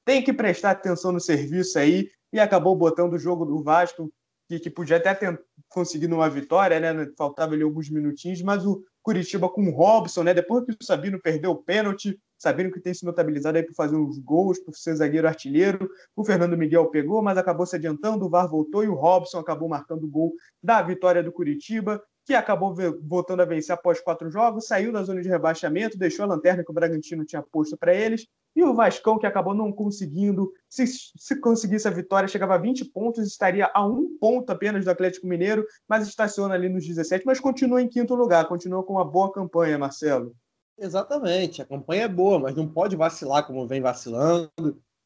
tem 0.05 0.23
que 0.23 0.33
prestar 0.33 0.73
atenção 0.73 1.13
no 1.13 1.21
serviço 1.21 1.79
aí. 1.79 2.09
E 2.33 2.41
acabou 2.41 2.77
botando 2.77 3.15
o 3.15 3.19
jogo 3.19 3.45
do 3.45 3.63
Vasco, 3.63 4.13
que, 4.49 4.59
que 4.59 4.71
podia 4.71 4.97
até 4.97 5.15
ter 5.15 5.41
conseguido 5.69 6.15
uma 6.15 6.29
vitória, 6.29 6.79
né? 6.79 7.11
Faltava 7.17 7.55
ali 7.55 7.63
alguns 7.63 7.91
minutinhos, 7.91 8.43
mas 8.43 8.65
o 8.65 8.83
Curitiba 9.03 9.49
com 9.49 9.63
o 9.69 9.75
Robson, 9.75 10.23
né? 10.23 10.35
Depois 10.35 10.65
que 10.65 10.73
o 10.73 10.85
Sabino 10.85 11.21
perdeu 11.21 11.53
o 11.53 11.63
pênalti, 11.63 12.19
Sabino 12.39 12.71
que 12.71 12.81
tem 12.81 12.93
se 12.93 13.05
notabilizado 13.05 13.57
aí 13.57 13.65
por 13.65 13.75
fazer 13.75 13.97
uns 13.97 14.19
gols, 14.19 14.59
por 14.59 14.75
ser 14.75 14.95
zagueiro 14.97 15.27
artilheiro. 15.27 15.89
O 16.15 16.25
Fernando 16.25 16.57
Miguel 16.57 16.87
pegou, 16.91 17.23
mas 17.23 17.39
acabou 17.39 17.67
se 17.67 17.77
adiantando, 17.77 18.27
o 18.27 18.29
VAR 18.29 18.49
voltou 18.49 18.85
e 18.85 18.89
o 18.89 18.95
Robson 18.95 19.39
acabou 19.39 19.69
marcando 19.69 20.05
o 20.05 20.11
gol 20.11 20.33
da 20.63 20.83
vitória 20.83 21.23
do 21.23 21.33
Curitiba 21.33 22.03
que 22.27 22.35
acabou 22.35 22.75
voltando 23.05 23.41
a 23.41 23.45
vencer 23.45 23.73
após 23.73 24.01
quatro 24.01 24.29
jogos, 24.29 24.67
saiu 24.67 24.93
da 24.93 25.05
zona 25.05 25.23
de 25.23 25.29
rebaixamento, 25.29 25.97
deixou 25.97 26.25
a 26.25 26.29
lanterna 26.29 26.65
que 26.65 26.71
o 26.73 26.75
Bragantino 26.75 27.25
tinha 27.25 27.41
posto 27.41 27.77
para 27.77 27.95
eles, 27.95 28.27
e 28.57 28.65
o 28.65 28.75
Vascão, 28.75 29.17
que 29.17 29.27
acabou 29.27 29.55
não 29.55 29.71
conseguindo, 29.71 30.53
se, 30.69 30.85
se 30.89 31.41
conseguisse 31.41 31.87
a 31.87 31.91
vitória, 31.91 32.29
chegava 32.29 32.57
a 32.57 32.59
20 32.59 32.87
pontos, 32.87 33.25
estaria 33.25 33.71
a 33.73 33.87
um 33.87 34.19
ponto 34.19 34.51
apenas 34.51 34.85
do 34.85 34.91
Atlético 34.91 35.29
Mineiro, 35.29 35.65
mas 35.89 36.09
estaciona 36.09 36.55
ali 36.55 36.69
nos 36.69 36.85
17, 36.85 37.25
mas 37.25 37.39
continua 37.39 37.81
em 37.81 37.89
quinto 37.89 38.17
lugar, 38.17 38.49
continua 38.49 38.83
com 38.83 38.95
uma 38.95 39.05
boa 39.05 39.33
campanha, 39.33 39.79
Marcelo. 39.79 40.35
Exatamente, 40.77 41.63
a 41.63 41.65
campanha 41.65 42.03
é 42.03 42.09
boa, 42.09 42.41
mas 42.41 42.57
não 42.57 42.67
pode 42.67 42.97
vacilar 42.97 43.47
como 43.47 43.69
vem 43.69 43.81
vacilando, 43.81 44.51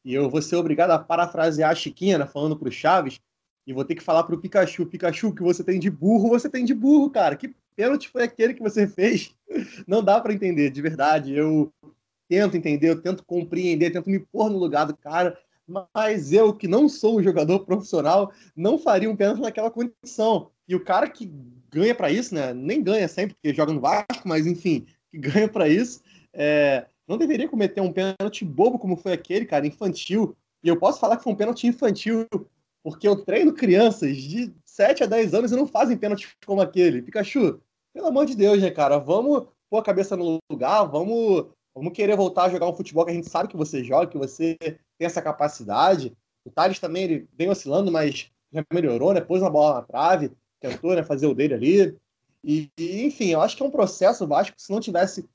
e 0.03 0.15
eu 0.15 0.27
vou 0.27 0.41
ser 0.41 0.55
obrigado 0.55 0.89
a 0.89 0.97
parafrasear 0.97 1.69
a 1.69 1.75
Chiquinha, 1.75 2.17
né, 2.17 2.25
falando 2.25 2.57
para 2.57 2.67
o 2.67 2.71
Chaves, 2.71 3.19
e 3.65 3.73
vou 3.73 3.85
ter 3.85 3.95
que 3.95 4.03
falar 4.03 4.23
pro 4.23 4.37
Pikachu, 4.37 4.85
Pikachu, 4.85 5.33
que 5.33 5.43
você 5.43 5.63
tem 5.63 5.79
de 5.79 5.89
burro, 5.89 6.29
você 6.29 6.49
tem 6.49 6.65
de 6.65 6.73
burro, 6.73 7.09
cara. 7.09 7.35
Que 7.35 7.53
pênalti 7.75 8.09
foi 8.09 8.23
aquele 8.23 8.53
que 8.53 8.61
você 8.61 8.87
fez? 8.87 9.35
Não 9.87 10.03
dá 10.03 10.19
para 10.19 10.33
entender, 10.33 10.69
de 10.69 10.81
verdade. 10.81 11.33
Eu 11.33 11.71
tento 12.27 12.55
entender, 12.55 12.89
eu 12.89 13.01
tento 13.01 13.23
compreender, 13.23 13.91
tento 13.91 14.09
me 14.09 14.19
pôr 14.19 14.49
no 14.49 14.57
lugar 14.57 14.85
do 14.85 14.95
cara, 14.95 15.37
mas 15.67 16.31
eu, 16.31 16.53
que 16.53 16.67
não 16.67 16.87
sou 16.89 17.19
um 17.19 17.23
jogador 17.23 17.59
profissional, 17.65 18.31
não 18.55 18.79
faria 18.79 19.09
um 19.09 19.15
pênalti 19.15 19.41
naquela 19.41 19.69
condição. 19.69 20.49
E 20.67 20.75
o 20.75 20.83
cara 20.83 21.09
que 21.09 21.31
ganha 21.71 21.93
para 21.93 22.11
isso, 22.11 22.33
né? 22.33 22.53
Nem 22.53 22.81
ganha 22.81 23.07
sempre, 23.07 23.35
porque 23.35 23.53
joga 23.53 23.73
no 23.73 23.81
Vasco, 23.81 24.25
mas 24.25 24.47
enfim, 24.47 24.85
que 25.09 25.17
ganha 25.19 25.47
para 25.47 25.67
isso, 25.67 26.01
é, 26.33 26.85
não 27.07 27.17
deveria 27.17 27.47
cometer 27.47 27.81
um 27.81 27.91
pênalti 27.91 28.43
bobo 28.43 28.79
como 28.79 28.95
foi 28.95 29.13
aquele, 29.13 29.45
cara, 29.45 29.67
infantil. 29.67 30.35
E 30.63 30.67
eu 30.67 30.77
posso 30.77 30.99
falar 30.99 31.17
que 31.17 31.23
foi 31.23 31.33
um 31.33 31.35
pênalti 31.35 31.67
infantil 31.67 32.27
porque 32.83 33.07
eu 33.07 33.15
treino 33.23 33.53
crianças 33.53 34.17
de 34.17 34.53
7 34.65 35.03
a 35.03 35.07
10 35.07 35.33
anos 35.33 35.51
e 35.51 35.55
não 35.55 35.67
fazem 35.67 35.97
pênalti 35.97 36.35
como 36.45 36.61
aquele. 36.61 37.01
Pikachu, 37.01 37.61
pelo 37.93 38.07
amor 38.07 38.25
de 38.25 38.35
Deus, 38.35 38.61
né, 38.61 38.71
cara? 38.71 38.97
Vamos 38.97 39.47
pôr 39.69 39.79
a 39.79 39.83
cabeça 39.83 40.17
no 40.17 40.39
lugar, 40.49 40.83
vamos, 40.85 41.47
vamos 41.73 41.93
querer 41.93 42.15
voltar 42.15 42.45
a 42.45 42.49
jogar 42.49 42.67
um 42.67 42.75
futebol 42.75 43.05
que 43.05 43.11
a 43.11 43.13
gente 43.13 43.29
sabe 43.29 43.49
que 43.49 43.57
você 43.57 43.83
joga, 43.83 44.07
que 44.07 44.17
você 44.17 44.57
tem 44.59 44.79
essa 44.99 45.21
capacidade. 45.21 46.15
O 46.43 46.49
Thales 46.49 46.79
também 46.79 47.03
ele 47.03 47.29
vem 47.37 47.49
oscilando, 47.49 47.91
mas 47.91 48.31
já 48.51 48.63
melhorou, 48.73 49.13
né? 49.13 49.21
Pôs 49.21 49.41
uma 49.41 49.49
bola 49.49 49.75
na 49.75 49.81
trave, 49.83 50.31
tentou 50.59 50.95
né, 50.95 51.03
fazer 51.03 51.27
o 51.27 51.35
dele 51.35 51.53
ali. 51.53 51.97
E, 52.43 52.69
e, 52.77 53.05
enfim, 53.05 53.29
eu 53.29 53.41
acho 53.41 53.55
que 53.55 53.63
é 53.63 53.65
um 53.65 53.71
processo 53.71 54.27
Vasco 54.27 54.55
se 54.57 54.71
não 54.71 54.79
tivesse 54.79 55.27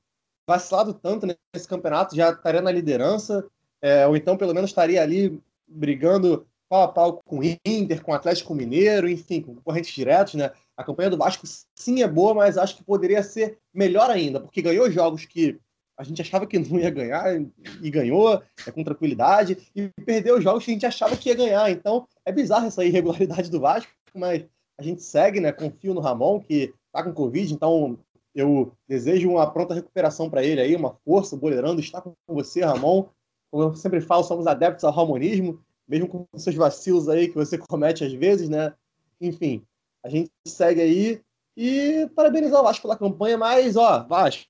vacilado 0.47 0.93
tanto 0.93 1.25
nesse 1.25 1.67
campeonato, 1.67 2.15
já 2.15 2.31
estaria 2.31 2.61
na 2.61 2.71
liderança, 2.71 3.45
é, 3.81 4.07
ou 4.07 4.15
então 4.15 4.37
pelo 4.37 4.53
menos 4.53 4.69
estaria 4.69 5.01
ali 5.01 5.41
brigando 5.67 6.47
pau 6.69 6.83
a 6.83 6.87
pau 6.87 7.21
com 7.25 7.39
o 7.39 7.43
Inter, 7.65 8.01
com 8.03 8.11
o 8.11 8.15
Atlético 8.15 8.53
Mineiro, 8.53 9.09
enfim, 9.09 9.41
com 9.41 9.55
concorrentes 9.55 9.93
diretos, 9.93 10.35
né? 10.35 10.51
A 10.75 10.83
campanha 10.83 11.09
do 11.09 11.17
Vasco 11.17 11.45
sim 11.75 12.01
é 12.01 12.07
boa, 12.07 12.33
mas 12.33 12.57
acho 12.57 12.75
que 12.75 12.83
poderia 12.83 13.23
ser 13.23 13.57
melhor 13.73 14.09
ainda, 14.09 14.39
porque 14.39 14.61
ganhou 14.61 14.89
jogos 14.91 15.25
que 15.25 15.59
a 15.97 16.03
gente 16.03 16.21
achava 16.21 16.45
que 16.45 16.59
não 16.59 16.79
ia 16.79 16.91
ganhar 16.91 17.41
e 17.81 17.89
ganhou 17.89 18.41
é, 18.65 18.71
com 18.71 18.83
tranquilidade, 18.83 19.57
e 19.75 19.89
perdeu 20.05 20.39
jogos 20.39 20.63
que 20.63 20.71
a 20.71 20.73
gente 20.73 20.85
achava 20.85 21.17
que 21.17 21.29
ia 21.29 21.35
ganhar. 21.35 21.71
Então 21.71 22.07
é 22.23 22.31
bizarro 22.31 22.67
essa 22.67 22.85
irregularidade 22.85 23.49
do 23.49 23.59
Vasco, 23.59 23.91
mas 24.13 24.45
a 24.79 24.83
gente 24.83 25.01
segue, 25.01 25.39
né? 25.39 25.51
Confio 25.51 25.93
no 25.93 26.01
Ramon, 26.01 26.39
que 26.39 26.73
tá 26.91 27.01
com 27.01 27.11
Covid, 27.13 27.51
então 27.51 27.97
eu 28.35 28.71
desejo 28.87 29.31
uma 29.31 29.51
pronta 29.51 29.73
recuperação 29.73 30.29
para 30.29 30.43
ele 30.43 30.61
aí, 30.61 30.75
uma 30.75 30.95
força, 31.03 31.35
o 31.35 31.39
Boleirando 31.39 31.81
está 31.81 31.99
com 31.99 32.13
você, 32.27 32.63
Ramon. 32.63 33.07
Como 33.49 33.63
eu 33.63 33.75
sempre 33.75 33.99
falo, 34.01 34.23
somos 34.23 34.45
adeptos 34.45 34.83
ao 34.83 34.91
ramonismo, 34.91 35.59
mesmo 35.87 36.07
com 36.07 36.27
seus 36.37 36.55
vacilos 36.55 37.07
aí 37.07 37.27
que 37.27 37.35
você 37.35 37.57
comete 37.57 38.03
às 38.03 38.13
vezes, 38.13 38.49
né? 38.49 38.73
Enfim, 39.21 39.63
a 40.03 40.09
gente 40.09 40.31
segue 40.45 40.81
aí 40.81 41.21
e 41.55 42.07
parabenizar 42.15 42.59
o 42.59 42.63
Vasco 42.63 42.83
pela 42.83 42.97
campanha, 42.97 43.37
mas, 43.37 43.75
ó, 43.75 44.05
Vasco, 44.07 44.45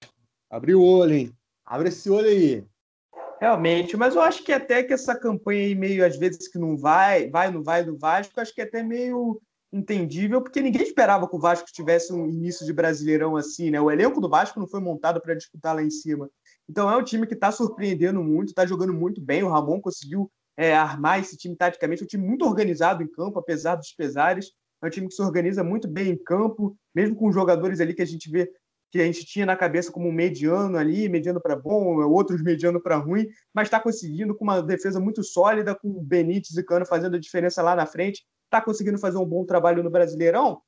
abre 0.50 0.76
o 0.76 0.82
olho, 0.82 1.14
hein? 1.14 1.34
Abre 1.66 1.90
esse 1.90 2.10
olho 2.10 2.28
aí. 2.28 2.66
Realmente, 3.40 3.96
mas 3.96 4.16
eu 4.16 4.22
acho 4.22 4.44
que 4.44 4.52
até 4.52 4.84
que 4.84 4.94
essa 4.94 5.16
campanha 5.16 5.62
aí 5.64 5.76
meio, 5.76 6.06
às 6.06 6.18
vezes, 6.18 6.48
que 6.48 6.58
não 6.58 6.76
vai, 6.76 7.30
vai, 7.30 7.52
não 7.52 7.64
vai 7.64 7.84
do 7.84 7.98
Vasco, 7.98 8.40
acho 8.42 8.54
que 8.54 8.62
é 8.62 8.64
até 8.64 8.82
meio 8.82 9.40
entendível, 9.72 10.42
porque 10.42 10.62
ninguém 10.62 10.82
esperava 10.82 11.28
que 11.28 11.36
o 11.36 11.40
Vasco 11.40 11.68
tivesse 11.72 12.12
um 12.14 12.28
início 12.28 12.66
de 12.66 12.74
Brasileirão 12.74 13.36
assim, 13.36 13.70
né? 13.70 13.80
O 13.80 13.92
elenco 13.92 14.20
do 14.20 14.30
Vasco 14.30 14.60
não 14.60 14.68
foi 14.68 14.80
montado 14.80 15.22
para 15.22 15.36
disputar 15.36 15.76
lá 15.76 15.84
em 15.84 15.90
cima. 15.90 16.30
Então 16.70 16.90
é 16.90 16.98
um 16.98 17.04
time 17.04 17.28
que 17.28 17.34
está 17.34 17.52
surpreendendo 17.52 18.24
muito, 18.24 18.50
está 18.50 18.66
jogando 18.66 18.94
muito 18.94 19.22
bem. 19.22 19.44
O 19.44 19.50
Ramon 19.50 19.80
conseguiu 19.80 20.32
é, 20.58 20.76
armar 20.76 21.20
esse 21.20 21.38
time 21.38 21.56
taticamente. 21.56 22.02
É 22.02 22.06
um 22.06 22.08
time 22.08 22.26
muito 22.26 22.44
organizado 22.44 23.04
em 23.04 23.08
campo, 23.08 23.40
apesar 23.40 23.76
dos 23.76 23.94
pesares. 23.94 24.52
É 24.82 24.88
um 24.88 24.90
time 24.90 25.08
que 25.08 25.14
se 25.14 25.22
organiza 25.22 25.64
muito 25.64 25.88
bem 25.88 26.10
em 26.10 26.18
campo, 26.18 26.76
mesmo 26.94 27.16
com 27.16 27.32
jogadores 27.32 27.80
ali 27.80 27.94
que 27.94 28.02
a 28.02 28.06
gente 28.06 28.30
vê 28.30 28.52
que 28.90 29.02
a 29.02 29.06
gente 29.06 29.26
tinha 29.26 29.46
na 29.46 29.56
cabeça 29.56 29.92
como 29.92 30.12
mediano 30.12 30.78
ali, 30.78 31.10
mediano 31.10 31.42
para 31.42 31.56
bom, 31.56 31.98
outros 32.10 32.42
mediano 32.42 32.82
para 32.82 32.96
ruim, 32.96 33.28
mas 33.54 33.68
está 33.68 33.80
conseguindo 33.80 34.34
com 34.34 34.46
uma 34.46 34.62
defesa 34.62 35.00
muito 35.00 35.24
sólida, 35.24 35.76
com 35.76 35.90
o 35.90 36.02
Benítez 36.02 36.56
e 36.56 36.64
Cano 36.64 36.86
fazendo 36.86 37.18
a 37.18 37.20
diferença 37.20 37.62
lá 37.62 37.76
na 37.76 37.86
frente, 37.86 38.24
está 38.46 38.62
conseguindo 38.62 38.98
fazer 38.98 39.18
um 39.18 39.26
bom 39.26 39.46
trabalho 39.46 39.84
no 39.84 39.90
Brasileirão. 39.90 40.62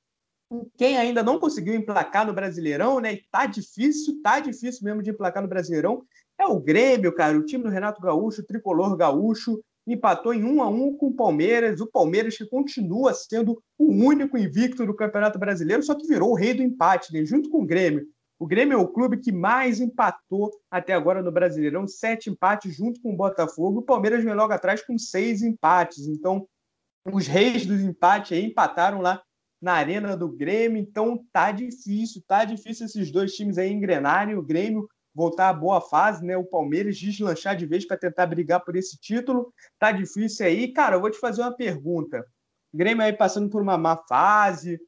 Quem 0.78 0.98
ainda 0.98 1.24
não 1.24 1.40
conseguiu 1.40 1.76
emplacar 1.76 2.26
no 2.26 2.34
Brasileirão, 2.34 3.00
né? 3.00 3.20
Tá 3.32 3.46
difícil, 3.46 4.20
tá 4.22 4.40
difícil 4.40 4.84
mesmo 4.84 5.02
de 5.02 5.12
emplacar 5.12 5.44
no 5.44 5.48
Brasileirão. 5.48 6.04
É 6.38 6.46
o 6.46 6.60
Grêmio, 6.60 7.14
cara, 7.14 7.38
o 7.38 7.46
time 7.46 7.64
do 7.64 7.70
Renato 7.70 8.02
Gaúcho, 8.02 8.42
o 8.42 8.46
tricolor 8.46 8.98
gaúcho, 8.98 9.62
empatou 9.94 10.34
em 10.34 10.44
1 10.44 10.62
a 10.62 10.70
1 10.70 10.98
com 10.98 11.08
o 11.08 11.14
Palmeiras, 11.14 11.82
o 11.82 11.88
Palmeiras 11.88 12.38
que 12.38 12.46
continua 12.46 13.14
sendo 13.14 13.62
o 13.78 13.86
único 13.86 14.38
invicto 14.38 14.86
do 14.86 14.96
Campeonato 14.96 15.40
Brasileiro, 15.40 15.84
só 15.84 15.96
que 15.96 16.08
virou 16.08 16.32
o 16.32 16.36
rei 16.36 16.54
do 16.54 16.64
empate, 16.64 17.14
né? 17.14 17.26
junto 17.26 17.50
com 17.50 17.62
o 17.62 17.66
Grêmio. 17.66 18.06
O 18.40 18.48
Grêmio 18.48 18.76
é 18.76 18.78
o 18.78 18.88
clube 18.88 19.18
que 19.18 19.34
mais 19.34 19.82
empatou 19.82 20.50
até 20.72 20.94
agora 20.94 21.22
no 21.22 21.32
Brasileirão, 21.32 21.86
sete 21.86 22.30
empates 22.30 22.74
junto 22.74 23.02
com 23.02 23.14
o 23.14 23.18
Botafogo. 23.18 23.80
O 23.80 23.84
Palmeiras 23.84 24.24
vem 24.24 24.34
logo 24.34 24.54
atrás 24.54 24.82
com 24.82 24.98
seis 24.98 25.42
empates. 25.42 26.08
Então, 26.08 26.48
os 27.12 27.28
reis 27.28 27.66
dos 27.66 27.82
empates 27.82 28.38
aí 28.38 28.46
empataram 28.46 29.02
lá 29.02 29.22
na 29.62 29.74
arena 29.74 30.16
do 30.16 30.30
Grêmio. 30.30 30.82
Então, 30.82 31.22
tá 31.34 31.52
difícil, 31.52 32.24
tá 32.26 32.46
difícil 32.46 32.86
esses 32.86 33.12
dois 33.12 33.34
times 33.34 33.58
aí 33.58 33.74
engrenarem. 33.74 34.36
O 34.36 34.42
Grêmio 34.42 34.88
voltar 35.20 35.50
à 35.50 35.54
boa 35.54 35.82
fase, 35.82 36.26
né? 36.26 36.38
O 36.38 36.46
Palmeiras 36.46 36.98
deslanchar 36.98 37.54
de 37.54 37.66
vez 37.66 37.86
para 37.86 37.98
tentar 37.98 38.26
brigar 38.26 38.64
por 38.64 38.78
esse 38.78 38.98
título. 38.98 39.54
Tá 39.78 39.92
difícil 39.92 40.46
aí. 40.46 40.72
Cara, 40.72 40.96
eu 40.96 41.02
vou 41.02 41.12
te 41.12 41.20
fazer 41.20 41.42
uma 41.42 41.54
pergunta. 41.54 42.26
O 42.74 42.78
Grêmio 42.78 43.04
aí 43.04 43.12
passando 43.12 43.50
por 43.50 43.62
uma 43.62 43.78
má 43.78 43.98
fase, 44.08 44.80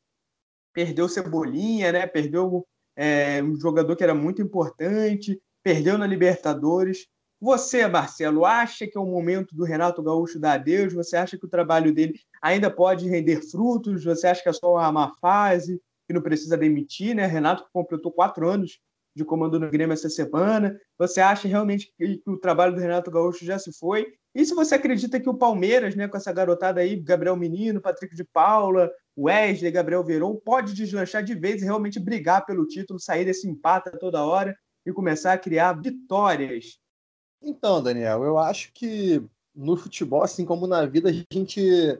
perdeu 0.72 1.10
Cebolinha, 1.10 1.92
né? 1.92 2.08
Perdeu 2.08 2.66
é, 2.96 3.44
um 3.44 3.60
jogador 3.60 3.94
que 3.94 4.06
era 4.06 4.16
muito 4.16 4.42
importante, 4.42 5.38
perdeu 5.62 5.98
na 5.98 6.08
Libertadores. 6.08 7.08
Você, 7.38 7.86
Marcelo, 7.86 8.46
acha 8.46 8.88
que 8.88 8.98
é 8.98 9.02
o 9.02 9.06
momento 9.06 9.54
do 9.54 9.66
Renato 9.66 10.02
Gaúcho 10.02 10.40
dar 10.40 10.54
adeus? 10.54 10.94
Você 10.94 11.18
acha 11.18 11.38
que 11.38 11.46
o 11.46 11.50
trabalho 11.50 11.94
dele 11.94 12.18
ainda 12.42 12.72
pode 12.72 13.10
render 13.10 13.42
frutos? 13.52 14.06
Você 14.06 14.28
acha 14.28 14.42
que 14.42 14.48
é 14.48 14.54
só 14.54 14.76
uma 14.76 14.92
má 14.94 15.12
fase, 15.20 15.82
que 16.08 16.14
não 16.14 16.22
precisa 16.22 16.58
demitir, 16.58 17.14
né? 17.14 17.26
Renato 17.26 17.68
completou 17.74 18.14
quatro 18.14 18.48
anos 18.48 18.80
de 19.16 19.26
comando 19.26 19.60
no 19.60 19.70
Grêmio 19.70 19.94
essa 19.94 20.10
semana? 20.10 20.80
Você 20.98 21.20
acha 21.20 21.48
realmente 21.48 21.94
que, 21.98 22.22
o 22.26 22.38
trabalho 22.38 22.74
do 22.74 22.80
Renato 22.80 23.12
Gaúcho 23.12 23.46
já 23.46 23.60
se 23.60 23.72
foi? 23.78 24.08
E 24.34 24.46
se 24.46 24.54
você 24.54 24.76
acredita 24.76 25.20
que 25.20 25.30
o 25.30 25.34
Palmeiras, 25.34 25.96
né, 25.96 26.08
com 26.08 26.18
essa 26.18 26.32
garotada 26.32 26.80
aí, 26.80 26.96
Gabriel 26.96 27.36
Menino, 27.36 27.82
Patrick 27.82 28.16
de 28.16 28.24
Paula, 28.24 28.90
Wesley, 29.18 29.72
Gabriel 29.72 30.04
Veron, 30.04 30.36
pode 30.36 30.74
deslanchar 30.74 31.24
de 31.24 31.36
vez 31.36 31.62
e 31.62 31.66
realmente 31.66 32.00
brigar 32.00 32.46
pelo 32.46 32.66
título, 32.66 33.00
sair 33.00 33.26
desse 33.26 33.48
empate 33.48 33.92
toda 34.00 34.24
hora 34.24 34.56
e 34.86 34.94
começar 34.94 35.34
a 35.34 35.38
criar 35.38 35.74
vitórias? 35.74 36.80
Então, 37.42 37.82
Daniel, 37.82 38.24
eu 38.24 38.38
acho 38.38 38.72
que 38.74 39.22
no 39.54 39.76
futebol, 39.76 40.24
assim 40.24 40.46
como 40.46 40.66
na 40.66 40.86
vida, 40.86 41.10
a 41.10 41.14
gente 41.14 42.00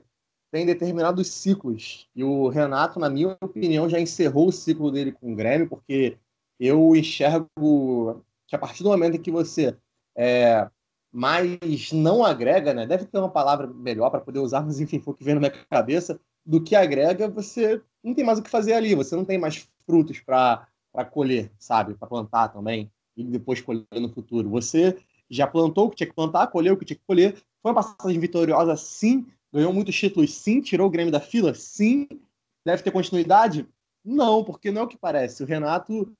tem 0.50 0.66
determinados 0.66 1.28
ciclos. 1.28 2.08
E 2.14 2.22
o 2.22 2.48
Renato, 2.48 3.00
na 3.00 3.08
minha 3.08 3.36
opinião, 3.40 3.88
já 3.88 3.98
encerrou 3.98 4.48
o 4.48 4.52
ciclo 4.52 4.90
dele 4.90 5.12
com 5.12 5.32
o 5.32 5.36
Grêmio, 5.36 5.68
porque 5.68 6.18
eu 6.66 6.94
enxergo 6.94 8.24
que 8.46 8.54
a 8.54 8.58
partir 8.58 8.82
do 8.82 8.90
momento 8.90 9.16
em 9.16 9.20
que 9.20 9.30
você 9.30 9.76
é, 10.16 10.68
mais 11.10 11.92
não 11.92 12.24
agrega, 12.24 12.72
né? 12.72 12.86
Deve 12.86 13.04
ter 13.04 13.18
uma 13.18 13.28
palavra 13.28 13.66
melhor 13.66 14.10
para 14.10 14.20
poder 14.20 14.38
usar, 14.38 14.62
mas 14.62 14.80
enfim, 14.80 15.00
foi 15.00 15.12
o 15.12 15.16
que 15.16 15.24
vem 15.24 15.34
na 15.34 15.40
minha 15.40 15.52
cabeça. 15.70 16.20
Do 16.44 16.62
que 16.62 16.74
agrega, 16.74 17.28
você 17.28 17.80
não 18.02 18.14
tem 18.14 18.24
mais 18.24 18.38
o 18.38 18.42
que 18.42 18.50
fazer 18.50 18.74
ali, 18.74 18.94
você 18.94 19.14
não 19.14 19.24
tem 19.24 19.38
mais 19.38 19.68
frutos 19.86 20.20
para 20.20 20.66
colher, 21.10 21.50
sabe? 21.58 21.94
Para 21.94 22.08
plantar 22.08 22.48
também 22.48 22.90
e 23.16 23.24
depois 23.24 23.60
colher 23.60 23.86
no 23.94 24.08
futuro. 24.08 24.48
Você 24.50 24.96
já 25.28 25.46
plantou 25.46 25.86
o 25.86 25.90
que 25.90 25.96
tinha 25.96 26.06
que 26.06 26.14
plantar, 26.14 26.46
colheu 26.48 26.74
o 26.74 26.76
que 26.76 26.84
tinha 26.84 26.96
que 26.96 27.06
colher. 27.06 27.34
Foi 27.62 27.72
uma 27.72 27.82
passagem 27.82 28.20
vitoriosa, 28.20 28.76
sim. 28.76 29.26
Ganhou 29.52 29.72
muitos 29.72 29.94
títulos, 29.96 30.34
sim. 30.34 30.60
Tirou 30.60 30.86
o 30.86 30.90
Grêmio 30.90 31.12
da 31.12 31.20
fila, 31.20 31.54
sim. 31.54 32.08
Deve 32.64 32.82
ter 32.82 32.90
continuidade? 32.90 33.66
Não, 34.04 34.42
porque 34.42 34.70
não 34.70 34.82
é 34.82 34.84
o 34.84 34.88
que 34.88 34.96
parece. 34.96 35.42
O 35.42 35.46
Renato 35.46 36.10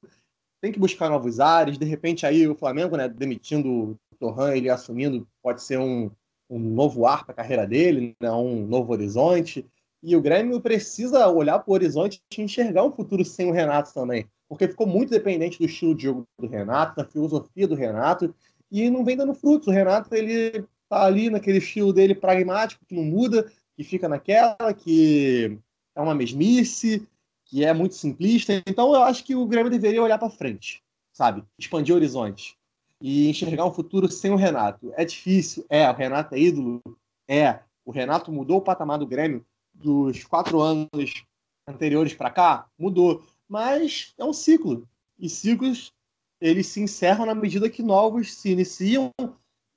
tem 0.62 0.72
que 0.72 0.78
buscar 0.78 1.10
novos 1.10 1.40
ares. 1.40 1.76
De 1.76 1.84
repente, 1.84 2.24
aí 2.24 2.46
o 2.46 2.54
Flamengo, 2.54 2.96
né, 2.96 3.08
demitindo 3.08 3.68
o 3.68 3.98
Torran, 4.18 4.54
ele 4.54 4.70
assumindo, 4.70 5.26
pode 5.42 5.62
ser 5.62 5.78
um, 5.78 6.08
um 6.48 6.58
novo 6.58 7.04
ar 7.04 7.24
para 7.26 7.32
a 7.32 7.36
carreira 7.36 7.66
dele, 7.66 8.14
né, 8.22 8.30
um 8.30 8.64
novo 8.64 8.92
horizonte. 8.92 9.66
E 10.00 10.16
o 10.16 10.22
Grêmio 10.22 10.60
precisa 10.60 11.28
olhar 11.28 11.58
para 11.58 11.70
o 11.70 11.74
horizonte 11.74 12.22
e 12.38 12.42
enxergar 12.42 12.84
um 12.84 12.92
futuro 12.92 13.24
sem 13.24 13.50
o 13.50 13.52
Renato 13.52 13.92
também. 13.92 14.24
Porque 14.48 14.68
ficou 14.68 14.86
muito 14.86 15.10
dependente 15.10 15.58
do 15.58 15.66
estilo 15.66 15.94
de 15.94 16.04
jogo 16.04 16.26
do 16.38 16.46
Renato, 16.46 16.96
da 16.96 17.04
filosofia 17.04 17.66
do 17.66 17.74
Renato, 17.74 18.32
e 18.70 18.88
não 18.88 19.04
vem 19.04 19.16
dando 19.16 19.34
frutos. 19.34 19.66
O 19.66 19.72
Renato, 19.72 20.14
ele 20.14 20.64
tá 20.88 21.04
ali 21.04 21.28
naquele 21.28 21.58
estilo 21.58 21.92
dele 21.92 22.14
pragmático, 22.14 22.84
que 22.86 22.94
não 22.94 23.04
muda, 23.04 23.50
que 23.76 23.82
fica 23.82 24.08
naquela, 24.08 24.72
que 24.74 25.58
é 25.96 26.00
uma 26.00 26.14
mesmice, 26.14 27.06
que 27.52 27.66
é 27.66 27.74
muito 27.74 27.94
simplista. 27.94 28.62
Então 28.66 28.94
eu 28.94 29.02
acho 29.02 29.22
que 29.22 29.36
o 29.36 29.44
Grêmio 29.44 29.70
deveria 29.70 30.02
olhar 30.02 30.16
para 30.16 30.30
frente, 30.30 30.82
sabe? 31.12 31.44
Expandir 31.58 31.94
horizontes 31.94 32.54
e 32.98 33.28
enxergar 33.28 33.66
um 33.66 33.74
futuro 33.74 34.10
sem 34.10 34.30
o 34.30 34.36
Renato. 34.36 34.90
É 34.96 35.04
difícil, 35.04 35.66
é. 35.68 35.88
O 35.90 35.94
Renato 35.94 36.34
é 36.34 36.38
ídolo, 36.38 36.82
é. 37.28 37.60
O 37.84 37.90
Renato 37.90 38.32
mudou 38.32 38.56
o 38.56 38.62
patamar 38.62 38.98
do 38.98 39.06
Grêmio 39.06 39.44
dos 39.74 40.24
quatro 40.24 40.62
anos 40.62 41.26
anteriores 41.68 42.14
para 42.14 42.30
cá? 42.30 42.66
Mudou. 42.78 43.22
Mas 43.46 44.14
é 44.16 44.24
um 44.24 44.32
ciclo. 44.32 44.88
E 45.18 45.28
ciclos, 45.28 45.92
eles 46.40 46.68
se 46.68 46.80
encerram 46.80 47.26
na 47.26 47.34
medida 47.34 47.68
que 47.68 47.82
novos 47.82 48.32
se 48.32 48.50
iniciam. 48.50 49.10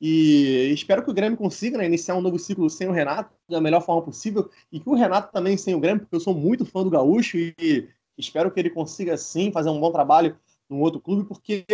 E 0.07 0.71
espero 0.71 1.03
que 1.03 1.09
o 1.09 1.13
Grêmio 1.15 1.35
consiga 1.35 1.79
né, 1.79 1.85
iniciar 1.87 2.13
um 2.13 2.21
novo 2.21 2.37
ciclo 2.37 2.69
sem 2.69 2.87
o 2.87 2.91
Renato 2.91 3.33
da 3.49 3.59
melhor 3.59 3.81
forma 3.81 4.03
possível. 4.03 4.51
E 4.71 4.79
que 4.79 4.87
o 4.87 4.93
Renato 4.93 5.33
também 5.33 5.57
sem 5.57 5.73
o 5.73 5.79
Grêmio, 5.79 6.01
porque 6.01 6.15
eu 6.15 6.19
sou 6.19 6.35
muito 6.35 6.63
fã 6.63 6.83
do 6.83 6.91
Gaúcho 6.91 7.37
e 7.37 7.89
espero 8.15 8.51
que 8.51 8.59
ele 8.59 8.69
consiga 8.69 9.17
sim 9.17 9.51
fazer 9.51 9.71
um 9.71 9.79
bom 9.79 9.91
trabalho 9.91 10.37
num 10.69 10.79
outro 10.79 11.01
clube, 11.01 11.27
porque, 11.27 11.65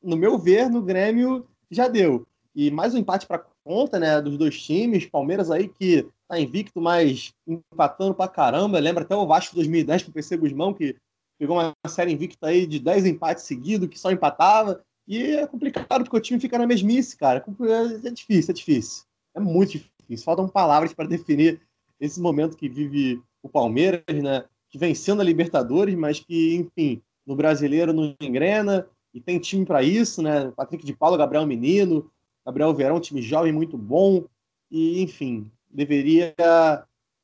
no 0.00 0.16
meu 0.16 0.38
ver, 0.38 0.70
no 0.70 0.80
Grêmio 0.80 1.48
já 1.68 1.88
deu. 1.88 2.24
E 2.54 2.70
mais 2.70 2.94
um 2.94 2.98
empate 2.98 3.26
para 3.26 3.44
conta 3.64 3.98
né, 3.98 4.20
dos 4.20 4.38
dois 4.38 4.62
times. 4.62 5.06
Palmeiras 5.06 5.50
aí 5.50 5.66
que 5.66 6.06
tá 6.28 6.38
invicto, 6.38 6.80
mas 6.80 7.34
empatando 7.44 8.14
pra 8.14 8.28
caramba. 8.28 8.78
Lembra 8.78 9.02
até 9.02 9.16
o 9.16 9.26
Vasco 9.26 9.56
2010 9.56 10.04
com 10.04 10.10
o 10.10 10.14
PC 10.14 10.36
Guzmão, 10.36 10.72
que 10.72 10.94
pegou 11.36 11.58
uma 11.58 11.74
série 11.88 12.12
invicta 12.12 12.46
aí 12.46 12.68
de 12.68 12.78
10 12.78 13.06
empates 13.06 13.42
seguidos, 13.42 13.88
que 13.88 13.98
só 13.98 14.12
empatava. 14.12 14.80
E 15.10 15.34
é 15.34 15.44
complicado 15.44 16.04
porque 16.04 16.16
o 16.16 16.20
time 16.20 16.38
fica 16.38 16.56
na 16.56 16.68
mesmice, 16.68 17.16
cara. 17.16 17.44
É, 17.62 18.06
é 18.06 18.10
difícil, 18.12 18.52
é 18.52 18.54
difícil. 18.54 19.04
É 19.34 19.40
muito 19.40 19.72
difícil. 19.72 20.24
Faltam 20.24 20.48
palavras 20.48 20.94
para 20.94 21.08
definir 21.08 21.60
esse 21.98 22.20
momento 22.20 22.56
que 22.56 22.68
vive 22.68 23.20
o 23.42 23.48
Palmeiras, 23.48 24.04
né? 24.06 24.44
Que 24.68 24.78
vencendo 24.78 25.20
a 25.20 25.24
Libertadores, 25.24 25.96
mas 25.96 26.20
que, 26.20 26.54
enfim, 26.54 27.02
no 27.26 27.34
brasileiro 27.34 27.92
não 27.92 28.14
engrena 28.20 28.86
e 29.12 29.20
tem 29.20 29.40
time 29.40 29.66
para 29.66 29.82
isso, 29.82 30.22
né? 30.22 30.52
Patrick 30.52 30.86
de 30.86 30.94
Paulo, 30.94 31.18
Gabriel 31.18 31.44
Menino, 31.44 32.08
Gabriel 32.46 32.72
Verão, 32.72 33.00
time 33.00 33.20
jovem 33.20 33.52
muito 33.52 33.76
bom. 33.76 34.24
E, 34.70 35.02
enfim, 35.02 35.50
deveria 35.68 36.32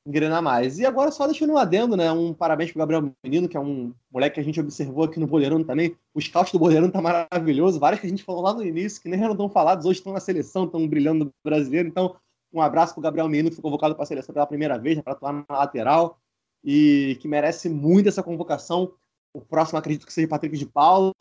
engrenar 0.06 0.40
mais. 0.40 0.78
E 0.78 0.86
agora, 0.86 1.10
só 1.10 1.26
deixando 1.26 1.52
um 1.52 1.58
adendo, 1.58 1.96
né? 1.96 2.10
Um 2.12 2.32
parabéns 2.32 2.70
pro 2.70 2.78
Gabriel 2.78 3.12
Menino, 3.24 3.48
que 3.48 3.56
é 3.56 3.60
um 3.60 3.92
moleque 4.10 4.34
que 4.34 4.40
a 4.40 4.44
gente 4.44 4.60
observou 4.60 5.04
aqui 5.04 5.18
no 5.18 5.26
Boleirão 5.26 5.64
também. 5.64 5.96
O 6.14 6.20
scout 6.20 6.52
do 6.52 6.58
Boleirão 6.58 6.90
tá 6.90 7.02
maravilhoso. 7.02 7.80
Vários 7.80 8.00
que 8.00 8.06
a 8.06 8.10
gente 8.10 8.22
falou 8.22 8.42
lá 8.42 8.54
no 8.54 8.64
início, 8.64 9.02
que 9.02 9.08
nem 9.08 9.22
eram 9.22 9.36
tão 9.36 9.48
falados, 9.48 9.84
hoje 9.84 9.98
estão 9.98 10.12
na 10.12 10.20
seleção, 10.20 10.64
estão 10.64 10.86
brilhando 10.86 11.26
no 11.26 11.32
brasileiro. 11.44 11.88
Então, 11.88 12.16
um 12.52 12.62
abraço 12.62 12.94
pro 12.94 13.02
Gabriel 13.02 13.28
Menino, 13.28 13.50
que 13.50 13.56
foi 13.56 13.62
convocado 13.62 13.94
para 13.94 14.04
a 14.04 14.06
seleção 14.06 14.32
pela 14.32 14.46
primeira 14.46 14.78
vez, 14.78 15.00
para 15.00 15.12
atuar 15.12 15.32
na 15.32 15.44
lateral, 15.58 16.18
e 16.64 17.18
que 17.20 17.26
merece 17.26 17.68
muito 17.68 18.08
essa 18.08 18.22
convocação. 18.22 18.92
O 19.34 19.40
próximo, 19.40 19.78
acredito 19.78 20.06
que 20.06 20.12
seja 20.12 20.28
Patrick 20.28 20.56
de 20.56 20.66
Paula. 20.66 21.12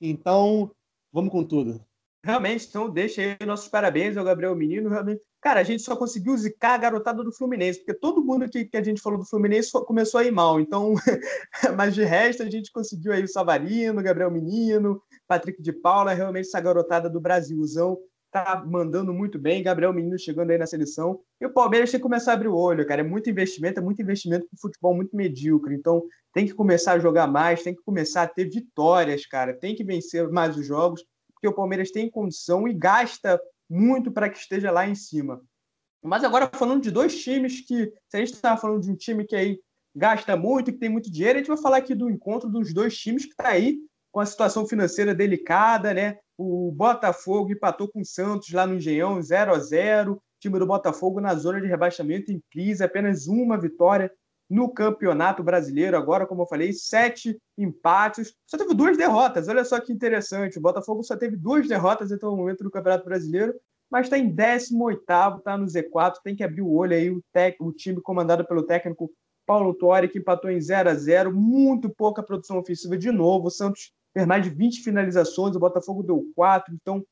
Então, 0.00 0.70
vamos 1.12 1.32
com 1.32 1.42
tudo. 1.42 1.84
Realmente, 2.24 2.66
então 2.68 2.90
deixa 2.90 3.22
aí 3.22 3.46
nossos 3.46 3.68
parabéns 3.68 4.16
ao 4.16 4.24
Gabriel 4.24 4.54
Menino. 4.54 4.90
Realmente, 4.90 5.22
cara, 5.40 5.60
a 5.60 5.62
gente 5.62 5.82
só 5.82 5.96
conseguiu 5.96 6.36
zicar 6.36 6.74
a 6.74 6.78
garotada 6.78 7.22
do 7.22 7.32
Fluminense, 7.32 7.78
porque 7.78 7.94
todo 7.94 8.24
mundo 8.24 8.48
que, 8.48 8.64
que 8.64 8.76
a 8.76 8.82
gente 8.82 9.00
falou 9.00 9.18
do 9.18 9.24
Fluminense 9.24 9.70
começou 9.86 10.20
a 10.20 10.24
ir 10.24 10.32
mal. 10.32 10.60
Então, 10.60 10.94
mas 11.76 11.94
de 11.94 12.02
resto, 12.02 12.42
a 12.42 12.50
gente 12.50 12.72
conseguiu 12.72 13.12
aí 13.12 13.22
o 13.22 13.28
Savarino, 13.28 14.02
Gabriel 14.02 14.30
Menino, 14.30 15.00
Patrick 15.28 15.62
de 15.62 15.72
Paula, 15.72 16.12
realmente 16.12 16.48
essa 16.48 16.60
garotada 16.60 17.08
do 17.08 17.20
Brasilzão 17.20 17.98
tá 18.30 18.62
mandando 18.66 19.12
muito 19.12 19.38
bem. 19.38 19.62
Gabriel 19.62 19.92
Menino 19.92 20.18
chegando 20.18 20.50
aí 20.50 20.58
na 20.58 20.66
seleção. 20.66 21.20
E 21.40 21.46
o 21.46 21.52
Palmeiras 21.52 21.90
tem 21.90 21.98
que 21.98 22.02
começar 22.02 22.32
a 22.32 22.34
abrir 22.34 22.48
o 22.48 22.56
olho, 22.56 22.86
cara. 22.86 23.00
É 23.00 23.04
muito 23.04 23.30
investimento, 23.30 23.80
é 23.80 23.82
muito 23.82 24.02
investimento 24.02 24.46
para 24.48 24.58
futebol 24.60 24.94
muito 24.94 25.16
medíocre. 25.16 25.74
Então, 25.74 26.02
tem 26.32 26.46
que 26.46 26.52
começar 26.52 26.92
a 26.92 26.98
jogar 26.98 27.26
mais, 27.26 27.62
tem 27.62 27.74
que 27.74 27.82
começar 27.82 28.22
a 28.22 28.28
ter 28.28 28.44
vitórias, 28.44 29.24
cara. 29.24 29.54
Tem 29.54 29.74
que 29.74 29.84
vencer 29.84 30.28
mais 30.28 30.56
os 30.56 30.66
jogos 30.66 31.02
porque 31.38 31.48
o 31.48 31.54
Palmeiras 31.54 31.92
tem 31.92 32.10
condição 32.10 32.66
e 32.66 32.74
gasta 32.74 33.40
muito 33.70 34.10
para 34.10 34.28
que 34.28 34.38
esteja 34.38 34.72
lá 34.72 34.86
em 34.88 34.94
cima. 34.94 35.40
Mas 36.02 36.24
agora 36.24 36.50
falando 36.52 36.82
de 36.82 36.90
dois 36.90 37.22
times 37.22 37.60
que, 37.60 37.92
se 38.08 38.16
a 38.16 38.18
gente 38.18 38.34
estava 38.34 38.60
falando 38.60 38.82
de 38.82 38.90
um 38.90 38.96
time 38.96 39.24
que 39.24 39.36
aí 39.36 39.60
gasta 39.94 40.36
muito, 40.36 40.72
que 40.72 40.78
tem 40.78 40.88
muito 40.88 41.10
dinheiro, 41.10 41.38
a 41.38 41.40
gente 41.40 41.48
vai 41.48 41.56
falar 41.56 41.78
aqui 41.78 41.94
do 41.94 42.10
encontro 42.10 42.48
dos 42.48 42.74
dois 42.74 42.96
times 42.96 43.24
que 43.24 43.32
está 43.32 43.48
aí 43.48 43.78
com 44.10 44.20
a 44.20 44.26
situação 44.26 44.66
financeira 44.66 45.14
delicada, 45.14 45.94
né? 45.94 46.18
O 46.36 46.72
Botafogo 46.72 47.52
empatou 47.52 47.88
com 47.88 48.00
o 48.00 48.04
Santos 48.04 48.50
lá 48.52 48.66
no 48.66 48.76
Engenhão, 48.76 49.20
0 49.20 49.54
a 49.54 49.58
0 49.58 50.12
O 50.14 50.20
time 50.40 50.58
do 50.58 50.66
Botafogo 50.66 51.20
na 51.20 51.34
zona 51.34 51.60
de 51.60 51.66
rebaixamento 51.66 52.32
em 52.32 52.42
crise, 52.50 52.82
apenas 52.82 53.26
uma 53.26 53.58
vitória 53.58 54.10
no 54.48 54.72
Campeonato 54.72 55.42
Brasileiro. 55.42 55.96
Agora, 55.96 56.26
como 56.26 56.42
eu 56.42 56.46
falei, 56.46 56.72
sete 56.72 57.38
empates. 57.56 58.34
Só 58.46 58.56
teve 58.56 58.74
duas 58.74 58.96
derrotas. 58.96 59.48
Olha 59.48 59.64
só 59.64 59.78
que 59.80 59.92
interessante. 59.92 60.58
O 60.58 60.62
Botafogo 60.62 61.02
só 61.02 61.16
teve 61.16 61.36
duas 61.36 61.68
derrotas 61.68 62.10
até 62.10 62.26
o 62.26 62.36
momento 62.36 62.64
do 62.64 62.70
Campeonato 62.70 63.04
Brasileiro, 63.04 63.54
mas 63.90 64.06
está 64.06 64.18
em 64.18 64.28
18, 64.28 65.00
está 65.00 65.56
no 65.56 65.66
Z4. 65.66 66.14
Tem 66.22 66.34
que 66.34 66.44
abrir 66.44 66.62
o 66.62 66.72
olho 66.72 66.94
aí. 66.94 67.10
O, 67.10 67.22
tec... 67.32 67.60
o 67.60 67.72
time 67.72 68.00
comandado 68.00 68.46
pelo 68.46 68.62
técnico 68.62 69.10
Paulo 69.46 69.74
Torre, 69.74 70.08
que 70.08 70.18
empatou 70.18 70.50
em 70.50 70.60
0 70.60 70.90
a 70.90 70.94
0 70.94 71.34
Muito 71.34 71.88
pouca 71.90 72.22
produção 72.22 72.58
ofensiva 72.58 72.96
de 72.96 73.10
novo. 73.10 73.48
O 73.48 73.50
Santos 73.50 73.92
fez 74.12 74.26
mais 74.26 74.44
de 74.44 74.50
20 74.50 74.82
finalizações, 74.82 75.56
o 75.56 75.60
Botafogo 75.60 76.02
deu 76.02 76.24
quatro. 76.34 76.74
Então, 76.74 76.98
o 76.98 77.06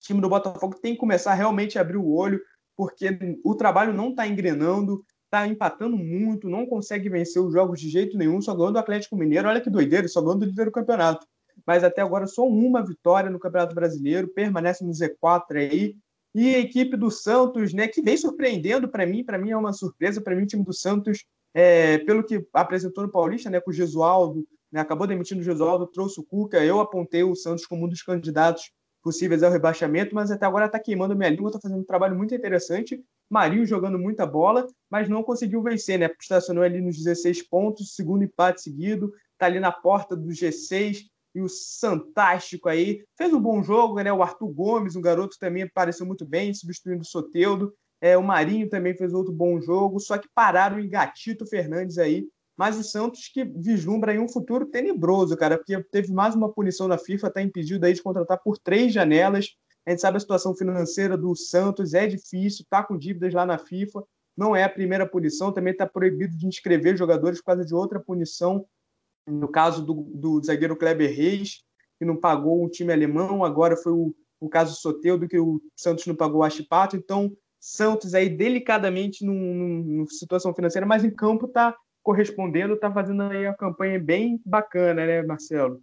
time 0.00 0.20
do 0.20 0.28
Botafogo 0.28 0.76
tem 0.80 0.94
que 0.94 1.00
começar 1.00 1.34
realmente 1.34 1.78
a 1.78 1.80
abrir 1.80 1.96
o 1.96 2.12
olho, 2.12 2.40
porque 2.76 3.18
o 3.44 3.54
trabalho 3.54 3.92
não 3.92 4.10
está 4.10 4.26
engrenando 4.26 5.04
tá 5.36 5.46
empatando 5.46 5.96
muito, 5.96 6.48
não 6.48 6.64
consegue 6.64 7.08
vencer 7.10 7.42
os 7.42 7.52
jogos 7.52 7.78
de 7.78 7.90
jeito 7.90 8.16
nenhum, 8.16 8.40
só 8.40 8.54
ganhando 8.54 8.76
o 8.76 8.78
Atlético 8.78 9.16
Mineiro. 9.16 9.48
Olha 9.48 9.60
que 9.60 9.68
doideira, 9.68 10.08
só 10.08 10.22
ganhando 10.22 10.42
o 10.42 10.46
líder 10.46 10.64
do 10.64 10.72
campeonato. 10.72 11.26
Mas 11.66 11.84
até 11.84 12.00
agora 12.00 12.26
só 12.26 12.46
uma 12.46 12.84
vitória 12.84 13.28
no 13.28 13.38
Campeonato 13.38 13.74
Brasileiro, 13.74 14.28
permanece 14.28 14.84
no 14.84 14.92
Z4 14.92 15.56
aí. 15.56 15.96
E 16.34 16.54
a 16.54 16.58
equipe 16.58 16.96
do 16.96 17.10
Santos, 17.10 17.72
né, 17.72 17.88
que 17.88 18.02
vem 18.02 18.16
surpreendendo 18.16 18.88
para 18.88 19.06
mim, 19.06 19.24
para 19.24 19.38
mim 19.38 19.50
é 19.50 19.56
uma 19.56 19.72
surpresa, 19.72 20.20
para 20.20 20.34
mim 20.34 20.42
o 20.42 20.46
time 20.46 20.64
do 20.64 20.72
Santos, 20.72 21.24
é, 21.54 21.98
pelo 21.98 22.22
que 22.22 22.46
apresentou 22.52 23.04
no 23.04 23.10
Paulista, 23.10 23.48
né, 23.48 23.58
com 23.60 23.70
o 23.70 23.74
Gesualdo, 23.74 24.46
né, 24.70 24.80
acabou 24.80 25.06
demitindo 25.06 25.40
o 25.40 25.44
Gesualdo, 25.44 25.86
trouxe 25.86 26.20
o 26.20 26.24
Cuca, 26.24 26.62
eu 26.62 26.78
apontei 26.80 27.22
o 27.24 27.34
Santos 27.34 27.64
como 27.64 27.86
um 27.86 27.88
dos 27.88 28.02
candidatos 28.02 28.70
possíveis 29.02 29.42
ao 29.42 29.50
rebaixamento, 29.50 30.14
mas 30.14 30.30
até 30.30 30.44
agora 30.44 30.66
está 30.66 30.78
queimando 30.78 31.16
minha 31.16 31.30
língua, 31.30 31.48
está 31.48 31.60
fazendo 31.60 31.80
um 31.80 31.84
trabalho 31.84 32.16
muito 32.16 32.34
interessante. 32.34 33.02
Marinho 33.28 33.66
jogando 33.66 33.98
muita 33.98 34.26
bola, 34.26 34.66
mas 34.90 35.08
não 35.08 35.22
conseguiu 35.22 35.62
vencer, 35.62 35.98
né? 35.98 36.10
Estacionou 36.20 36.62
ali 36.62 36.80
nos 36.80 36.96
16 36.96 37.42
pontos, 37.48 37.94
segundo 37.94 38.24
empate 38.24 38.62
seguido, 38.62 39.12
está 39.32 39.46
ali 39.46 39.60
na 39.60 39.72
porta 39.72 40.16
do 40.16 40.28
G6 40.28 41.04
e 41.34 41.42
o 41.42 41.48
Santástico 41.48 42.68
aí 42.68 43.04
fez 43.16 43.32
um 43.34 43.40
bom 43.40 43.62
jogo, 43.62 44.00
né? 44.00 44.12
O 44.12 44.22
Arthur 44.22 44.48
Gomes, 44.48 44.96
um 44.96 45.02
garoto 45.02 45.36
também 45.38 45.64
apareceu 45.64 46.06
muito 46.06 46.24
bem, 46.24 46.54
substituindo 46.54 47.02
o 47.02 47.06
Soteudo. 47.06 47.74
É, 48.00 48.16
o 48.16 48.22
Marinho 48.22 48.68
também 48.68 48.96
fez 48.96 49.12
outro 49.12 49.32
bom 49.32 49.60
jogo, 49.60 49.98
só 50.00 50.16
que 50.16 50.28
pararam 50.34 50.78
em 50.78 50.88
Gatito 50.88 51.46
Fernandes 51.46 51.98
aí, 51.98 52.26
mas 52.56 52.78
o 52.78 52.82
Santos 52.82 53.28
que 53.28 53.44
vislumbra 53.44 54.12
aí 54.12 54.18
um 54.18 54.28
futuro 54.28 54.66
tenebroso, 54.66 55.36
cara, 55.36 55.58
porque 55.58 55.82
teve 55.90 56.12
mais 56.12 56.34
uma 56.34 56.50
punição 56.50 56.88
da 56.88 56.96
FIFA, 56.96 57.28
está 57.28 57.42
impedido 57.42 57.84
aí 57.84 57.92
de 57.92 58.02
contratar 58.02 58.40
por 58.42 58.58
três 58.58 58.92
janelas, 58.92 59.56
A 59.86 59.90
gente 59.90 60.00
sabe 60.00 60.16
a 60.16 60.20
situação 60.20 60.54
financeira 60.54 61.16
do 61.16 61.34
Santos, 61.36 61.94
é 61.94 62.08
difícil, 62.08 62.64
está 62.64 62.82
com 62.82 62.98
dívidas 62.98 63.32
lá 63.32 63.46
na 63.46 63.56
FIFA, 63.56 64.02
não 64.36 64.54
é 64.54 64.64
a 64.64 64.68
primeira 64.68 65.06
punição, 65.06 65.52
também 65.52 65.72
está 65.72 65.86
proibido 65.86 66.36
de 66.36 66.46
inscrever 66.46 66.96
jogadores 66.96 67.38
por 67.38 67.46
causa 67.46 67.64
de 67.64 67.72
outra 67.72 68.00
punição, 68.00 68.66
no 69.26 69.48
caso 69.48 69.84
do, 69.84 69.94
do 69.94 70.42
zagueiro 70.44 70.76
Kleber 70.76 71.14
Reis, 71.14 71.62
que 71.98 72.04
não 72.04 72.16
pagou 72.16 72.62
um 72.62 72.68
time 72.68 72.92
alemão, 72.92 73.44
agora 73.44 73.76
foi 73.76 73.92
o, 73.92 74.14
o 74.40 74.48
caso 74.48 74.74
Soteudo, 74.74 75.28
que 75.28 75.38
o 75.38 75.60
Santos 75.76 76.04
não 76.06 76.16
pagou 76.16 76.40
o 76.40 76.44
Achipato, 76.44 76.96
então 76.96 77.32
Santos 77.60 78.12
aí 78.12 78.28
delicadamente 78.28 79.24
numa 79.24 80.06
situação 80.08 80.52
financeira, 80.52 80.86
mas 80.86 81.04
em 81.04 81.10
campo 81.10 81.46
está 81.46 81.74
correspondendo, 82.02 82.74
está 82.74 82.92
fazendo 82.92 83.22
aí 83.22 83.46
a 83.46 83.54
campanha 83.54 83.98
bem 83.98 84.40
bacana, 84.44 85.06
né, 85.06 85.22
Marcelo? 85.22 85.80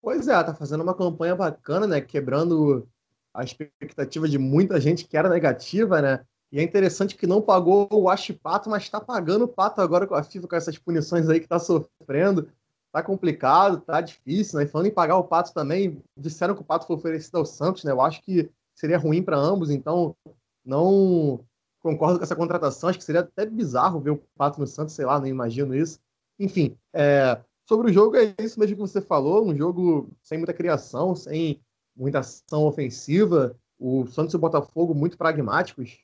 Pois 0.00 0.28
é, 0.28 0.42
tá 0.42 0.54
fazendo 0.54 0.82
uma 0.82 0.96
campanha 0.96 1.36
bacana, 1.36 1.86
né? 1.86 2.00
Quebrando 2.00 2.88
a 3.34 3.42
expectativa 3.42 4.28
de 4.28 4.38
muita 4.38 4.80
gente 4.80 5.06
que 5.06 5.16
era 5.16 5.28
negativa, 5.28 6.02
né? 6.02 6.24
E 6.52 6.60
é 6.60 6.62
interessante 6.62 7.16
que 7.16 7.26
não 7.26 7.40
pagou 7.40 7.88
o 7.90 8.06
Pato, 8.42 8.68
mas 8.68 8.82
está 8.82 9.00
pagando 9.00 9.46
o 9.46 9.48
Pato 9.48 9.80
agora 9.80 10.06
com 10.06 10.14
a 10.14 10.22
FIFA, 10.22 10.48
com 10.48 10.56
essas 10.56 10.76
punições 10.76 11.28
aí 11.28 11.40
que 11.40 11.46
está 11.46 11.58
sofrendo. 11.58 12.48
Tá 12.92 13.02
complicado, 13.02 13.80
tá 13.80 14.02
difícil, 14.02 14.58
né? 14.58 14.66
Falando 14.66 14.88
em 14.88 14.92
pagar 14.92 15.16
o 15.16 15.24
Pato 15.24 15.54
também, 15.54 16.02
disseram 16.14 16.54
que 16.54 16.60
o 16.60 16.64
Pato 16.64 16.86
foi 16.86 16.96
oferecido 16.96 17.38
ao 17.38 17.46
Santos, 17.46 17.84
né? 17.84 17.92
Eu 17.92 18.02
acho 18.02 18.20
que 18.22 18.50
seria 18.74 18.98
ruim 18.98 19.22
para 19.22 19.38
ambos, 19.38 19.70
então 19.70 20.14
não 20.62 21.40
concordo 21.80 22.18
com 22.18 22.24
essa 22.24 22.36
contratação. 22.36 22.90
Acho 22.90 22.98
que 22.98 23.04
seria 23.04 23.22
até 23.22 23.46
bizarro 23.46 23.98
ver 23.98 24.10
o 24.10 24.22
Pato 24.36 24.60
no 24.60 24.66
Santos, 24.66 24.94
sei 24.94 25.06
lá, 25.06 25.18
não 25.18 25.26
imagino 25.26 25.74
isso. 25.74 25.98
Enfim, 26.38 26.76
é... 26.92 27.40
sobre 27.66 27.90
o 27.90 27.92
jogo 27.94 28.16
é 28.16 28.34
isso 28.38 28.60
mesmo 28.60 28.76
que 28.76 28.82
você 28.82 29.00
falou, 29.00 29.46
um 29.46 29.56
jogo 29.56 30.10
sem 30.22 30.36
muita 30.36 30.52
criação, 30.52 31.14
sem 31.14 31.62
muita 31.96 32.20
ação 32.20 32.64
ofensiva. 32.64 33.56
O 33.78 34.06
Santos 34.06 34.32
e 34.32 34.36
o 34.36 34.40
Botafogo 34.40 34.94
muito 34.94 35.18
pragmáticos, 35.18 35.98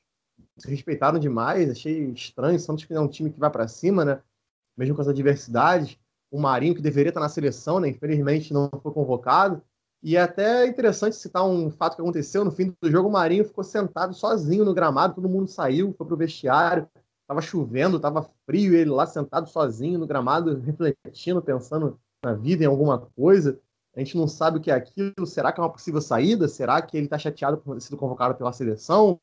se 0.57 0.69
respeitaram 0.69 1.19
demais. 1.19 1.69
Achei 1.69 2.05
estranho. 2.11 2.57
O 2.57 2.59
Santos 2.59 2.85
que 2.85 2.93
é 2.93 2.99
um 2.99 3.07
time 3.07 3.31
que 3.31 3.39
vai 3.39 3.49
para 3.49 3.67
cima, 3.67 4.03
né? 4.03 4.21
Mesmo 4.77 4.95
com 4.95 5.01
as 5.01 5.07
adversidades. 5.07 5.97
O 6.31 6.39
Marinho, 6.39 6.75
que 6.75 6.81
deveria 6.81 7.09
estar 7.09 7.21
na 7.21 7.29
seleção, 7.29 7.79
né? 7.79 7.89
Infelizmente 7.89 8.53
não 8.53 8.69
foi 8.81 8.91
convocado. 8.91 9.61
E 10.01 10.15
é 10.15 10.21
até 10.21 10.65
interessante 10.65 11.15
citar 11.15 11.45
um 11.45 11.69
fato 11.69 11.95
que 11.95 12.01
aconteceu 12.01 12.45
no 12.45 12.51
fim 12.51 12.73
do 12.81 12.89
jogo. 12.89 13.09
O 13.09 13.11
Marinho 13.11 13.43
ficou 13.43 13.63
sentado 13.63 14.13
sozinho 14.13 14.63
no 14.63 14.73
gramado, 14.73 15.15
todo 15.15 15.27
mundo 15.27 15.49
saiu, 15.49 15.93
foi 15.97 16.07
pro 16.07 16.15
vestiário. 16.15 16.87
Tava 17.27 17.41
chovendo, 17.41 17.99
tava 17.99 18.27
frio, 18.45 18.73
ele 18.73 18.89
lá 18.89 19.05
sentado 19.05 19.47
sozinho 19.49 19.99
no 19.99 20.07
gramado, 20.07 20.59
refletindo, 20.59 21.41
pensando 21.41 21.99
na 22.23 22.33
vida, 22.33 22.63
em 22.63 22.67
alguma 22.67 22.97
coisa. 23.15 23.59
A 23.95 23.99
gente 23.99 24.17
não 24.17 24.27
sabe 24.27 24.57
o 24.57 24.61
que 24.61 24.71
é 24.71 24.73
aquilo. 24.73 25.25
Será 25.25 25.51
que 25.51 25.59
é 25.59 25.63
uma 25.63 25.71
possível 25.71 26.01
saída? 26.01 26.47
Será 26.47 26.81
que 26.81 26.95
ele 26.95 27.05
está 27.05 27.17
chateado 27.17 27.57
por 27.57 27.75
ter 27.75 27.81
sido 27.81 27.97
convocado 27.97 28.35
pela 28.35 28.53
seleção? 28.53 29.19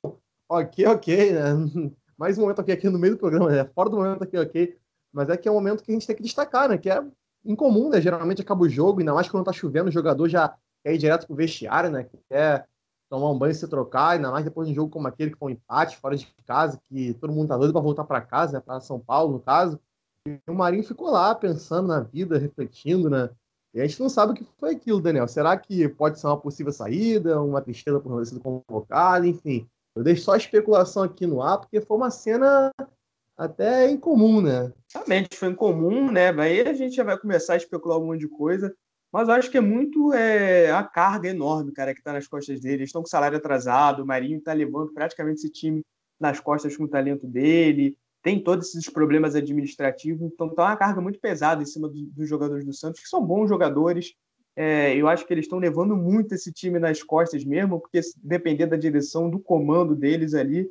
Ok, 0.48 0.86
ok, 0.86 1.32
né? 1.32 1.40
Mais 2.16 2.38
um 2.38 2.42
momento 2.42 2.60
aqui, 2.60 2.72
aqui 2.72 2.88
no 2.88 2.98
meio 2.98 3.14
do 3.14 3.18
programa, 3.18 3.50
né? 3.50 3.64
Fora 3.74 3.90
do 3.90 3.96
momento 3.96 4.24
aqui, 4.24 4.36
ok. 4.38 4.76
Mas 5.12 5.28
é 5.28 5.36
que 5.36 5.48
é 5.48 5.50
um 5.50 5.54
momento 5.54 5.82
que 5.82 5.90
a 5.90 5.94
gente 5.94 6.06
tem 6.06 6.16
que 6.16 6.22
destacar, 6.22 6.68
né? 6.68 6.78
Que 6.78 6.90
é 6.90 7.04
incomum, 7.44 7.88
né? 7.90 8.00
Geralmente 8.00 8.42
acaba 8.42 8.62
o 8.62 8.68
jogo, 8.68 9.00
ainda 9.00 9.14
mais 9.14 9.28
quando 9.28 9.44
tá 9.44 9.52
chovendo, 9.52 9.88
o 9.88 9.92
jogador 9.92 10.28
já 10.28 10.54
quer 10.82 10.94
ir 10.94 10.98
direto 10.98 11.26
pro 11.26 11.36
vestiário, 11.36 11.90
né? 11.90 12.08
Quer 12.28 12.66
tomar 13.08 13.30
um 13.30 13.38
banho 13.38 13.52
e 13.52 13.54
se 13.54 13.68
trocar, 13.68 14.10
ainda 14.10 14.30
mais 14.30 14.44
depois 14.44 14.66
de 14.66 14.72
um 14.72 14.76
jogo 14.76 14.90
como 14.90 15.06
aquele 15.06 15.30
que 15.30 15.38
foi 15.38 15.52
um 15.52 15.54
empate 15.54 15.96
fora 15.98 16.16
de 16.16 16.26
casa, 16.46 16.80
que 16.88 17.14
todo 17.14 17.32
mundo 17.32 17.48
tá 17.48 17.56
doido 17.56 17.72
para 17.72 17.82
voltar 17.82 18.04
para 18.04 18.20
casa, 18.20 18.54
né? 18.54 18.60
Para 18.60 18.80
São 18.80 18.98
Paulo, 18.98 19.34
no 19.34 19.40
caso. 19.40 19.80
E 20.26 20.40
o 20.48 20.54
Marinho 20.54 20.82
ficou 20.82 21.10
lá 21.10 21.34
pensando 21.34 21.88
na 21.88 22.00
vida, 22.00 22.38
refletindo, 22.38 23.08
né? 23.08 23.30
E 23.76 23.80
a 23.82 23.86
gente 23.86 24.00
não 24.00 24.08
sabe 24.08 24.32
o 24.32 24.34
que 24.34 24.46
foi 24.58 24.70
aquilo, 24.70 25.02
Daniel. 25.02 25.28
Será 25.28 25.54
que 25.54 25.86
pode 25.86 26.18
ser 26.18 26.26
uma 26.28 26.40
possível 26.40 26.72
saída, 26.72 27.42
uma 27.42 27.60
tristeza 27.60 28.00
por 28.00 28.08
não 28.08 28.18
ter 28.20 28.24
sido 28.24 28.40
convocado, 28.40 29.26
enfim. 29.26 29.68
Eu 29.94 30.02
deixo 30.02 30.22
só 30.22 30.32
a 30.32 30.38
especulação 30.38 31.02
aqui 31.02 31.26
no 31.26 31.42
ar, 31.42 31.58
porque 31.58 31.82
foi 31.82 31.94
uma 31.94 32.10
cena 32.10 32.72
até 33.36 33.90
incomum, 33.90 34.40
né? 34.40 34.72
Realmente, 34.94 35.36
foi 35.36 35.50
incomum, 35.50 36.10
né? 36.10 36.30
Aí 36.40 36.62
a 36.62 36.72
gente 36.72 36.96
já 36.96 37.04
vai 37.04 37.18
começar 37.18 37.52
a 37.52 37.58
especular 37.58 37.98
um 37.98 38.06
monte 38.06 38.20
de 38.20 38.28
coisa. 38.28 38.74
Mas 39.12 39.28
eu 39.28 39.34
acho 39.34 39.50
que 39.50 39.58
é 39.58 39.60
muito 39.60 40.10
é, 40.14 40.70
a 40.70 40.82
carga 40.82 41.28
enorme, 41.28 41.70
cara, 41.70 41.92
que 41.92 42.00
está 42.00 42.14
nas 42.14 42.26
costas 42.26 42.58
dele. 42.60 42.76
Eles 42.76 42.88
estão 42.88 43.02
com 43.02 43.08
salário 43.08 43.36
atrasado, 43.36 44.02
o 44.02 44.06
Marinho 44.06 44.38
está 44.38 44.54
levando 44.54 44.90
praticamente 44.94 45.40
esse 45.40 45.50
time 45.50 45.82
nas 46.18 46.40
costas 46.40 46.74
com 46.74 46.84
o 46.84 46.88
talento 46.88 47.26
dele. 47.26 47.94
Tem 48.26 48.42
todos 48.42 48.66
esses 48.70 48.90
problemas 48.90 49.36
administrativos, 49.36 50.20
então 50.20 50.48
está 50.48 50.64
uma 50.64 50.76
carga 50.76 51.00
muito 51.00 51.20
pesada 51.20 51.62
em 51.62 51.64
cima 51.64 51.88
do, 51.88 51.94
dos 52.06 52.28
jogadores 52.28 52.64
do 52.64 52.72
Santos, 52.72 53.00
que 53.00 53.08
são 53.08 53.24
bons 53.24 53.48
jogadores. 53.48 54.14
É, 54.56 54.96
eu 54.96 55.06
acho 55.06 55.24
que 55.24 55.32
eles 55.32 55.44
estão 55.44 55.60
levando 55.60 55.94
muito 55.94 56.34
esse 56.34 56.52
time 56.52 56.80
nas 56.80 57.04
costas 57.04 57.44
mesmo, 57.44 57.80
porque 57.80 58.00
depender 58.16 58.66
da 58.66 58.76
direção, 58.76 59.30
do 59.30 59.38
comando 59.38 59.94
deles 59.94 60.34
ali, 60.34 60.68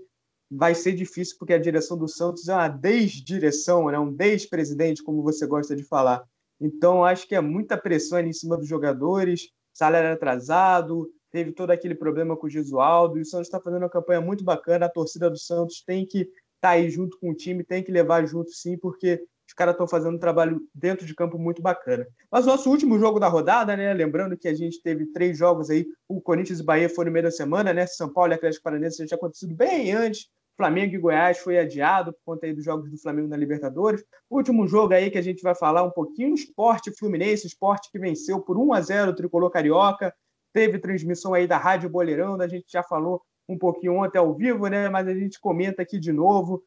vai 0.52 0.76
ser 0.76 0.92
difícil, 0.92 1.38
porque 1.40 1.54
a 1.54 1.58
direção 1.58 1.98
do 1.98 2.10
Santos 2.10 2.50
é 2.50 2.54
uma 2.54 2.68
desdireção, 2.68 3.90
né? 3.90 3.98
um 3.98 4.12
despresidente, 4.12 5.02
como 5.02 5.24
você 5.24 5.48
gosta 5.48 5.78
de 5.78 5.84
falar. 5.86 6.26
Então, 6.60 7.06
acho 7.06 7.26
que 7.26 7.36
é 7.36 7.40
muita 7.40 7.78
pressão 7.78 8.18
ali 8.18 8.28
em 8.28 8.34
cima 8.34 8.58
dos 8.58 8.68
jogadores, 8.68 9.48
salário 9.74 10.12
atrasado, 10.12 11.10
teve 11.32 11.54
todo 11.54 11.72
aquele 11.72 11.96
problema 11.96 12.36
com 12.36 12.48
o 12.48 12.50
Gesualdo, 12.50 13.18
e 13.18 13.22
o 13.22 13.26
Santos 13.26 13.48
está 13.48 13.62
fazendo 13.62 13.84
uma 13.84 13.90
campanha 13.90 14.20
muito 14.20 14.44
bacana, 14.44 14.88
a 14.88 14.92
torcida 14.92 15.30
do 15.30 15.38
Santos 15.38 15.82
tem 15.88 16.06
que 16.06 16.30
tá 16.66 16.72
aí 16.72 16.90
junto 16.90 17.20
com 17.20 17.30
o 17.30 17.36
time, 17.36 17.64
tem 17.64 17.84
que 17.84 17.92
levar 17.92 18.26
junto 18.26 18.50
sim, 18.52 18.78
porque 18.78 19.24
os 19.48 19.54
caras 19.54 19.74
estão 19.74 19.88
fazendo 19.88 20.16
um 20.16 20.20
trabalho 20.20 20.60
dentro 20.74 21.06
de 21.06 21.14
campo 21.14 21.38
muito 21.38 21.62
bacana. 21.62 22.08
Mas 22.32 22.46
o 22.46 22.48
nosso 22.48 22.70
último 22.70 22.98
jogo 22.98 23.20
da 23.20 23.28
rodada, 23.28 23.78
né? 23.78 23.94
Lembrando 23.94 24.36
que 24.36 24.48
a 24.48 24.54
gente 24.56 24.82
teve 24.82 25.06
três 25.12 25.38
jogos 25.38 25.70
aí, 25.70 25.86
o 26.08 26.20
Corinthians 26.20 26.60
e 26.60 26.64
Bahia 26.64 26.90
foi 26.90 27.06
no 27.06 27.12
meio 27.12 27.26
da 27.26 27.32
semana, 27.32 27.72
né? 27.72 27.86
São 27.86 28.12
Paulo 28.12 28.34
e 28.34 28.36
Atlético 28.36 28.64
Paranaense 28.64 28.98
já 28.98 29.06
tinha 29.06 29.16
acontecido 29.16 29.54
bem 29.54 29.92
antes, 29.92 30.28
Flamengo 30.58 30.96
e 30.96 30.98
Goiás 30.98 31.38
foi 31.38 31.60
adiado 31.60 32.14
por 32.14 32.34
conta 32.34 32.48
aí 32.48 32.54
dos 32.54 32.66
jogos 32.66 32.90
do 32.90 32.98
Flamengo 32.98 33.28
na 33.28 33.38
Libertadores. 33.38 34.04
Último 34.28 34.68
jogo 34.68 34.94
aí 34.94 35.12
que 35.12 35.18
a 35.18 35.22
gente 35.22 35.44
vai 35.44 35.54
falar 35.54 35.84
um 35.84 35.92
pouquinho, 35.92 36.34
esporte 36.34 36.92
fluminense, 36.98 37.46
esporte 37.46 37.92
que 37.92 38.00
venceu 38.00 38.40
por 38.40 38.58
1 38.58 38.74
a 38.74 38.82
0 38.82 39.12
o 39.12 39.16
Tricolor 39.16 39.52
Carioca. 39.52 40.12
Teve 40.52 40.80
transmissão 40.80 41.34
aí 41.34 41.46
da 41.46 41.58
Rádio 41.58 41.90
Boleirão, 41.90 42.42
a 42.42 42.48
gente 42.48 42.66
já 42.72 42.82
falou 42.82 43.22
um 43.48 43.58
pouquinho 43.58 43.96
ontem 43.96 44.18
ao 44.18 44.34
vivo, 44.34 44.68
né? 44.68 44.90
Mas 44.90 45.08
a 45.08 45.14
gente 45.14 45.40
comenta 45.40 45.82
aqui 45.82 46.00
de 46.00 46.12
novo. 46.12 46.64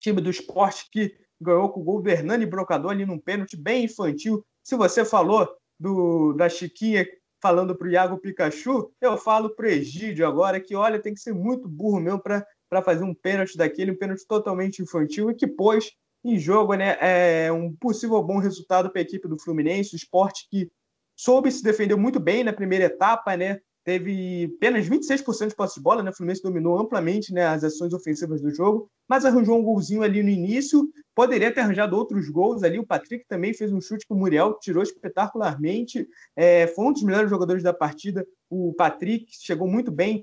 Time 0.00 0.20
do 0.20 0.30
esporte 0.30 0.88
que 0.90 1.14
ganhou 1.40 1.68
com 1.70 1.80
o 1.80 1.84
gol 1.84 2.00
Bernani 2.00 2.46
Brocador 2.46 2.90
ali 2.90 3.04
num 3.04 3.18
pênalti 3.18 3.56
bem 3.56 3.84
infantil. 3.84 4.44
Se 4.62 4.76
você 4.76 5.04
falou 5.04 5.48
do, 5.78 6.32
da 6.32 6.48
Chiquinha 6.48 7.06
falando 7.40 7.76
para 7.76 7.86
o 7.86 7.90
Iago 7.90 8.18
Pikachu, 8.18 8.92
eu 9.00 9.16
falo 9.16 9.50
para 9.50 9.68
Egídio 9.68 10.26
agora, 10.26 10.60
que 10.60 10.74
olha, 10.74 11.00
tem 11.00 11.14
que 11.14 11.20
ser 11.20 11.32
muito 11.32 11.68
burro 11.68 12.20
para 12.20 12.44
para 12.68 12.82
fazer 12.82 13.02
um 13.02 13.14
pênalti 13.14 13.56
daquele, 13.56 13.92
um 13.92 13.96
pênalti 13.96 14.26
totalmente 14.26 14.82
infantil 14.82 15.30
e 15.30 15.34
que 15.34 15.46
pôs 15.46 15.92
em 16.24 16.38
jogo 16.38 16.74
né, 16.74 16.96
é, 17.00 17.50
um 17.50 17.74
possível 17.74 18.22
bom 18.22 18.38
resultado 18.38 18.90
para 18.90 19.00
a 19.00 19.02
equipe 19.02 19.26
do 19.26 19.38
Fluminense, 19.38 19.94
o 19.94 19.96
esporte 19.96 20.46
que 20.50 20.70
soube 21.16 21.50
se 21.50 21.62
defender 21.62 21.96
muito 21.96 22.20
bem 22.20 22.44
na 22.44 22.52
primeira 22.52 22.84
etapa, 22.84 23.36
né? 23.36 23.60
Teve 23.88 24.52
apenas 24.54 24.86
26% 24.86 25.48
de 25.48 25.54
posse 25.56 25.76
de 25.76 25.80
bola, 25.80 26.02
né? 26.02 26.10
O 26.10 26.12
Fluminense 26.14 26.42
dominou 26.42 26.78
amplamente 26.78 27.32
né, 27.32 27.46
as 27.46 27.64
ações 27.64 27.94
ofensivas 27.94 28.38
do 28.42 28.54
jogo, 28.54 28.86
mas 29.08 29.24
arranjou 29.24 29.58
um 29.58 29.62
golzinho 29.62 30.02
ali 30.02 30.22
no 30.22 30.28
início. 30.28 30.86
Poderia 31.14 31.50
ter 31.50 31.60
arranjado 31.60 31.96
outros 31.96 32.28
gols 32.28 32.62
ali. 32.62 32.78
O 32.78 32.86
Patrick 32.86 33.24
também 33.26 33.54
fez 33.54 33.72
um 33.72 33.80
chute 33.80 34.06
que 34.06 34.12
o 34.12 34.16
Muriel 34.16 34.58
tirou 34.60 34.82
espetacularmente. 34.82 36.06
É, 36.36 36.66
foi 36.66 36.84
um 36.84 36.92
dos 36.92 37.02
melhores 37.02 37.30
jogadores 37.30 37.62
da 37.62 37.72
partida. 37.72 38.26
O 38.50 38.74
Patrick 38.74 39.24
chegou 39.30 39.66
muito 39.66 39.90
bem 39.90 40.22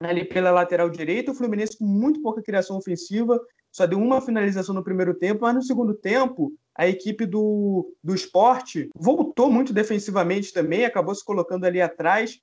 ali 0.00 0.24
pela 0.24 0.50
lateral 0.50 0.88
direita, 0.88 1.30
o 1.30 1.34
Fluminense 1.34 1.76
com 1.76 1.84
muito 1.84 2.22
pouca 2.22 2.42
criação 2.42 2.78
ofensiva, 2.78 3.38
só 3.70 3.86
deu 3.86 3.98
uma 3.98 4.20
finalização 4.20 4.74
no 4.74 4.82
primeiro 4.82 5.12
tempo, 5.12 5.42
mas 5.42 5.54
no 5.54 5.62
segundo 5.62 5.92
tempo 5.92 6.54
a 6.74 6.88
equipe 6.88 7.26
do, 7.26 7.94
do 8.02 8.14
esporte 8.14 8.88
voltou 8.96 9.50
muito 9.50 9.74
defensivamente 9.74 10.54
também, 10.54 10.84
acabou 10.84 11.14
se 11.14 11.24
colocando 11.24 11.64
ali 11.64 11.80
atrás, 11.80 12.40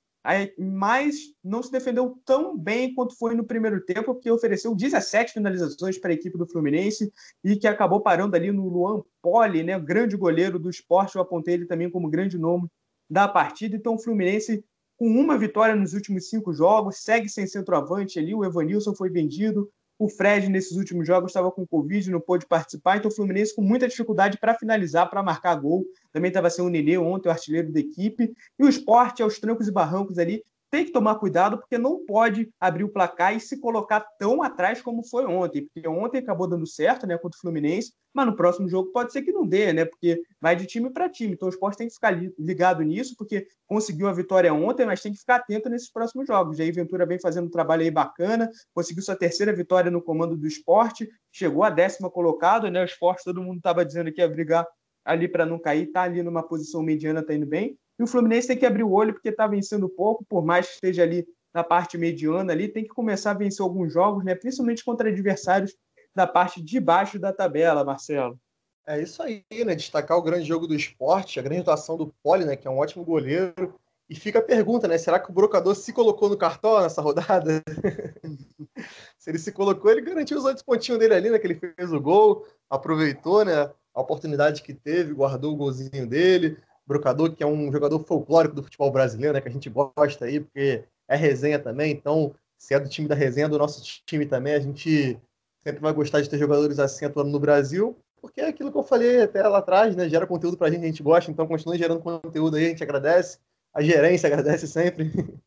mas 0.58 1.16
não 1.42 1.62
se 1.62 1.72
defendeu 1.72 2.16
tão 2.24 2.56
bem 2.56 2.94
quanto 2.94 3.16
foi 3.16 3.34
no 3.34 3.44
primeiro 3.44 3.80
tempo, 3.84 4.14
porque 4.14 4.30
ofereceu 4.30 4.74
17 4.74 5.32
finalizações 5.32 5.98
para 5.98 6.10
a 6.10 6.14
equipe 6.14 6.38
do 6.38 6.46
Fluminense 6.46 7.12
e 7.42 7.56
que 7.56 7.66
acabou 7.66 8.00
parando 8.00 8.36
ali 8.36 8.52
no 8.52 8.68
Luan 8.68 9.02
Poli, 9.20 9.62
né, 9.62 9.78
grande 9.80 10.16
goleiro 10.16 10.58
do 10.58 10.70
esporte, 10.70 11.16
eu 11.16 11.22
apontei 11.22 11.54
ele 11.54 11.66
também 11.66 11.90
como 11.90 12.08
grande 12.08 12.38
nome 12.38 12.68
da 13.10 13.26
partida, 13.26 13.76
então 13.76 13.94
o 13.94 13.98
Fluminense 13.98 14.64
com 14.96 15.08
uma 15.08 15.36
vitória 15.36 15.74
nos 15.74 15.94
últimos 15.94 16.28
cinco 16.28 16.52
jogos, 16.52 16.98
segue 17.02 17.28
sem 17.28 17.46
centroavante 17.46 18.18
ali, 18.18 18.34
o 18.34 18.44
Evanilson 18.44 18.94
foi 18.94 19.10
vendido, 19.10 19.68
o 20.04 20.08
Fred 20.08 20.48
nesses 20.48 20.76
últimos 20.76 21.06
jogos 21.06 21.30
estava 21.30 21.50
com 21.52 21.66
Covid, 21.66 22.10
não 22.10 22.20
pôde 22.20 22.44
participar, 22.46 22.96
então 22.96 23.08
o 23.10 23.14
Fluminense 23.14 23.54
com 23.54 23.62
muita 23.62 23.86
dificuldade 23.86 24.36
para 24.36 24.54
finalizar, 24.54 25.08
para 25.08 25.22
marcar 25.22 25.54
gol. 25.54 25.84
Também 26.10 26.28
estava 26.28 26.50
sem 26.50 26.64
o 26.64 26.68
Nenê 26.68 26.98
ontem, 26.98 27.28
o 27.28 27.32
artilheiro 27.32 27.72
da 27.72 27.78
equipe. 27.78 28.32
E 28.58 28.64
o 28.64 28.68
esporte 28.68 29.22
aos 29.22 29.38
trancos 29.38 29.68
e 29.68 29.72
barrancos 29.72 30.18
ali, 30.18 30.42
tem 30.72 30.86
que 30.86 30.90
tomar 30.90 31.16
cuidado 31.16 31.58
porque 31.58 31.76
não 31.76 32.02
pode 32.06 32.50
abrir 32.58 32.82
o 32.82 32.88
placar 32.88 33.36
e 33.36 33.40
se 33.40 33.60
colocar 33.60 34.00
tão 34.18 34.42
atrás 34.42 34.80
como 34.80 35.06
foi 35.06 35.26
ontem, 35.26 35.66
porque 35.66 35.86
ontem 35.86 36.16
acabou 36.16 36.48
dando 36.48 36.66
certo, 36.66 37.06
né, 37.06 37.18
contra 37.18 37.36
o 37.36 37.40
Fluminense, 37.42 37.92
mas 38.14 38.24
no 38.24 38.34
próximo 38.34 38.66
jogo 38.66 38.90
pode 38.90 39.12
ser 39.12 39.20
que 39.20 39.30
não 39.30 39.46
dê, 39.46 39.70
né, 39.70 39.84
porque 39.84 40.22
vai 40.40 40.56
de 40.56 40.64
time 40.64 40.88
para 40.88 41.10
time. 41.10 41.34
Então 41.34 41.46
o 41.46 41.50
esporte 41.50 41.76
tem 41.76 41.88
que 41.88 41.92
ficar 41.92 42.18
ligado 42.38 42.82
nisso, 42.82 43.14
porque 43.18 43.46
conseguiu 43.66 44.08
a 44.08 44.14
vitória 44.14 44.52
ontem, 44.54 44.86
mas 44.86 45.02
tem 45.02 45.12
que 45.12 45.18
ficar 45.18 45.36
atento 45.36 45.68
nesses 45.68 45.92
próximos 45.92 46.26
jogos. 46.26 46.56
Jair 46.56 46.74
Ventura 46.74 47.04
vem 47.04 47.20
fazendo 47.20 47.48
um 47.48 47.50
trabalho 47.50 47.82
aí 47.82 47.90
bacana, 47.90 48.50
conseguiu 48.74 49.02
sua 49.02 49.14
terceira 49.14 49.52
vitória 49.52 49.90
no 49.90 50.00
comando 50.00 50.34
do 50.38 50.46
esporte, 50.46 51.06
chegou 51.30 51.64
a 51.64 51.70
décima 51.70 52.10
colocado, 52.10 52.70
né, 52.70 52.80
o 52.80 52.86
esporte 52.86 53.24
todo 53.24 53.42
mundo 53.42 53.58
estava 53.58 53.84
dizendo 53.84 54.10
que 54.10 54.22
ia 54.22 54.28
brigar 54.28 54.66
ali 55.04 55.28
para 55.28 55.44
não 55.44 55.58
cair, 55.58 55.88
está 55.88 56.04
ali 56.04 56.22
numa 56.22 56.42
posição 56.42 56.82
mediana, 56.82 57.20
está 57.20 57.34
indo 57.34 57.46
bem. 57.46 57.76
E 58.02 58.04
o 58.04 58.06
Fluminense 58.08 58.48
tem 58.48 58.58
que 58.58 58.66
abrir 58.66 58.82
o 58.82 58.90
olho 58.90 59.12
porque 59.12 59.28
está 59.28 59.46
vencendo 59.46 59.88
pouco, 59.88 60.24
por 60.24 60.44
mais 60.44 60.66
que 60.66 60.72
esteja 60.72 61.04
ali 61.04 61.24
na 61.54 61.62
parte 61.62 61.96
mediana 61.96 62.52
ali, 62.52 62.66
tem 62.66 62.82
que 62.82 62.88
começar 62.88 63.30
a 63.30 63.34
vencer 63.34 63.62
alguns 63.62 63.92
jogos, 63.92 64.24
né? 64.24 64.34
Principalmente 64.34 64.84
contra 64.84 65.08
adversários 65.08 65.72
da 66.12 66.26
parte 66.26 66.60
de 66.60 66.80
baixo 66.80 67.16
da 67.16 67.32
tabela, 67.32 67.84
Marcelo. 67.84 68.36
É 68.84 69.00
isso 69.00 69.22
aí, 69.22 69.44
né? 69.64 69.76
Destacar 69.76 70.18
o 70.18 70.22
grande 70.22 70.44
jogo 70.44 70.66
do 70.66 70.74
esporte, 70.74 71.38
a 71.38 71.42
grande 71.44 71.60
atuação 71.60 71.96
do 71.96 72.12
Poli, 72.24 72.44
né? 72.44 72.56
Que 72.56 72.66
é 72.66 72.70
um 72.72 72.78
ótimo 72.78 73.04
goleiro. 73.04 73.72
E 74.10 74.16
fica 74.16 74.40
a 74.40 74.42
pergunta, 74.42 74.88
né? 74.88 74.98
Será 74.98 75.20
que 75.20 75.30
o 75.30 75.32
brocador 75.32 75.76
se 75.76 75.92
colocou 75.92 76.28
no 76.28 76.36
cartão 76.36 76.82
nessa 76.82 77.00
rodada? 77.00 77.62
se 79.16 79.30
ele 79.30 79.38
se 79.38 79.52
colocou, 79.52 79.92
ele 79.92 80.00
garantiu 80.00 80.38
os 80.38 80.44
oito 80.44 80.64
pontinhos 80.64 80.98
dele 80.98 81.14
ali, 81.14 81.30
né? 81.30 81.38
Que 81.38 81.46
ele 81.46 81.54
fez 81.76 81.92
o 81.92 82.00
gol, 82.00 82.44
aproveitou, 82.68 83.44
né? 83.44 83.70
A 83.94 84.00
oportunidade 84.00 84.60
que 84.60 84.74
teve, 84.74 85.14
guardou 85.14 85.52
o 85.52 85.56
golzinho 85.56 86.04
dele. 86.04 86.58
Brocador, 86.86 87.32
que 87.34 87.42
é 87.42 87.46
um 87.46 87.70
jogador 87.70 87.98
folclórico 88.00 88.54
do 88.54 88.62
futebol 88.62 88.90
brasileiro, 88.90 89.34
né? 89.34 89.40
Que 89.40 89.48
a 89.48 89.52
gente 89.52 89.70
gosta 89.70 90.24
aí, 90.24 90.40
porque 90.40 90.84
é 91.08 91.16
resenha 91.16 91.58
também. 91.58 91.92
Então, 91.92 92.34
se 92.58 92.74
é 92.74 92.80
do 92.80 92.88
time 92.88 93.08
da 93.08 93.14
resenha, 93.14 93.48
do 93.48 93.58
nosso 93.58 93.82
time 94.04 94.26
também, 94.26 94.54
a 94.54 94.60
gente 94.60 95.18
sempre 95.60 95.80
vai 95.80 95.92
gostar 95.92 96.20
de 96.20 96.28
ter 96.28 96.38
jogadores 96.38 96.78
assim 96.78 97.04
atuando 97.04 97.30
no 97.30 97.38
Brasil, 97.38 97.96
porque 98.20 98.40
é 98.40 98.48
aquilo 98.48 98.70
que 98.70 98.78
eu 98.78 98.82
falei 98.82 99.22
até 99.22 99.46
lá 99.46 99.58
atrás, 99.58 99.94
né? 99.96 100.08
Gera 100.08 100.26
conteúdo 100.26 100.56
pra 100.56 100.70
gente, 100.70 100.84
a 100.84 100.86
gente 100.86 101.02
gosta, 101.02 101.30
então 101.30 101.46
continue 101.46 101.78
gerando 101.78 102.00
conteúdo 102.00 102.56
aí, 102.56 102.66
a 102.66 102.68
gente 102.68 102.82
agradece. 102.82 103.38
A 103.72 103.82
gerência 103.82 104.26
agradece 104.26 104.66
sempre. 104.66 105.10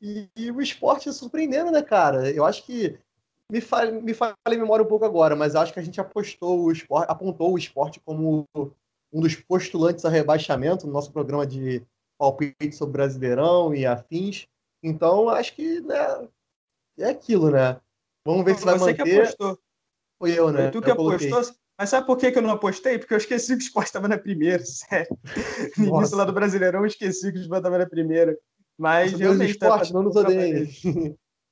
E, 0.00 0.28
e, 0.36 0.52
o 0.52 0.60
esporte 0.60 1.08
é 1.08 1.12
surpreendendo, 1.12 1.72
né, 1.72 1.82
cara? 1.82 2.30
Eu 2.30 2.44
acho 2.44 2.64
que 2.64 2.96
me 3.50 3.60
fale, 3.60 4.00
me 4.00 4.14
fale 4.14 4.36
memória 4.56 4.84
um 4.84 4.88
pouco 4.88 5.04
agora, 5.04 5.34
mas 5.34 5.56
acho 5.56 5.72
que 5.72 5.80
a 5.80 5.82
gente 5.82 6.00
apostou 6.00 6.60
o 6.60 6.70
esporte, 6.70 7.10
apontou 7.10 7.52
o 7.52 7.58
esporte 7.58 8.00
como 8.04 8.46
um 9.12 9.20
dos 9.20 9.34
postulantes 9.34 10.04
a 10.04 10.08
rebaixamento 10.08 10.86
no 10.86 10.92
nosso 10.92 11.12
programa 11.12 11.46
de 11.46 11.82
palpite 12.18 12.72
sobre 12.72 12.94
Brasileirão 12.94 13.74
e 13.74 13.86
afins. 13.86 14.46
Então, 14.82 15.28
acho 15.28 15.54
que 15.54 15.80
né, 15.80 16.28
é 16.98 17.10
aquilo, 17.10 17.50
né? 17.50 17.80
Vamos 18.26 18.44
ver 18.44 18.56
se 18.56 18.64
vai 18.64 18.78
manter. 18.78 18.96
Você 18.96 19.02
que 19.04 19.18
apostou. 19.20 19.58
Foi 20.18 20.38
eu, 20.38 20.52
né? 20.52 20.62
Foi 20.64 20.70
tu 20.72 20.82
que 20.82 20.90
eu 20.90 20.94
apostou. 20.94 21.56
Mas 21.78 21.90
sabe 21.90 22.06
por 22.06 22.18
que, 22.18 22.26
eu 22.26 22.42
não 22.42 22.50
apostei? 22.50 22.98
Porque 22.98 23.14
eu 23.14 23.18
esqueci 23.18 23.56
que 23.56 23.62
o 23.62 23.66
esporte 23.66 23.86
estava 23.86 24.08
na 24.08 24.18
primeira, 24.18 24.62
sério. 24.66 25.16
No 25.76 25.96
início 25.96 26.16
lá 26.16 26.24
do 26.24 26.32
Brasileirão, 26.32 26.80
eu 26.80 26.86
esqueci 26.86 27.30
que 27.30 27.38
o 27.38 27.40
esporte 27.40 27.60
estava 27.60 27.78
na 27.78 27.86
primeira. 27.86 28.36
Mas 28.76 29.12
Nossa, 29.12 29.24
realmente. 29.24 29.58
Tá 29.58 29.66
esporte, 29.68 29.92
não 29.94 30.02
nos 30.02 30.16
odeiem. 30.16 30.68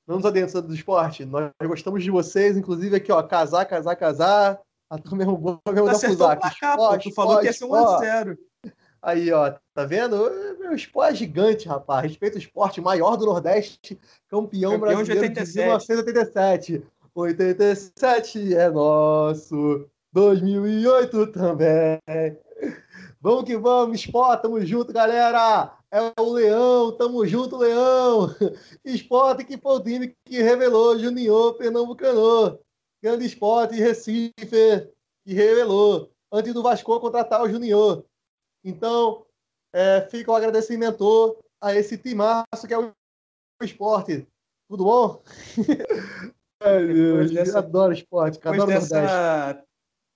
não 0.06 0.16
nos 0.16 0.24
odeiem 0.24 0.46
do 0.46 0.74
esporte. 0.74 1.24
Nós 1.24 1.52
gostamos 1.62 2.02
de 2.02 2.10
vocês, 2.10 2.56
inclusive 2.56 2.96
aqui, 2.96 3.12
ó, 3.12 3.22
casar, 3.22 3.64
casar, 3.66 3.94
casar. 3.94 4.60
A 4.88 4.98
turma 4.98 5.22
errou 5.22 5.60
mesmo 5.66 5.86
da 5.86 5.94
Fusaki. 5.98 6.48
Tu 7.02 7.14
falou 7.14 7.40
que 7.40 7.46
ia 7.46 7.52
ser 7.52 7.64
1x0. 7.64 8.38
Aí, 9.02 9.32
ó, 9.32 9.54
tá 9.72 9.84
vendo? 9.84 10.16
Meu 10.58 10.74
esporte 10.74 11.12
é 11.12 11.16
gigante, 11.16 11.68
rapaz. 11.68 12.02
Respeito 12.02 12.34
o 12.34 12.38
esporte 12.38 12.80
maior 12.80 13.16
do 13.16 13.26
Nordeste, 13.26 14.00
campeão, 14.28 14.72
campeão 14.72 14.80
brasileiro 14.80 15.20
de, 15.20 15.40
87. 15.40 15.52
de 15.52 15.58
1987. 15.60 16.86
87 17.14 18.54
é 18.54 18.68
nosso, 18.68 19.88
2008 20.12 21.26
também. 21.28 22.00
Vamos 23.20 23.44
que 23.44 23.56
vamos, 23.56 24.00
Sport, 24.00 24.42
tamo 24.42 24.60
junto, 24.64 24.92
galera. 24.92 25.72
É 25.90 26.20
o 26.20 26.32
Leão, 26.32 26.92
tamo 26.96 27.26
junto, 27.26 27.56
Leão. 27.56 28.34
Sport 28.84 29.44
que 29.44 29.56
foi 29.56 29.76
o 29.76 29.80
time 29.80 30.16
que 30.24 30.42
revelou 30.42 30.98
Junior 30.98 31.54
Pernambucano. 31.54 32.58
Grande 33.06 33.24
Sport 33.26 33.70
Recife 33.70 34.34
que 35.24 35.32
revelou 35.32 36.10
antes 36.32 36.52
do 36.52 36.60
Vasco 36.60 36.98
contratar 36.98 37.40
o 37.40 37.48
Junior. 37.48 38.04
Então, 38.64 39.24
é, 39.72 40.00
fica 40.10 40.32
o 40.32 40.34
agradecimento 40.34 41.38
a 41.60 41.72
esse 41.72 41.96
timaço 41.96 42.66
que 42.66 42.74
é 42.74 42.78
o 42.78 42.92
esporte. 43.62 44.26
Tudo 44.68 44.82
bom? 44.82 45.22
Ai, 46.60 46.84
Deus, 46.84 47.30
dessa, 47.30 47.60
adoro 47.60 47.92
esporte, 47.92 48.40
adoro 48.42 48.66
dessa, 48.66 49.64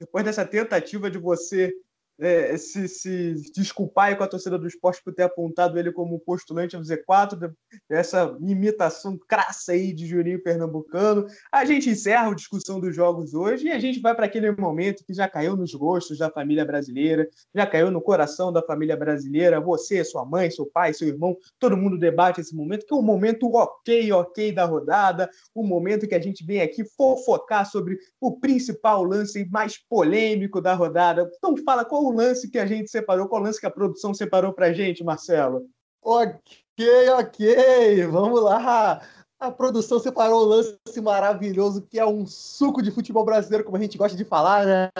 Depois 0.00 0.24
dessa 0.24 0.44
tentativa 0.44 1.08
de 1.08 1.18
você 1.18 1.72
é, 2.20 2.56
se, 2.58 2.86
se 2.86 3.34
desculpar 3.54 4.16
com 4.16 4.22
a 4.22 4.28
torcida 4.28 4.58
do 4.58 4.66
esporte 4.66 5.02
por 5.02 5.14
ter 5.14 5.22
apontado 5.22 5.78
ele 5.78 5.90
como 5.90 6.20
postulante 6.20 6.76
ao 6.76 6.82
Z4, 6.82 7.50
essa 7.88 8.36
imitação 8.40 9.18
crassa 9.26 9.72
aí 9.72 9.92
de 9.92 10.06
Juninho 10.06 10.42
Pernambucano. 10.42 11.26
A 11.50 11.64
gente 11.64 11.88
encerra 11.88 12.30
a 12.30 12.34
discussão 12.34 12.78
dos 12.78 12.94
jogos 12.94 13.32
hoje 13.32 13.66
e 13.66 13.72
a 13.72 13.78
gente 13.78 14.00
vai 14.00 14.14
para 14.14 14.26
aquele 14.26 14.50
momento 14.52 15.04
que 15.04 15.14
já 15.14 15.26
caiu 15.26 15.56
nos 15.56 15.74
gostos 15.74 16.18
da 16.18 16.30
família 16.30 16.64
brasileira, 16.64 17.26
já 17.54 17.66
caiu 17.66 17.90
no 17.90 18.02
coração 18.02 18.52
da 18.52 18.62
família 18.62 18.96
brasileira. 18.96 19.60
Você, 19.60 20.04
sua 20.04 20.24
mãe, 20.24 20.50
seu 20.50 20.66
pai, 20.66 20.92
seu 20.92 21.08
irmão, 21.08 21.36
todo 21.58 21.76
mundo 21.76 21.98
debate 21.98 22.40
esse 22.40 22.54
momento, 22.54 22.84
que 22.84 22.92
é 22.92 22.96
o 22.96 23.02
momento 23.02 23.50
ok, 23.54 24.12
ok 24.12 24.52
da 24.52 24.66
rodada, 24.66 25.30
o 25.54 25.66
momento 25.66 26.06
que 26.06 26.14
a 26.14 26.20
gente 26.20 26.44
vem 26.44 26.60
aqui 26.60 26.84
fofocar 26.84 27.64
sobre 27.70 27.98
o 28.20 28.38
principal 28.38 29.02
lance 29.04 29.48
mais 29.50 29.78
polêmico 29.78 30.60
da 30.60 30.74
rodada. 30.74 31.30
Então 31.38 31.56
fala 31.64 31.84
qual 31.84 32.09
o 32.10 32.16
lance 32.16 32.50
que 32.50 32.58
a 32.58 32.66
gente 32.66 32.90
separou? 32.90 33.28
Qual 33.28 33.40
o 33.40 33.44
lance 33.44 33.60
que 33.60 33.66
a 33.66 33.70
produção 33.70 34.12
separou 34.12 34.52
para 34.52 34.66
a 34.66 34.72
gente, 34.72 35.04
Marcelo? 35.04 35.66
Ok, 36.02 37.10
ok, 37.18 38.06
vamos 38.06 38.42
lá. 38.42 39.02
A 39.38 39.50
produção 39.50 39.98
separou 39.98 40.42
o 40.42 40.44
lance 40.44 41.00
maravilhoso 41.02 41.82
que 41.82 41.98
é 41.98 42.06
um 42.06 42.26
suco 42.26 42.82
de 42.82 42.90
futebol 42.90 43.24
brasileiro, 43.24 43.64
como 43.64 43.76
a 43.76 43.80
gente 43.80 43.98
gosta 43.98 44.16
de 44.16 44.24
falar, 44.24 44.66
né? 44.66 44.90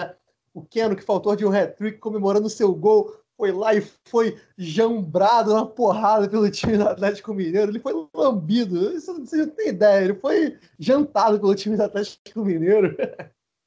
O 0.53 0.63
Keno, 0.63 0.95
que 0.95 1.03
faltou 1.03 1.35
de 1.35 1.45
um 1.45 1.51
hat-trick 1.51 1.99
comemorando 1.99 2.49
seu 2.49 2.73
gol, 2.73 3.15
foi 3.37 3.51
lá 3.51 3.73
e 3.73 3.81
foi 4.07 4.39
jambrado 4.57 5.53
na 5.53 5.65
porrada 5.65 6.29
pelo 6.29 6.49
time 6.51 6.77
do 6.77 6.87
Atlético 6.87 7.33
Mineiro. 7.33 7.71
Ele 7.71 7.79
foi 7.79 7.93
lambido, 8.13 8.93
você 8.93 9.11
não 9.11 9.49
tem 9.49 9.69
ideia. 9.69 10.03
Ele 10.03 10.13
foi 10.13 10.59
jantado 10.77 11.39
pelo 11.39 11.55
time 11.55 11.75
do 11.75 11.83
Atlético 11.83 12.45
Mineiro. 12.45 12.95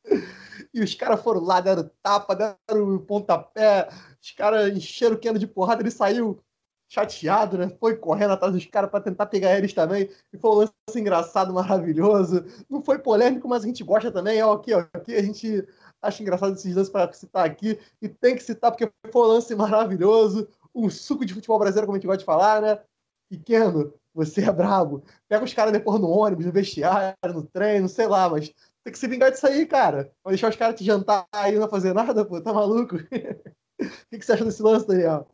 E 0.75 0.83
os 0.83 0.93
caras 0.95 1.23
foram 1.23 1.41
lá, 1.41 1.61
deram 1.61 1.89
tapa, 2.03 2.35
deram 2.35 2.99
pontapé, 2.99 3.89
os 4.21 4.33
caras 4.33 4.77
encheram 4.77 5.15
o 5.15 5.19
Keno 5.19 5.39
de 5.39 5.47
porrada, 5.47 5.81
ele 5.81 5.91
saiu 5.91 6.41
chateado, 6.89 7.57
né? 7.59 7.69
Foi 7.81 7.97
correndo 7.97 8.33
atrás 8.33 8.53
dos 8.53 8.67
caras 8.67 8.91
para 8.91 9.01
tentar 9.01 9.27
pegar 9.27 9.57
eles 9.57 9.73
também. 9.73 10.09
E 10.33 10.39
foi 10.39 10.51
um 10.51 10.55
lance 10.55 10.73
engraçado, 10.97 11.53
maravilhoso. 11.53 12.45
Não 12.69 12.83
foi 12.83 12.99
polêmico, 12.99 13.49
mas 13.49 13.65
a 13.65 13.67
gente 13.67 13.83
gosta 13.83 14.11
também. 14.13 14.43
Ó, 14.43 14.53
aqui, 14.53 14.73
ó, 14.75 14.85
aqui 14.93 15.15
a 15.15 15.23
gente 15.23 15.67
acha 16.03 16.23
engraçado 16.23 16.55
esses 16.55 16.75
lances 16.75 16.93
para 16.93 17.13
citar 17.13 17.47
aqui. 17.47 17.79
E 18.01 18.09
tem 18.09 18.37
que 18.37 18.43
citar 18.43 18.71
porque 18.71 18.91
foi 19.11 19.23
um 19.23 19.27
lance 19.33 19.55
maravilhoso. 19.55 20.49
Um 20.75 20.91
suco 20.91 21.25
de 21.25 21.35
futebol 21.35 21.59
brasileiro, 21.59 21.87
como 21.87 21.97
a 21.97 21.99
gente 21.99 22.07
gosta 22.07 22.19
de 22.19 22.25
falar, 22.25 22.61
né? 22.61 22.81
Pequeno, 23.29 23.93
você 24.13 24.43
é 24.43 24.53
brabo. 24.53 25.03
Pega 25.29 25.45
os 25.45 25.55
caras 25.55 25.73
depois 25.73 26.01
no 26.01 26.09
ônibus, 26.09 26.47
no 26.47 26.53
vestiário, 26.53 27.17
no 27.33 27.43
treino, 27.43 27.89
sei 27.89 28.07
lá, 28.07 28.29
mas 28.29 28.53
tem 28.85 28.93
que 28.93 28.99
se 28.99 29.09
vingar 29.09 29.31
disso 29.31 29.47
aí, 29.47 29.65
cara. 29.65 30.13
Vai 30.23 30.33
deixar 30.33 30.51
os 30.51 30.57
caras 30.57 30.77
te 30.77 30.85
jantar 30.85 31.27
aí 31.33 31.55
e 31.55 31.59
não 31.59 31.69
fazer 31.69 31.95
nada, 31.95 32.25
pô. 32.25 32.41
Tá 32.41 32.53
maluco? 32.53 32.97
O 33.77 33.87
que, 34.09 34.19
que 34.19 34.25
você 34.25 34.33
acha 34.33 34.45
desse 34.45 34.63
lance, 34.63 34.87
Daniel? 34.87 35.29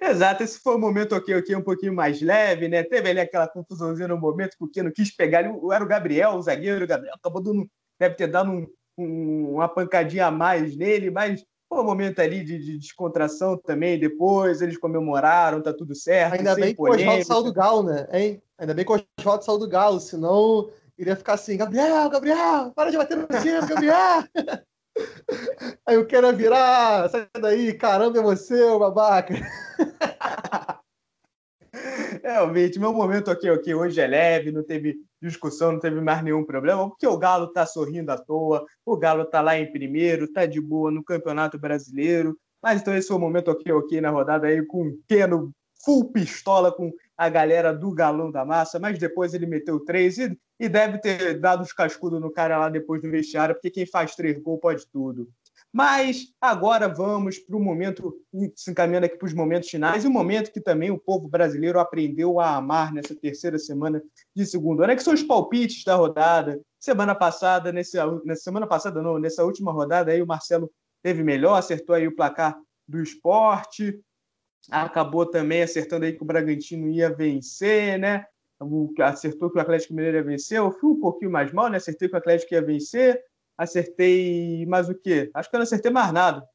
Exato, 0.00 0.42
esse 0.42 0.58
foi 0.60 0.76
um 0.76 0.78
momento 0.78 1.16
ok, 1.16 1.34
ok, 1.34 1.56
um 1.56 1.62
pouquinho 1.62 1.94
mais 1.94 2.20
leve, 2.20 2.68
né? 2.68 2.82
Teve 2.82 3.08
ali 3.08 3.20
aquela 3.20 3.48
confusãozinha 3.48 4.06
no 4.06 4.18
momento, 4.18 4.54
porque 4.58 4.82
não 4.82 4.92
quis 4.92 5.10
pegar 5.10 5.40
ele, 5.40 5.58
era 5.72 5.82
o 5.82 5.88
Gabriel, 5.88 6.32
o 6.32 6.42
zagueiro, 6.42 6.84
o 6.84 6.86
Gabriel 6.86 7.14
acabou 7.14 7.42
dando, 7.42 7.66
deve 7.98 8.14
ter 8.14 8.26
dado 8.26 8.50
um, 8.50 8.66
um, 8.98 9.54
uma 9.54 9.68
pancadinha 9.68 10.26
a 10.26 10.30
mais 10.30 10.76
nele, 10.76 11.10
mas 11.10 11.42
foi 11.66 11.80
um 11.80 11.84
momento 11.84 12.20
ali 12.20 12.44
de, 12.44 12.58
de, 12.58 12.78
descontração 12.78 13.56
também, 13.56 13.98
depois 13.98 14.60
eles 14.60 14.76
comemoraram, 14.76 15.62
tá 15.62 15.72
tudo 15.72 15.94
certo. 15.94 16.34
Ainda 16.34 16.54
bem 16.54 16.74
que 16.74 16.80
o 16.80 16.90
Oswaldo 16.90 17.24
saiu 17.24 17.42
do 17.42 17.52
Galo, 17.54 17.82
né? 17.82 18.06
Hein? 18.12 18.42
Ainda 18.58 18.74
bem 18.74 18.84
que 18.84 18.92
o 18.92 19.02
Oswaldo 19.18 19.44
saiu 19.44 19.58
do 19.58 19.68
Galo, 19.68 19.98
senão 19.98 20.68
iria 20.98 21.16
ficar 21.16 21.34
assim, 21.34 21.56
Gabriel, 21.56 22.08
Gabriel, 22.10 22.72
para 22.74 22.90
de 22.90 22.96
bater 22.96 23.16
no 23.16 23.26
time, 23.26 23.66
Gabriel! 23.66 24.24
Aí 25.86 25.98
o 25.98 26.08
cara 26.08 26.32
virar, 26.32 27.08
sai 27.10 27.28
daí, 27.38 27.74
caramba, 27.74 28.18
é 28.18 28.22
você, 28.22 28.56
babaca! 28.78 29.34
Realmente, 32.22 32.78
meu 32.78 32.92
momento 32.92 33.30
aqui, 33.30 33.48
aqui 33.48 33.74
hoje 33.74 34.00
é 34.00 34.06
leve, 34.06 34.50
não 34.50 34.62
teve 34.62 34.96
discussão, 35.20 35.72
não 35.72 35.78
teve 35.78 36.00
mais 36.00 36.22
nenhum 36.22 36.44
problema, 36.44 36.88
porque 36.88 37.06
o 37.06 37.18
Galo 37.18 37.52
tá 37.52 37.66
sorrindo 37.66 38.10
à 38.10 38.18
toa, 38.18 38.64
o 38.84 38.96
Galo 38.96 39.26
tá 39.26 39.40
lá 39.40 39.58
em 39.58 39.70
primeiro, 39.70 40.32
tá 40.32 40.46
de 40.46 40.60
boa 40.60 40.90
no 40.90 41.04
Campeonato 41.04 41.58
Brasileiro, 41.58 42.36
mas 42.62 42.80
então 42.80 42.96
esse 42.96 43.08
foi 43.08 43.16
o 43.16 43.20
momento 43.20 43.50
ok, 43.50 43.70
ok 43.72 44.00
na 44.00 44.10
rodada 44.10 44.46
aí, 44.46 44.64
com 44.64 44.88
o 44.88 44.98
Keno 45.06 45.52
full 45.86 46.10
pistola 46.10 46.72
com 46.72 46.92
a 47.16 47.28
galera 47.28 47.72
do 47.72 47.94
Galão 47.94 48.28
da 48.28 48.44
Massa, 48.44 48.80
mas 48.80 48.98
depois 48.98 49.32
ele 49.32 49.46
meteu 49.46 49.78
três 49.78 50.18
e, 50.18 50.36
e 50.58 50.68
deve 50.68 50.98
ter 50.98 51.38
dado 51.38 51.62
os 51.62 51.72
cascudos 51.72 52.20
no 52.20 52.30
cara 52.30 52.58
lá 52.58 52.68
depois 52.68 53.00
do 53.00 53.08
vestiário, 53.08 53.54
porque 53.54 53.70
quem 53.70 53.86
faz 53.86 54.16
três 54.16 54.36
gols 54.36 54.60
pode 54.60 54.84
tudo. 54.88 55.28
Mas 55.72 56.32
agora 56.40 56.88
vamos 56.88 57.38
para 57.38 57.56
o 57.56 57.60
momento, 57.60 58.16
se 58.56 58.70
encaminhando 58.70 59.06
aqui 59.06 59.16
para 59.16 59.26
os 59.26 59.34
momentos 59.34 59.68
finais, 59.68 60.04
e 60.04 60.08
o 60.08 60.10
momento 60.10 60.50
que 60.50 60.60
também 60.60 60.90
o 60.90 60.98
povo 60.98 61.28
brasileiro 61.28 61.78
aprendeu 61.78 62.40
a 62.40 62.56
amar 62.56 62.92
nessa 62.92 63.14
terceira 63.14 63.58
semana 63.58 64.02
de 64.34 64.44
segundo 64.44 64.82
ano, 64.82 64.92
é 64.92 64.96
que 64.96 65.02
são 65.02 65.14
os 65.14 65.22
palpites 65.22 65.84
da 65.84 65.94
rodada. 65.94 66.60
Semana 66.80 67.14
passada, 67.14 67.70
nesse, 67.70 67.96
nessa 68.24 68.42
semana 68.42 68.66
passada, 68.66 69.00
não, 69.00 69.18
nessa 69.18 69.44
última 69.44 69.70
rodada, 69.70 70.10
aí 70.10 70.20
o 70.20 70.26
Marcelo 70.26 70.70
teve 71.02 71.22
melhor, 71.22 71.56
acertou 71.56 71.94
aí 71.94 72.08
o 72.08 72.16
placar 72.16 72.58
do 72.88 73.02
esporte, 73.02 74.00
acabou 74.70 75.26
também 75.26 75.62
acertando 75.62 76.04
aí 76.04 76.12
que 76.12 76.22
o 76.22 76.26
Bragantino 76.26 76.88
ia 76.88 77.08
vencer, 77.08 77.98
né? 77.98 78.26
Acertou 79.00 79.50
que 79.50 79.58
o 79.58 79.60
Atlético 79.60 79.94
Mineiro 79.94 80.16
ia 80.16 80.22
vencer. 80.22 80.58
Eu 80.58 80.72
fui 80.72 80.90
um 80.90 81.00
pouquinho 81.00 81.30
mais 81.30 81.52
mal, 81.52 81.68
né? 81.68 81.76
Acertei 81.76 82.08
que 82.08 82.14
o 82.14 82.18
Atlético 82.18 82.54
ia 82.54 82.62
vencer 82.62 83.22
acertei 83.56 84.66
mais 84.66 84.88
o 84.88 84.94
quê? 84.94 85.30
Acho 85.32 85.48
que 85.48 85.56
eu 85.56 85.58
não 85.58 85.64
acertei 85.64 85.90
mais 85.90 86.12
nada. 86.12 86.46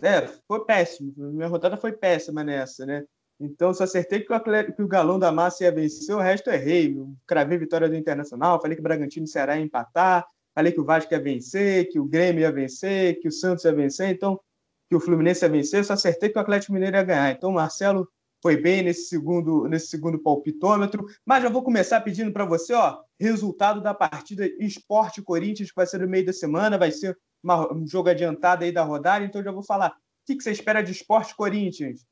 É, 0.00 0.26
foi 0.46 0.64
péssimo. 0.64 1.12
Minha 1.16 1.48
rodada 1.48 1.76
foi 1.76 1.92
péssima 1.92 2.42
nessa, 2.42 2.86
né? 2.86 3.04
Então, 3.40 3.72
só 3.72 3.84
acertei 3.84 4.20
que 4.20 4.32
o, 4.32 4.34
Atlético, 4.34 4.76
que 4.76 4.82
o 4.82 4.88
Galão 4.88 5.18
da 5.18 5.30
Massa 5.30 5.64
ia 5.64 5.72
vencer, 5.72 6.14
o 6.14 6.20
resto 6.20 6.50
errei. 6.50 6.96
Eu 6.96 7.14
cravei 7.26 7.58
vitória 7.58 7.88
do 7.88 7.94
Internacional, 7.94 8.60
falei 8.60 8.76
que 8.76 8.80
o 8.80 8.82
Bragantino 8.82 9.26
e 9.26 9.28
Ceará 9.28 9.56
ia 9.56 9.62
empatar, 9.62 10.26
falei 10.54 10.72
que 10.72 10.80
o 10.80 10.84
Vasco 10.84 11.12
ia 11.12 11.20
vencer, 11.20 11.88
que 11.88 12.00
o 12.00 12.04
Grêmio 12.04 12.40
ia 12.40 12.50
vencer, 12.50 13.20
que 13.20 13.28
o 13.28 13.32
Santos 13.32 13.64
ia 13.64 13.72
vencer, 13.72 14.08
então 14.08 14.40
que 14.88 14.96
o 14.96 15.00
Fluminense 15.00 15.44
ia 15.44 15.50
vencer, 15.50 15.84
só 15.84 15.92
acertei 15.92 16.30
que 16.30 16.38
o 16.38 16.40
Atlético 16.40 16.72
Mineiro 16.72 16.96
ia 16.96 17.02
ganhar. 17.02 17.30
Então, 17.30 17.52
Marcelo 17.52 18.08
foi 18.42 18.56
bem 18.56 18.82
nesse 18.82 19.08
segundo, 19.08 19.68
nesse 19.68 19.88
segundo 19.88 20.18
palpitômetro. 20.18 21.04
Mas 21.24 21.42
já 21.42 21.48
vou 21.48 21.62
começar 21.62 22.00
pedindo 22.00 22.32
para 22.32 22.44
você, 22.44 22.72
ó, 22.72 23.00
resultado 23.18 23.80
da 23.80 23.92
partida 23.92 24.46
Esporte 24.58 25.20
Corinthians, 25.22 25.70
que 25.70 25.76
vai 25.76 25.86
ser 25.86 26.00
no 26.00 26.08
meio 26.08 26.24
da 26.24 26.32
semana, 26.32 26.78
vai 26.78 26.90
ser 26.90 27.18
uma, 27.42 27.72
um 27.72 27.86
jogo 27.86 28.08
adiantado 28.08 28.64
aí 28.64 28.72
da 28.72 28.82
rodada, 28.82 29.24
então 29.24 29.42
já 29.42 29.52
vou 29.52 29.62
falar. 29.62 29.90
O 29.90 29.92
que, 30.26 30.36
que 30.36 30.42
você 30.42 30.52
espera 30.52 30.82
de 30.82 30.92
Esporte 30.92 31.34
Corinthians? 31.34 32.06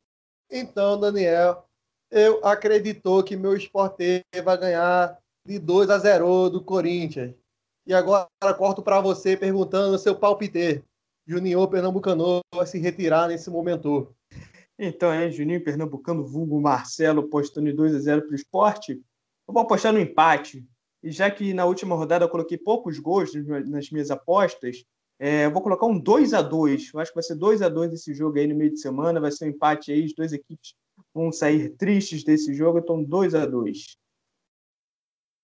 Então, 0.50 0.98
Daniel, 0.98 1.64
eu 2.10 2.44
acredito 2.44 3.22
que 3.24 3.36
meu 3.36 3.56
Esporte 3.56 4.24
vai 4.44 4.58
ganhar 4.58 5.18
de 5.46 5.58
2 5.58 5.90
a 5.90 5.98
0 5.98 6.50
do 6.50 6.62
Corinthians. 6.62 7.34
E 7.86 7.94
agora 7.94 8.28
corto 8.58 8.82
para 8.82 9.00
você 9.00 9.36
perguntando 9.36 9.94
o 9.94 9.98
seu 9.98 10.16
palpite. 10.16 10.84
Juninho 11.26 11.66
Pernambucano 11.68 12.40
vai 12.54 12.66
se 12.66 12.78
retirar 12.78 13.26
nesse 13.28 13.50
momento. 13.50 14.14
Então, 14.78 15.10
é 15.10 15.30
Juninho 15.30 15.64
Pernambucano, 15.64 16.24
vulgo 16.24 16.60
Marcelo, 16.60 17.28
postando 17.28 17.68
em 17.68 17.74
2 17.74 17.94
a 17.94 17.98
0 17.98 18.22
para 18.22 18.32
o 18.32 18.34
esporte. 18.34 18.92
Eu 18.92 19.54
vou 19.54 19.62
apostar 19.62 19.92
no 19.92 19.98
empate. 19.98 20.64
E 21.02 21.10
já 21.10 21.30
que 21.30 21.52
na 21.52 21.64
última 21.64 21.96
rodada 21.96 22.24
eu 22.24 22.28
coloquei 22.28 22.56
poucos 22.56 22.98
gols 22.98 23.30
nas 23.66 23.90
minhas 23.90 24.10
apostas, 24.10 24.84
é, 25.18 25.46
eu 25.46 25.50
vou 25.50 25.62
colocar 25.62 25.86
um 25.86 25.98
2 25.98 26.34
a 26.34 26.42
2 26.42 26.90
Eu 26.92 27.00
acho 27.00 27.10
que 27.10 27.16
vai 27.16 27.24
ser 27.24 27.34
2 27.34 27.62
a 27.62 27.68
2 27.68 27.92
esse 27.92 28.14
jogo 28.14 28.38
aí 28.38 28.46
no 28.46 28.54
meio 28.54 28.72
de 28.72 28.80
semana. 28.80 29.20
Vai 29.20 29.32
ser 29.32 29.46
um 29.46 29.48
empate 29.48 29.90
aí. 29.90 30.04
As 30.04 30.12
duas 30.12 30.32
equipes 30.32 30.74
vão 31.12 31.32
sair 31.32 31.70
tristes 31.70 32.22
desse 32.22 32.54
jogo. 32.54 32.78
Então, 32.78 33.02
2 33.02 33.34
a 33.34 33.46
2 33.46 33.96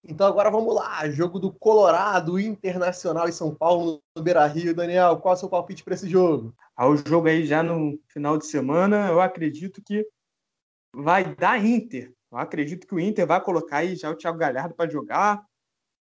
então 0.04 0.26
agora 0.26 0.50
vamos 0.50 0.74
lá, 0.74 1.08
jogo 1.10 1.38
do 1.38 1.52
Colorado 1.52 2.38
Internacional 2.38 3.28
em 3.28 3.32
São 3.32 3.54
Paulo 3.54 4.02
no 4.16 4.22
Beira 4.22 4.44
Rio. 4.46 4.74
Daniel, 4.74 5.16
qual 5.18 5.34
é 5.34 5.36
o 5.36 5.38
seu 5.38 5.48
palpite 5.48 5.84
para 5.84 5.94
esse 5.94 6.08
jogo? 6.08 6.52
Ao 6.76 6.96
jogo 6.96 7.28
aí 7.28 7.46
já 7.46 7.62
no 7.62 7.96
final 8.08 8.36
de 8.36 8.46
semana, 8.46 9.08
eu 9.08 9.20
acredito 9.20 9.80
que 9.80 10.04
vai 10.94 11.34
dar 11.34 11.64
Inter. 11.64 12.12
Eu 12.32 12.38
acredito 12.38 12.86
que 12.86 12.94
o 12.94 13.00
Inter 13.00 13.26
vai 13.26 13.40
colocar 13.40 13.78
aí 13.78 13.94
já 13.94 14.10
o 14.10 14.16
Thiago 14.16 14.38
Galhardo 14.38 14.74
para 14.74 14.90
jogar, 14.90 15.44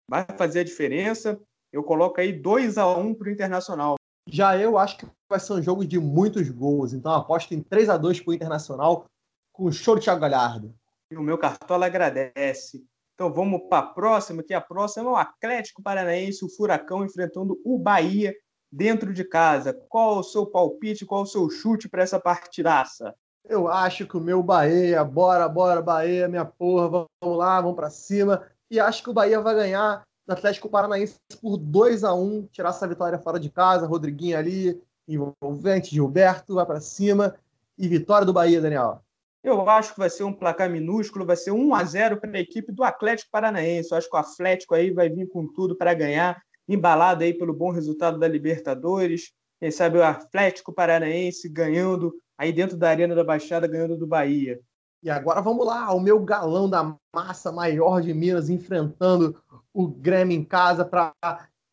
vai 0.10 0.26
fazer 0.38 0.62
a 0.62 0.64
diferença. 0.64 1.40
Eu 1.72 1.84
coloco 1.84 2.20
aí 2.20 2.34
2 2.34 2.78
a 2.78 2.88
1 2.88 3.14
para 3.14 3.28
o 3.28 3.32
Internacional. 3.32 3.96
Já 4.28 4.58
eu 4.58 4.78
acho 4.78 4.98
que 4.98 5.08
vai 5.30 5.40
ser 5.40 5.54
um 5.54 5.62
jogo 5.62 5.86
de 5.86 6.00
muitos 6.00 6.50
gols, 6.50 6.94
então 6.94 7.12
aposto 7.12 7.54
em 7.54 7.62
3 7.62 7.90
a 7.90 7.98
2 7.98 8.22
para 8.22 8.32
o 8.32 8.34
Internacional 8.34 9.06
com 9.52 9.66
o 9.66 9.72
show 9.72 9.96
do 9.96 10.02
Thiago 10.02 10.22
Galhardo. 10.22 10.74
E 11.12 11.16
o 11.16 11.22
meu 11.22 11.38
cartola 11.38 11.86
agradece. 11.86 12.84
Então 13.14 13.32
vamos 13.32 13.62
para 13.70 13.80
a 13.80 13.88
próxima, 13.88 14.44
que 14.44 14.54
a 14.54 14.62
próxima 14.62 15.08
é 15.08 15.12
o 15.12 15.16
Atlético 15.16 15.84
Paranaense, 15.84 16.44
o 16.44 16.50
Furacão 16.50 17.06
enfrentando 17.06 17.60
o 17.64 17.78
Bahia 17.78 18.34
dentro 18.72 19.14
de 19.14 19.24
casa. 19.24 19.74
Qual 19.88 20.18
o 20.18 20.24
seu 20.24 20.48
palpite, 20.48 21.06
qual 21.06 21.22
o 21.22 21.28
seu 21.28 21.50
chute 21.50 21.88
para 21.88 22.02
essa 22.02 22.20
partidaça? 22.20 23.14
Eu 23.48 23.68
acho 23.68 24.08
que 24.08 24.18
o 24.18 24.22
meu 24.22 24.42
Bahia, 24.42 25.04
bora, 25.04 25.48
bora, 25.48 25.82
Bahia, 25.82 26.28
minha 26.28 26.46
porra, 26.46 27.08
vamos 27.22 27.38
lá, 27.38 27.62
vamos 27.62 27.76
para 27.76 27.90
cima. 27.90 28.42
E 28.72 28.80
acho 28.80 29.04
que 29.04 29.10
o 29.10 29.14
Bahia 29.14 29.40
vai 29.42 29.54
ganhar 29.54 30.02
do 30.26 30.34
Atlético 30.34 30.70
Paranaense 30.70 31.18
por 31.42 31.58
2 31.58 32.04
a 32.04 32.14
1 32.14 32.48
tirar 32.52 32.70
essa 32.70 32.88
vitória 32.88 33.20
fora 33.20 33.40
de 33.40 33.52
casa. 33.52 33.86
Rodriguinho 33.86 34.38
ali, 34.38 34.82
envolvente, 35.08 35.92
Gilberto, 35.92 36.56
vai 36.56 36.66
para 36.66 36.80
cima. 36.80 37.36
E 37.78 37.88
vitória 37.88 38.26
do 38.26 38.34
Bahia, 38.34 38.62
Daniel. 38.62 39.04
Eu 39.44 39.70
acho 39.70 39.94
que 39.94 40.00
vai 40.00 40.10
ser 40.10 40.24
um 40.24 40.32
placar 40.32 40.70
minúsculo, 40.70 41.26
vai 41.26 41.36
ser 41.36 41.52
1 41.52 41.76
a 41.76 41.84
0 41.84 42.18
para 42.18 42.32
a 42.38 42.40
equipe 42.40 42.72
do 42.72 42.82
Atlético 42.82 43.30
Paranaense. 43.30 43.92
Eu 43.92 43.98
acho 43.98 44.10
que 44.10 44.16
o 44.16 44.20
Atlético 44.20 44.74
aí 44.74 44.90
vai 44.90 45.10
vir 45.10 45.28
com 45.28 45.46
tudo 45.46 45.76
para 45.76 45.94
ganhar, 45.94 46.42
embalado 46.66 47.24
aí 47.24 47.34
pelo 47.34 47.54
bom 47.54 47.70
resultado 47.70 48.18
da 48.18 48.28
Libertadores. 48.28 49.34
Quem 49.60 49.70
sabe 49.70 49.98
o 49.98 50.04
Atlético 50.04 50.72
Paranaense 50.72 51.50
ganhando 51.50 52.14
aí 52.38 52.54
dentro 52.54 52.78
da 52.78 52.90
Arena 52.90 53.14
da 53.14 53.24
Baixada, 53.24 53.68
ganhando 53.68 53.98
do 53.98 54.08
Bahia. 54.08 54.62
E 55.04 55.10
agora 55.10 55.42
vamos 55.42 55.66
lá, 55.66 55.94
o 55.94 56.00
meu 56.00 56.22
galão 56.22 56.70
da 56.70 56.96
massa 57.14 57.52
maior 57.52 58.02
de 58.02 58.14
Minas 58.14 58.50
enfrentando 58.50 59.38
o 59.74 59.88
Grêmio 59.88 60.38
em 60.38 60.46
casa 60.46 60.86
para 60.86 61.14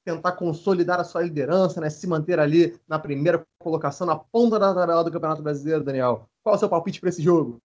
tentar 0.04 0.32
consolidar 0.32 0.98
a 0.98 1.04
sua 1.04 1.22
liderança, 1.22 1.80
né? 1.80 1.88
se 1.88 2.06
manter 2.08 2.40
ali 2.40 2.76
na 2.88 2.98
primeira 2.98 3.44
colocação, 3.60 4.06
na 4.06 4.16
ponta 4.16 4.58
da 4.58 4.74
tabela 4.74 5.04
do 5.04 5.12
Campeonato 5.12 5.42
Brasileiro, 5.42 5.84
Daniel. 5.84 6.29
Qual 6.43 6.55
é 6.55 6.57
o 6.57 6.59
seu 6.59 6.68
palpite 6.68 7.01
para 7.01 7.11
esse 7.11 7.22
jogo? 7.22 7.61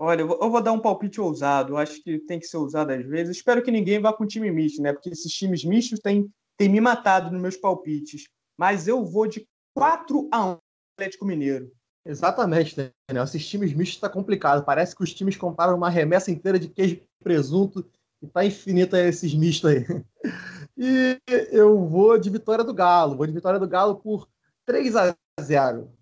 Olha, 0.00 0.20
eu 0.20 0.50
vou 0.50 0.62
dar 0.62 0.72
um 0.72 0.80
palpite 0.80 1.20
ousado. 1.20 1.76
acho 1.76 2.02
que 2.02 2.20
tem 2.20 2.38
que 2.38 2.46
ser 2.46 2.56
ousado 2.56 2.92
às 2.92 3.04
vezes. 3.04 3.36
Espero 3.36 3.62
que 3.62 3.70
ninguém 3.70 4.00
vá 4.00 4.12
com 4.12 4.26
time 4.26 4.50
misto, 4.50 4.80
né? 4.80 4.92
Porque 4.92 5.08
esses 5.08 5.32
times 5.32 5.64
mistos 5.64 5.98
têm, 5.98 6.30
têm 6.56 6.68
me 6.68 6.80
matado 6.80 7.32
nos 7.32 7.40
meus 7.40 7.56
palpites. 7.56 8.28
Mas 8.56 8.86
eu 8.86 9.04
vou 9.04 9.26
de 9.26 9.46
4 9.74 10.28
a 10.30 10.46
1 10.52 10.58
Atlético 10.96 11.24
Mineiro. 11.24 11.72
Exatamente, 12.06 12.76
Daniel. 12.76 13.24
Esses 13.24 13.46
times 13.46 13.72
mistos 13.72 13.96
está 13.96 14.08
complicado. 14.08 14.64
Parece 14.64 14.94
que 14.94 15.02
os 15.02 15.12
times 15.12 15.36
compraram 15.36 15.76
uma 15.76 15.90
remessa 15.90 16.30
inteira 16.30 16.58
de 16.58 16.68
queijo 16.68 16.94
e 16.94 17.24
presunto 17.24 17.84
e 18.22 18.26
tá 18.26 18.44
infinita 18.44 19.00
esses 19.00 19.34
mistos 19.34 19.70
aí. 19.70 19.84
E 20.80 21.20
eu 21.50 21.84
vou 21.88 22.16
de 22.16 22.30
vitória 22.30 22.62
do 22.62 22.72
Galo. 22.72 23.16
Vou 23.16 23.26
de 23.26 23.32
vitória 23.32 23.58
do 23.58 23.66
Galo 23.66 23.96
por 23.96 24.28
3 24.64 24.94
a 24.94 25.16
0 25.40 25.97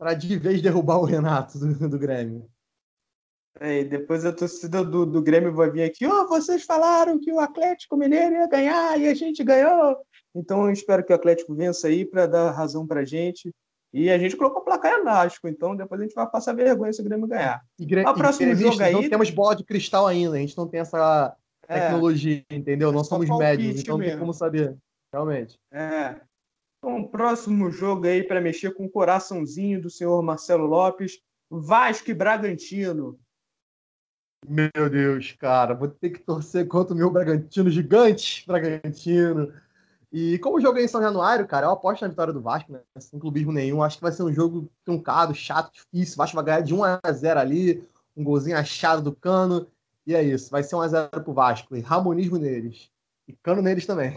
para 0.00 0.14
de 0.14 0.38
vez 0.38 0.62
derrubar 0.62 0.96
o 0.96 1.04
Renato 1.04 1.58
do, 1.58 1.86
do 1.90 1.98
Grêmio. 1.98 2.48
É, 3.60 3.80
e 3.80 3.84
depois 3.84 4.24
a 4.24 4.32
torcida 4.32 4.82
do, 4.82 5.04
do 5.04 5.20
Grêmio 5.20 5.52
vai 5.52 5.70
vir 5.70 5.82
aqui, 5.82 6.06
ó, 6.06 6.22
oh, 6.22 6.28
vocês 6.28 6.64
falaram 6.64 7.20
que 7.20 7.30
o 7.30 7.38
Atlético 7.38 7.98
Mineiro 7.98 8.36
ia 8.36 8.48
ganhar 8.48 8.98
e 8.98 9.06
a 9.06 9.12
gente 9.12 9.44
ganhou. 9.44 9.98
Então 10.34 10.64
eu 10.64 10.72
espero 10.72 11.04
que 11.04 11.12
o 11.12 11.14
Atlético 11.14 11.54
vença 11.54 11.88
aí 11.88 12.06
para 12.06 12.26
dar 12.26 12.50
razão 12.52 12.86
para 12.86 13.00
a 13.00 13.04
gente. 13.04 13.50
E 13.92 14.08
a 14.08 14.16
gente 14.16 14.36
colocou 14.36 14.62
o 14.62 14.64
placar 14.64 15.00
elástico, 15.00 15.48
então 15.48 15.76
depois 15.76 16.00
a 16.00 16.04
gente 16.04 16.14
vai 16.14 16.26
passar 16.30 16.54
vergonha 16.54 16.92
se 16.92 17.02
o 17.02 17.04
Grêmio 17.04 17.26
ganhar. 17.26 17.60
E, 17.78 17.84
o 17.84 18.14
próximo 18.14 18.54
jogo 18.54 18.82
aí. 18.82 18.92
Não 18.92 19.06
temos 19.06 19.28
bola 19.30 19.54
de 19.54 19.64
cristal 19.64 20.06
ainda, 20.06 20.36
a 20.36 20.38
gente 20.38 20.56
não 20.56 20.66
tem 20.66 20.80
essa 20.80 21.36
é, 21.68 21.80
tecnologia, 21.80 22.42
entendeu? 22.50 22.90
Não 22.90 23.04
somos 23.04 23.28
médios, 23.36 23.80
então 23.80 23.98
não 23.98 24.06
tem 24.06 24.18
como 24.18 24.32
saber, 24.32 24.74
realmente. 25.12 25.58
É. 25.70 26.20
Então, 26.82 27.04
próximo 27.04 27.70
jogo 27.70 28.06
aí 28.06 28.22
para 28.22 28.40
mexer 28.40 28.72
com 28.72 28.86
o 28.86 28.90
coraçãozinho 28.90 29.82
do 29.82 29.90
senhor 29.90 30.22
Marcelo 30.22 30.66
Lopes, 30.66 31.20
Vasco 31.50 32.10
e 32.10 32.14
Bragantino. 32.14 33.20
Meu 34.48 34.88
Deus, 34.88 35.32
cara, 35.32 35.74
vou 35.74 35.88
ter 35.88 36.08
que 36.08 36.20
torcer 36.20 36.66
contra 36.66 36.94
o 36.94 36.96
meu 36.96 37.10
Bragantino 37.10 37.68
gigante, 37.68 38.44
Bragantino. 38.46 39.52
E 40.10 40.38
como 40.38 40.56
o 40.56 40.60
jogo 40.60 40.78
é 40.78 40.82
em 40.82 40.88
São 40.88 41.02
Januário, 41.02 41.46
cara, 41.46 41.66
eu 41.66 41.70
aposto 41.70 42.02
na 42.02 42.08
vitória 42.08 42.32
do 42.32 42.40
Vasco, 42.40 42.72
né? 42.72 42.80
Sem 42.98 43.20
clubismo 43.20 43.52
nenhum. 43.52 43.82
Acho 43.82 43.98
que 43.98 44.02
vai 44.02 44.12
ser 44.12 44.22
um 44.22 44.32
jogo 44.32 44.68
truncado, 44.82 45.34
chato, 45.34 45.70
difícil. 45.72 46.14
O 46.14 46.18
Vasco 46.18 46.36
vai 46.36 46.44
ganhar 46.44 46.62
de 46.62 46.74
1 46.74 46.82
a 46.82 47.12
0 47.12 47.38
ali, 47.38 47.86
um 48.16 48.24
golzinho 48.24 48.56
achado 48.56 49.02
do 49.02 49.14
cano. 49.14 49.66
E 50.06 50.14
é 50.14 50.22
isso, 50.22 50.50
vai 50.50 50.62
ser 50.62 50.74
1 50.74 50.80
a 50.80 50.88
0 50.88 51.10
pro 51.22 51.34
Vasco. 51.34 51.76
E 51.76 51.80
ramonismo 51.80 52.38
neles. 52.38 52.90
E 53.28 53.34
cano 53.34 53.60
neles 53.60 53.84
também. 53.86 54.16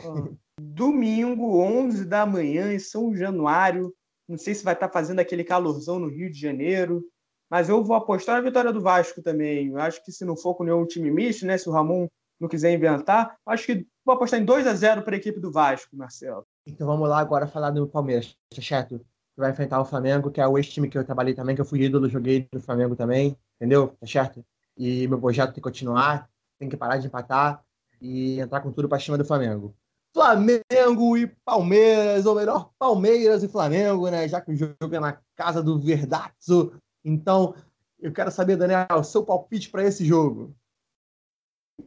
Domingo, 0.72 1.60
11 1.60 2.06
da 2.06 2.26
manhã, 2.26 2.74
em 2.74 2.80
São 2.80 3.16
Januário. 3.16 3.94
Não 4.28 4.38
sei 4.38 4.56
se 4.56 4.64
vai 4.64 4.74
estar 4.74 4.90
fazendo 4.90 5.20
aquele 5.20 5.44
calorzão 5.44 6.00
no 6.00 6.08
Rio 6.08 6.32
de 6.32 6.40
Janeiro, 6.40 7.04
mas 7.50 7.70
eu 7.70 7.84
vou 7.84 7.96
apostar 7.96 8.36
na 8.36 8.42
vitória 8.42 8.72
do 8.72 8.82
Vasco 8.82 9.22
também. 9.22 9.68
Eu 9.68 9.78
acho 9.78 10.04
que 10.04 10.12
se 10.12 10.24
não 10.24 10.38
for 10.38 10.56
com 10.56 10.64
nenhum 10.64 10.86
time 10.86 11.12
misto, 11.12 11.46
né? 11.46 11.58
Se 11.58 11.68
o 11.68 11.72
Ramon 11.72 12.08
não 12.40 12.48
quiser 12.48 12.74
inventar, 12.74 13.38
acho 13.46 13.66
que 13.66 13.88
vou 14.06 14.16
apostar 14.16 14.40
em 14.40 14.46
2 14.46 14.66
a 14.66 14.74
0 14.74 15.04
para 15.04 15.16
a 15.16 15.18
equipe 15.18 15.40
do 15.40 15.52
Vasco, 15.52 15.96
Marcelo. 15.96 16.46
Então 16.66 16.88
vamos 16.88 17.08
lá 17.08 17.20
agora 17.20 17.46
falar 17.46 17.72
do 17.72 17.88
Palmeiras, 17.88 18.36
tá 18.50 18.62
certo? 18.62 19.00
Que 19.00 19.42
vai 19.42 19.52
enfrentar 19.52 19.82
o 19.82 19.86
Flamengo, 19.86 20.32
que 20.32 20.40
é 20.40 20.48
o 20.48 20.58
ex-time 20.58 20.90
que 20.90 20.98
eu 20.98 21.04
trabalhei 21.04 21.34
também, 21.34 21.56
que 21.56 21.62
eu 21.62 21.66
fui 21.66 21.82
ídolo, 21.82 22.10
joguei 22.10 22.48
no 22.54 22.62
Flamengo 22.62 22.96
também. 22.96 23.38
entendeu? 23.58 23.90
Tá 24.00 24.08
certo? 24.08 24.46
E 24.78 25.08
meu 25.08 25.20
projeto 25.20 25.50
tem 25.50 25.56
que 25.56 25.62
continuar, 25.62 26.30
tem 26.58 26.70
que 26.70 26.78
parar 26.78 26.98
de 26.98 27.08
empatar 27.08 27.64
e 28.02 28.40
entrar 28.40 28.62
com 28.62 28.72
tudo 28.72 28.90
para 28.90 29.00
cima 29.00 29.18
do 29.18 29.26
Flamengo. 29.26 29.76
Flamengo 30.14 31.18
e 31.18 31.28
Palmeiras, 31.44 32.26
ou 32.26 32.36
melhor, 32.36 32.70
Palmeiras 32.78 33.42
e 33.42 33.48
Flamengo, 33.48 34.10
né? 34.10 34.28
Já 34.28 34.40
que 34.40 34.52
o 34.52 34.56
jogo 34.56 34.76
é 34.94 35.00
na 35.00 35.18
casa 35.36 35.62
do 35.62 35.80
Verdazzo. 35.80 36.74
Então, 37.04 37.56
eu 38.00 38.14
quero 38.14 38.30
saber, 38.30 38.56
Daniel, 38.56 39.04
seu 39.04 39.24
palpite 39.24 39.70
para 39.70 39.84
esse 39.84 40.06
jogo. 40.06 40.56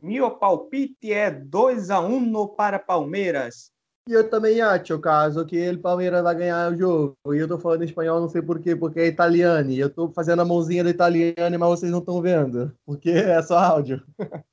Meu 0.03 0.31
palpite 0.31 1.13
é 1.13 1.31
2 1.31 1.91
a 1.91 2.01
1 2.01 2.21
no 2.21 2.49
para 2.49 2.79
Palmeiras. 2.79 3.71
E 4.09 4.13
eu 4.13 4.29
também 4.29 4.61
acho, 4.61 4.99
caso, 4.99 5.45
que 5.45 5.69
o 5.69 5.81
Palmeiras 5.81 6.23
vai 6.23 6.35
ganhar 6.35 6.73
o 6.73 6.77
jogo. 6.77 7.17
E 7.33 7.39
eu 7.39 7.49
tô 7.49 7.59
falando 7.59 7.85
espanhol, 7.85 8.21
não 8.21 8.29
sei 8.29 8.43
porquê, 8.43 8.75
porque 8.75 9.01
é 9.01 9.07
italiano. 9.07 9.71
E 9.71 9.79
eu 9.79 9.91
tô 9.91 10.09
fazendo 10.11 10.43
a 10.43 10.45
mãozinha 10.45 10.83
do 10.83 10.91
italiano, 10.91 11.59
mas 11.59 11.69
vocês 11.69 11.91
não 11.91 12.01
estão 12.01 12.21
vendo, 12.21 12.73
porque 12.85 13.11
é 13.11 13.41
só 13.43 13.59
áudio. 13.59 14.05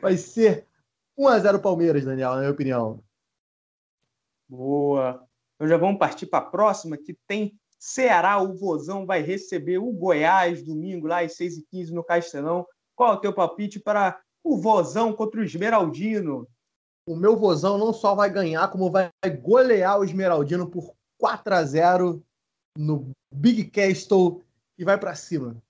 vai 0.00 0.16
ser 0.16 0.66
1x0 1.20 1.60
Palmeiras, 1.60 2.04
Daniel, 2.04 2.32
na 2.32 2.38
minha 2.38 2.50
opinião. 2.50 3.04
Boa. 4.48 5.22
Então 5.54 5.68
já 5.68 5.76
vamos 5.76 5.98
partir 5.98 6.26
para 6.26 6.38
a 6.38 6.50
próxima, 6.50 6.96
que 6.96 7.14
tem 7.26 7.54
Ceará. 7.78 8.38
O 8.38 8.54
Vozão 8.54 9.04
vai 9.04 9.20
receber 9.20 9.78
o 9.78 9.92
Goiás 9.92 10.62
domingo, 10.62 11.06
lá 11.06 11.20
às 11.20 11.36
6h15 11.36 11.90
no 11.90 12.02
Castelão. 12.02 12.66
Qual 12.96 13.12
é 13.12 13.16
o 13.16 13.20
teu 13.20 13.34
palpite 13.34 13.78
para 13.78 14.18
o 14.42 14.56
Vozão 14.56 15.12
contra 15.12 15.40
o 15.40 15.44
Esmeraldino? 15.44 16.48
O 17.06 17.14
meu 17.14 17.36
Vozão 17.36 17.76
não 17.76 17.92
só 17.92 18.14
vai 18.14 18.30
ganhar, 18.30 18.70
como 18.70 18.90
vai 18.90 19.10
golear 19.42 19.98
o 19.98 20.04
Esmeraldino 20.04 20.70
por 20.70 20.94
4 21.18 21.54
a 21.54 21.64
0 21.64 22.22
no 22.78 23.10
Big 23.32 23.70
Castle 23.70 24.42
e 24.78 24.84
vai 24.84 24.98
para 24.98 25.14
cima. 25.14 25.62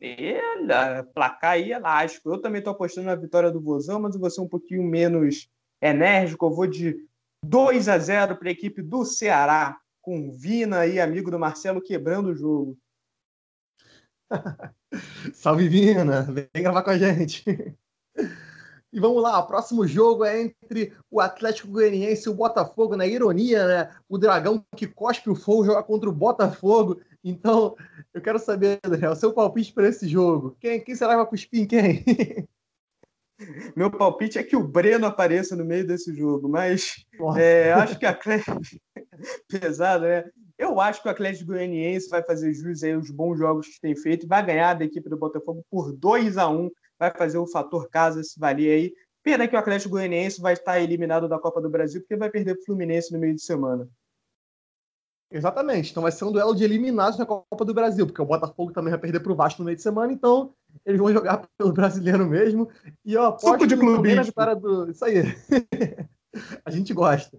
É, 0.00 1.02
placar 1.14 1.52
aí 1.52 1.72
elástico. 1.72 2.30
Eu 2.30 2.40
também 2.40 2.58
estou 2.58 2.72
apostando 2.72 3.06
na 3.06 3.14
vitória 3.14 3.50
do 3.50 3.60
Vozão, 3.60 4.00
mas 4.00 4.14
eu 4.14 4.20
vou 4.20 4.30
ser 4.30 4.40
um 4.40 4.48
pouquinho 4.48 4.82
menos 4.82 5.48
enérgico. 5.80 6.46
Eu 6.46 6.50
vou 6.50 6.66
de 6.66 6.96
2 7.44 7.88
a 7.88 7.98
0 7.98 8.36
para 8.36 8.48
a 8.48 8.52
equipe 8.52 8.82
do 8.82 9.04
Ceará, 9.04 9.78
com 10.02 10.30
Vina 10.30 10.80
aí, 10.80 11.00
amigo 11.00 11.30
do 11.30 11.38
Marcelo, 11.38 11.80
quebrando 11.80 12.30
o 12.30 12.34
jogo. 12.34 12.78
Salve, 15.34 15.68
Vina! 15.68 16.22
Vem 16.22 16.62
gravar 16.62 16.82
com 16.82 16.90
a 16.90 16.98
gente. 16.98 17.44
E 18.92 19.00
vamos 19.00 19.22
lá, 19.22 19.38
o 19.38 19.46
próximo 19.46 19.86
jogo 19.86 20.24
é 20.24 20.40
entre 20.40 20.96
o 21.10 21.20
Atlético 21.20 21.68
Goianiense 21.68 22.28
e 22.28 22.30
o 22.30 22.34
Botafogo, 22.34 22.96
na 22.96 23.06
ironia, 23.06 23.66
né? 23.66 23.96
O 24.08 24.16
dragão 24.16 24.64
que 24.74 24.86
cospe 24.86 25.28
o 25.28 25.34
fogo 25.34 25.66
joga 25.66 25.82
contra 25.82 26.08
o 26.08 26.12
Botafogo. 26.12 27.00
Então, 27.28 27.76
eu 28.14 28.22
quero 28.22 28.38
saber, 28.38 28.78
Daniel, 28.84 29.16
seu 29.16 29.34
palpite 29.34 29.72
para 29.72 29.88
esse 29.88 30.06
jogo. 30.06 30.56
Quem, 30.60 30.80
quem 30.80 30.94
será 30.94 31.10
que 31.10 31.16
vai 31.16 31.26
cuspir 31.26 31.60
em 31.60 31.66
quem? 31.66 32.04
Meu 33.74 33.90
palpite 33.90 34.38
é 34.38 34.44
que 34.44 34.54
o 34.54 34.62
Breno 34.62 35.06
apareça 35.06 35.56
no 35.56 35.64
meio 35.64 35.84
desse 35.84 36.14
jogo, 36.14 36.48
mas 36.48 37.04
é, 37.36 37.72
acho 37.72 37.98
que 37.98 38.06
a 38.06 38.10
Atlético. 38.10 38.60
Pesado, 39.50 40.04
né? 40.04 40.30
Eu 40.56 40.80
acho 40.80 41.02
que 41.02 41.08
o 41.08 41.10
Atlético 41.10 41.46
Goianiense 41.46 42.08
vai 42.08 42.22
fazer 42.22 42.54
jus 42.54 42.84
aí 42.84 42.92
aos 42.92 43.10
bons 43.10 43.36
jogos 43.36 43.66
que 43.66 43.80
tem 43.80 43.96
feito 43.96 44.24
e 44.24 44.28
vai 44.28 44.46
ganhar 44.46 44.74
da 44.74 44.84
equipe 44.84 45.10
do 45.10 45.18
Botafogo 45.18 45.66
por 45.68 45.92
2 45.92 46.38
a 46.38 46.48
1 46.48 46.70
vai 46.96 47.10
fazer 47.10 47.38
o 47.38 47.46
fator 47.48 47.90
casa 47.90 48.22
se 48.22 48.38
valer 48.38 48.70
aí. 48.70 48.94
Pena 49.24 49.48
que 49.48 49.56
o 49.56 49.58
Atlético 49.58 49.90
Goianiense 49.90 50.40
vai 50.40 50.52
estar 50.52 50.80
eliminado 50.80 51.28
da 51.28 51.40
Copa 51.40 51.60
do 51.60 51.68
Brasil, 51.68 52.00
porque 52.00 52.16
vai 52.16 52.30
perder 52.30 52.54
para 52.54 52.62
o 52.62 52.64
Fluminense 52.66 53.12
no 53.12 53.18
meio 53.18 53.34
de 53.34 53.42
semana. 53.42 53.88
Exatamente. 55.30 55.90
Então 55.90 56.02
vai 56.02 56.12
ser 56.12 56.24
um 56.24 56.32
duelo 56.32 56.54
de 56.54 56.64
eliminados 56.64 57.18
na 57.18 57.26
Copa 57.26 57.64
do 57.64 57.74
Brasil, 57.74 58.06
porque 58.06 58.22
o 58.22 58.26
Botafogo 58.26 58.72
também 58.72 58.90
vai 58.90 59.00
perder 59.00 59.20
para 59.20 59.32
o 59.32 59.36
Vasco 59.36 59.60
no 59.60 59.66
meio 59.66 59.76
de 59.76 59.82
semana, 59.82 60.12
então 60.12 60.54
eles 60.84 61.00
vão 61.00 61.12
jogar 61.12 61.46
pelo 61.58 61.72
brasileiro 61.72 62.26
mesmo. 62.26 62.68
E 63.04 63.14
eu 63.14 63.24
aposto 63.24 63.66
de 63.66 63.76
clube. 63.76 64.14
na 64.14 64.22
vitória 64.22 64.54
do. 64.54 64.90
Isso 64.90 65.04
aí. 65.04 65.22
a 66.64 66.70
gente 66.70 66.94
gosta. 66.94 67.38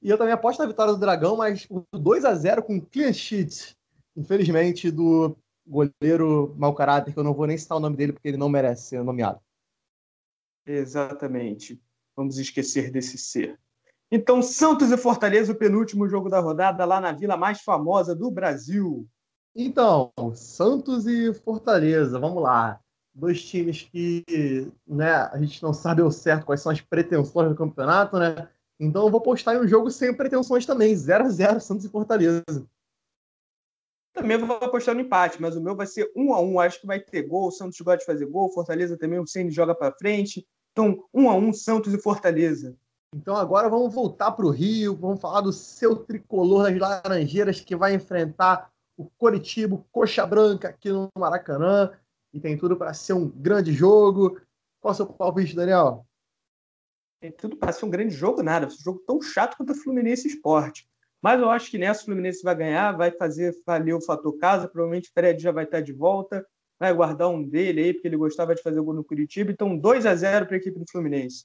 E 0.00 0.10
eu 0.10 0.18
também 0.18 0.32
aposto 0.32 0.60
na 0.60 0.66
vitória 0.66 0.92
do 0.92 0.98
Dragão, 0.98 1.36
mas 1.36 1.66
por 1.66 1.84
2 1.92 2.24
a 2.24 2.34
0 2.34 2.62
com 2.62 2.80
clean 2.80 3.12
sheet, 3.12 3.76
infelizmente, 4.16 4.90
do 4.90 5.36
goleiro 5.66 6.54
mau 6.56 6.74
caráter, 6.74 7.12
que 7.12 7.18
eu 7.18 7.24
não 7.24 7.34
vou 7.34 7.46
nem 7.46 7.58
citar 7.58 7.76
o 7.76 7.80
nome 7.80 7.96
dele 7.96 8.12
porque 8.12 8.28
ele 8.28 8.36
não 8.36 8.48
merece 8.48 8.88
ser 8.88 9.02
nomeado. 9.02 9.40
Exatamente. 10.66 11.80
Vamos 12.16 12.38
esquecer 12.38 12.90
desse 12.90 13.18
ser. 13.18 13.58
Então, 14.10 14.40
Santos 14.40 14.90
e 14.90 14.96
Fortaleza, 14.96 15.52
o 15.52 15.56
penúltimo 15.56 16.08
jogo 16.08 16.30
da 16.30 16.40
rodada, 16.40 16.84
lá 16.84 17.00
na 17.00 17.12
vila 17.12 17.36
mais 17.36 17.60
famosa 17.60 18.14
do 18.14 18.30
Brasil. 18.30 19.06
Então, 19.54 20.12
Santos 20.34 21.06
e 21.06 21.34
Fortaleza, 21.34 22.18
vamos 22.18 22.42
lá. 22.42 22.80
Dois 23.14 23.42
times 23.42 23.82
que 23.82 24.72
né, 24.86 25.12
a 25.12 25.36
gente 25.38 25.62
não 25.62 25.74
sabe 25.74 26.00
ao 26.00 26.10
certo 26.10 26.46
quais 26.46 26.60
são 26.60 26.70
as 26.70 26.80
pretensões 26.80 27.48
do 27.48 27.56
campeonato, 27.56 28.16
né? 28.18 28.48
Então 28.78 29.04
eu 29.04 29.10
vou 29.10 29.20
postar 29.20 29.56
em 29.56 29.58
um 29.58 29.66
jogo 29.66 29.90
sem 29.90 30.14
pretensões 30.14 30.64
também, 30.64 30.94
0 30.94 31.24
a 31.24 31.28
0 31.28 31.60
Santos 31.60 31.84
e 31.84 31.88
Fortaleza. 31.88 32.44
Também 34.12 34.38
vou 34.38 34.56
apostar 34.56 34.94
no 34.94 35.00
empate, 35.00 35.40
mas 35.40 35.56
o 35.56 35.60
meu 35.60 35.74
vai 35.76 35.86
ser 35.86 36.10
um 36.14 36.32
a 36.32 36.40
um. 36.40 36.58
Acho 36.60 36.80
que 36.80 36.86
vai 36.86 37.00
ter 37.00 37.22
gol. 37.22 37.48
O 37.48 37.50
Santos 37.50 37.80
gosta 37.80 37.98
de 37.98 38.04
fazer 38.04 38.26
gol. 38.26 38.52
Fortaleza 38.52 38.96
também, 38.96 39.18
o 39.18 39.26
Ceni 39.26 39.50
joga 39.50 39.74
para 39.74 39.94
frente. 39.96 40.46
Então, 40.72 41.04
um 41.12 41.28
a 41.28 41.36
um, 41.36 41.52
Santos 41.52 41.92
e 41.92 42.00
Fortaleza. 42.00 42.76
Então 43.14 43.36
agora 43.36 43.68
vamos 43.68 43.94
voltar 43.94 44.32
para 44.32 44.44
o 44.44 44.50
Rio, 44.50 44.94
vamos 44.94 45.20
falar 45.20 45.40
do 45.40 45.52
seu 45.52 45.96
tricolor 45.96 46.64
das 46.64 46.78
Laranjeiras 46.78 47.60
que 47.60 47.74
vai 47.74 47.94
enfrentar 47.94 48.70
o 48.96 49.06
Coritiba, 49.16 49.82
Coxa 49.90 50.26
Branca 50.26 50.68
aqui 50.68 50.90
no 50.90 51.08
Maracanã 51.16 51.90
e 52.32 52.40
tem 52.40 52.58
tudo 52.58 52.76
para 52.76 52.92
ser 52.92 53.14
um 53.14 53.28
grande 53.28 53.72
jogo. 53.72 54.38
Qual 54.80 54.92
é 54.92 54.94
o 54.94 54.96
seu 54.96 55.06
palpite, 55.06 55.56
Daniel? 55.56 56.04
Tem 57.20 57.32
tudo 57.32 57.56
para 57.56 57.72
ser 57.72 57.86
um 57.86 57.90
grande 57.90 58.14
jogo, 58.14 58.42
nada. 58.42 58.66
Um 58.66 58.70
jogo 58.70 59.02
tão 59.06 59.20
chato 59.22 59.56
quanto 59.56 59.72
o 59.72 59.74
Fluminense 59.74 60.28
Esporte. 60.28 60.88
Mas 61.22 61.40
eu 61.40 61.50
acho 61.50 61.70
que 61.70 61.78
nessa 61.78 62.02
o 62.02 62.04
Fluminense 62.04 62.42
vai 62.42 62.54
ganhar, 62.54 62.92
vai 62.92 63.10
fazer 63.10 63.56
valer 63.66 63.94
o 63.94 64.00
fator 64.00 64.36
casa. 64.36 64.68
Provavelmente 64.68 65.08
o 65.08 65.12
Fred 65.12 65.42
já 65.42 65.50
vai 65.50 65.64
estar 65.64 65.80
de 65.80 65.92
volta, 65.92 66.46
vai 66.78 66.92
guardar 66.92 67.28
um 67.28 67.42
dele 67.42 67.80
aí, 67.80 67.92
porque 67.92 68.06
ele 68.06 68.16
gostava 68.16 68.54
de 68.54 68.62
fazer 68.62 68.80
gol 68.80 68.94
no 68.94 69.02
Curitiba. 69.02 69.50
Então, 69.50 69.76
2 69.76 70.06
a 70.06 70.14
0 70.14 70.46
para 70.46 70.56
a 70.56 70.58
equipe 70.58 70.78
do 70.78 70.88
Fluminense. 70.88 71.44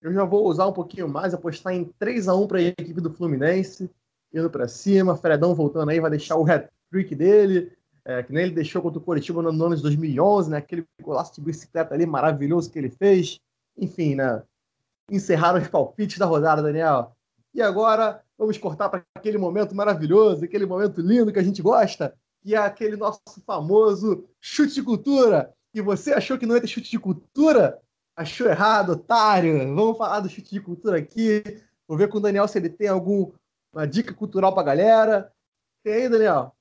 Eu 0.00 0.12
já 0.12 0.24
vou 0.24 0.46
usar 0.46 0.66
um 0.66 0.72
pouquinho 0.72 1.08
mais, 1.08 1.34
apostar 1.34 1.72
em 1.72 1.84
3 1.98 2.28
a 2.28 2.34
1 2.34 2.46
para 2.46 2.58
a 2.58 2.62
equipe 2.62 3.00
do 3.00 3.12
Fluminense, 3.12 3.90
indo 4.32 4.50
para 4.50 4.68
cima. 4.68 5.16
Fredão 5.16 5.54
voltando 5.54 5.90
aí, 5.90 6.00
vai 6.00 6.10
deixar 6.10 6.36
o 6.36 6.44
hat-trick 6.48 7.14
dele, 7.14 7.72
é, 8.04 8.22
que 8.22 8.32
nem 8.32 8.44
ele 8.44 8.54
deixou 8.54 8.80
contra 8.80 8.98
o 8.98 9.02
Curitiba 9.02 9.42
no 9.42 9.48
ano 9.48 9.76
de 9.76 9.82
2011, 9.82 10.50
né? 10.50 10.58
Aquele 10.58 10.86
golaço 11.02 11.34
de 11.34 11.40
bicicleta 11.40 11.94
ali 11.94 12.06
maravilhoso 12.06 12.70
que 12.70 12.78
ele 12.78 12.90
fez. 12.90 13.40
Enfim, 13.76 14.14
né? 14.14 14.42
Encerraram 15.10 15.60
os 15.60 15.68
palpites 15.68 16.18
da 16.18 16.26
rodada, 16.26 16.62
Daniel. 16.62 17.16
E 17.52 17.62
agora 17.62 18.22
vamos 18.38 18.58
cortar 18.58 18.88
para 18.88 19.02
aquele 19.14 19.38
momento 19.38 19.74
maravilhoso, 19.74 20.44
aquele 20.44 20.66
momento 20.66 21.00
lindo 21.00 21.32
que 21.32 21.38
a 21.38 21.42
gente 21.42 21.62
gosta, 21.62 22.14
que 22.42 22.54
é 22.54 22.58
aquele 22.58 22.96
nosso 22.96 23.20
famoso 23.46 24.24
chute 24.40 24.74
de 24.74 24.82
cultura. 24.82 25.52
E 25.74 25.80
você 25.80 26.12
achou 26.12 26.38
que 26.38 26.46
não 26.46 26.54
ia 26.54 26.60
ter 26.60 26.68
chute 26.68 26.90
de 26.90 26.98
cultura? 26.98 27.80
Achou 28.16 28.48
errado, 28.48 28.92
otário. 28.92 29.58
Vamos 29.74 29.98
falar 29.98 30.20
do 30.20 30.28
chute 30.28 30.50
de 30.50 30.60
cultura 30.60 30.98
aqui. 30.98 31.42
Vou 31.86 31.98
ver 31.98 32.08
com 32.08 32.18
o 32.18 32.20
Daniel 32.20 32.48
se 32.48 32.58
ele 32.58 32.70
tem 32.70 32.88
alguma 32.88 33.34
dica 33.88 34.14
cultural 34.14 34.52
para 34.52 34.62
a 34.62 34.66
galera. 34.66 35.32
Tem 35.84 35.92
aí, 35.92 36.08
Daniel? 36.08 36.52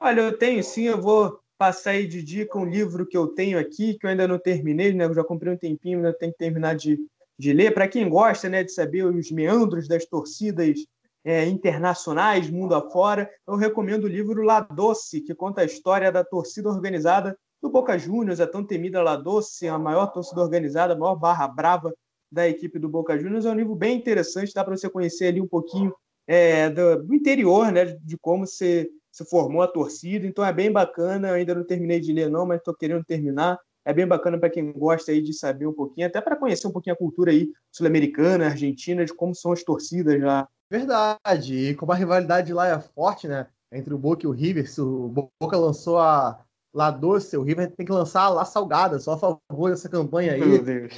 Olha, 0.00 0.20
eu 0.20 0.38
tenho 0.38 0.62
sim, 0.62 0.84
eu 0.84 1.00
vou 1.00 1.40
passar 1.58 1.90
aí 1.90 2.06
de 2.06 2.22
dica 2.22 2.56
um 2.56 2.64
livro 2.64 3.04
que 3.04 3.16
eu 3.16 3.26
tenho 3.26 3.58
aqui, 3.58 3.98
que 3.98 4.06
eu 4.06 4.10
ainda 4.10 4.28
não 4.28 4.38
terminei, 4.38 4.94
né? 4.94 5.06
Eu 5.06 5.14
já 5.14 5.24
comprei 5.24 5.52
um 5.52 5.56
tempinho, 5.56 5.98
ainda 5.98 6.16
tenho 6.16 6.30
que 6.30 6.38
terminar 6.38 6.76
de 6.76 6.96
de 7.38 7.52
ler. 7.52 7.72
Para 7.72 7.88
quem 7.88 8.08
gosta 8.08 8.48
né, 8.48 8.64
de 8.64 8.72
saber 8.72 9.04
os 9.04 9.30
meandros 9.30 9.86
das 9.86 10.04
torcidas 10.04 10.80
é, 11.24 11.46
internacionais, 11.46 12.50
mundo 12.50 12.74
afora, 12.74 13.30
eu 13.46 13.54
recomendo 13.54 14.04
o 14.04 14.08
livro 14.08 14.42
La 14.42 14.60
Doce, 14.60 15.20
que 15.20 15.34
conta 15.34 15.60
a 15.60 15.64
história 15.64 16.10
da 16.10 16.24
torcida 16.24 16.68
organizada 16.68 17.38
do 17.62 17.70
Boca 17.70 17.98
Juniors, 17.98 18.40
a 18.40 18.46
tão 18.46 18.64
temida 18.64 19.02
La 19.02 19.16
Doce, 19.16 19.66
a 19.68 19.78
maior 19.78 20.06
torcida 20.06 20.40
organizada, 20.40 20.94
a 20.94 20.96
maior 20.96 21.16
barra 21.16 21.48
brava 21.48 21.92
da 22.30 22.48
equipe 22.48 22.78
do 22.78 22.88
Boca 22.88 23.18
Juniors. 23.18 23.44
É 23.44 23.50
um 23.50 23.54
livro 23.54 23.74
bem 23.74 23.96
interessante, 23.96 24.54
dá 24.54 24.64
para 24.64 24.76
você 24.76 24.88
conhecer 24.88 25.28
ali 25.28 25.40
um 25.40 25.48
pouquinho 25.48 25.94
é, 26.26 26.68
do, 26.70 27.04
do, 27.04 27.14
interior, 27.14 27.72
né, 27.72 27.84
de 27.84 28.16
como 28.18 28.46
se, 28.46 28.90
se 29.10 29.24
formou 29.24 29.62
a 29.62 29.68
torcida. 29.68 30.26
Então 30.26 30.44
é 30.44 30.52
bem 30.52 30.70
bacana, 30.70 31.28
eu 31.28 31.34
ainda 31.34 31.54
não 31.54 31.64
terminei 31.64 32.00
de 32.00 32.12
ler 32.12 32.30
não, 32.30 32.46
mas 32.46 32.58
estou 32.58 32.74
querendo 32.74 33.04
terminar 33.04 33.58
é 33.88 33.92
bem 33.94 34.06
bacana 34.06 34.38
para 34.38 34.50
quem 34.50 34.70
gosta 34.70 35.12
aí 35.12 35.22
de 35.22 35.32
saber 35.32 35.66
um 35.66 35.72
pouquinho, 35.72 36.06
até 36.06 36.20
para 36.20 36.36
conhecer 36.36 36.66
um 36.66 36.70
pouquinho 36.70 36.92
a 36.92 36.98
cultura 36.98 37.30
aí 37.30 37.48
sul-americana, 37.72 38.44
argentina, 38.44 39.02
de 39.02 39.14
como 39.14 39.34
são 39.34 39.50
as 39.50 39.62
torcidas 39.62 40.20
lá. 40.20 40.46
Verdade, 40.70 41.70
e 41.70 41.74
como 41.74 41.92
a 41.92 41.94
rivalidade 41.94 42.52
lá 42.52 42.68
é 42.68 42.78
forte, 42.78 43.26
né? 43.26 43.46
Entre 43.72 43.94
o 43.94 43.98
Boca 43.98 44.26
e 44.26 44.28
o 44.28 44.30
River, 44.30 44.66
o 44.78 45.30
Boca 45.40 45.56
lançou 45.56 45.96
a 45.96 46.38
La 46.78 46.92
Doce, 46.92 47.36
o 47.36 47.42
River 47.42 47.72
tem 47.72 47.84
que 47.84 47.90
lançar 47.90 48.22
a 48.22 48.28
La 48.28 48.44
Salgada, 48.44 49.00
só 49.00 49.14
a 49.14 49.18
favor 49.18 49.70
dessa 49.70 49.88
campanha 49.88 50.34
aí. 50.34 50.42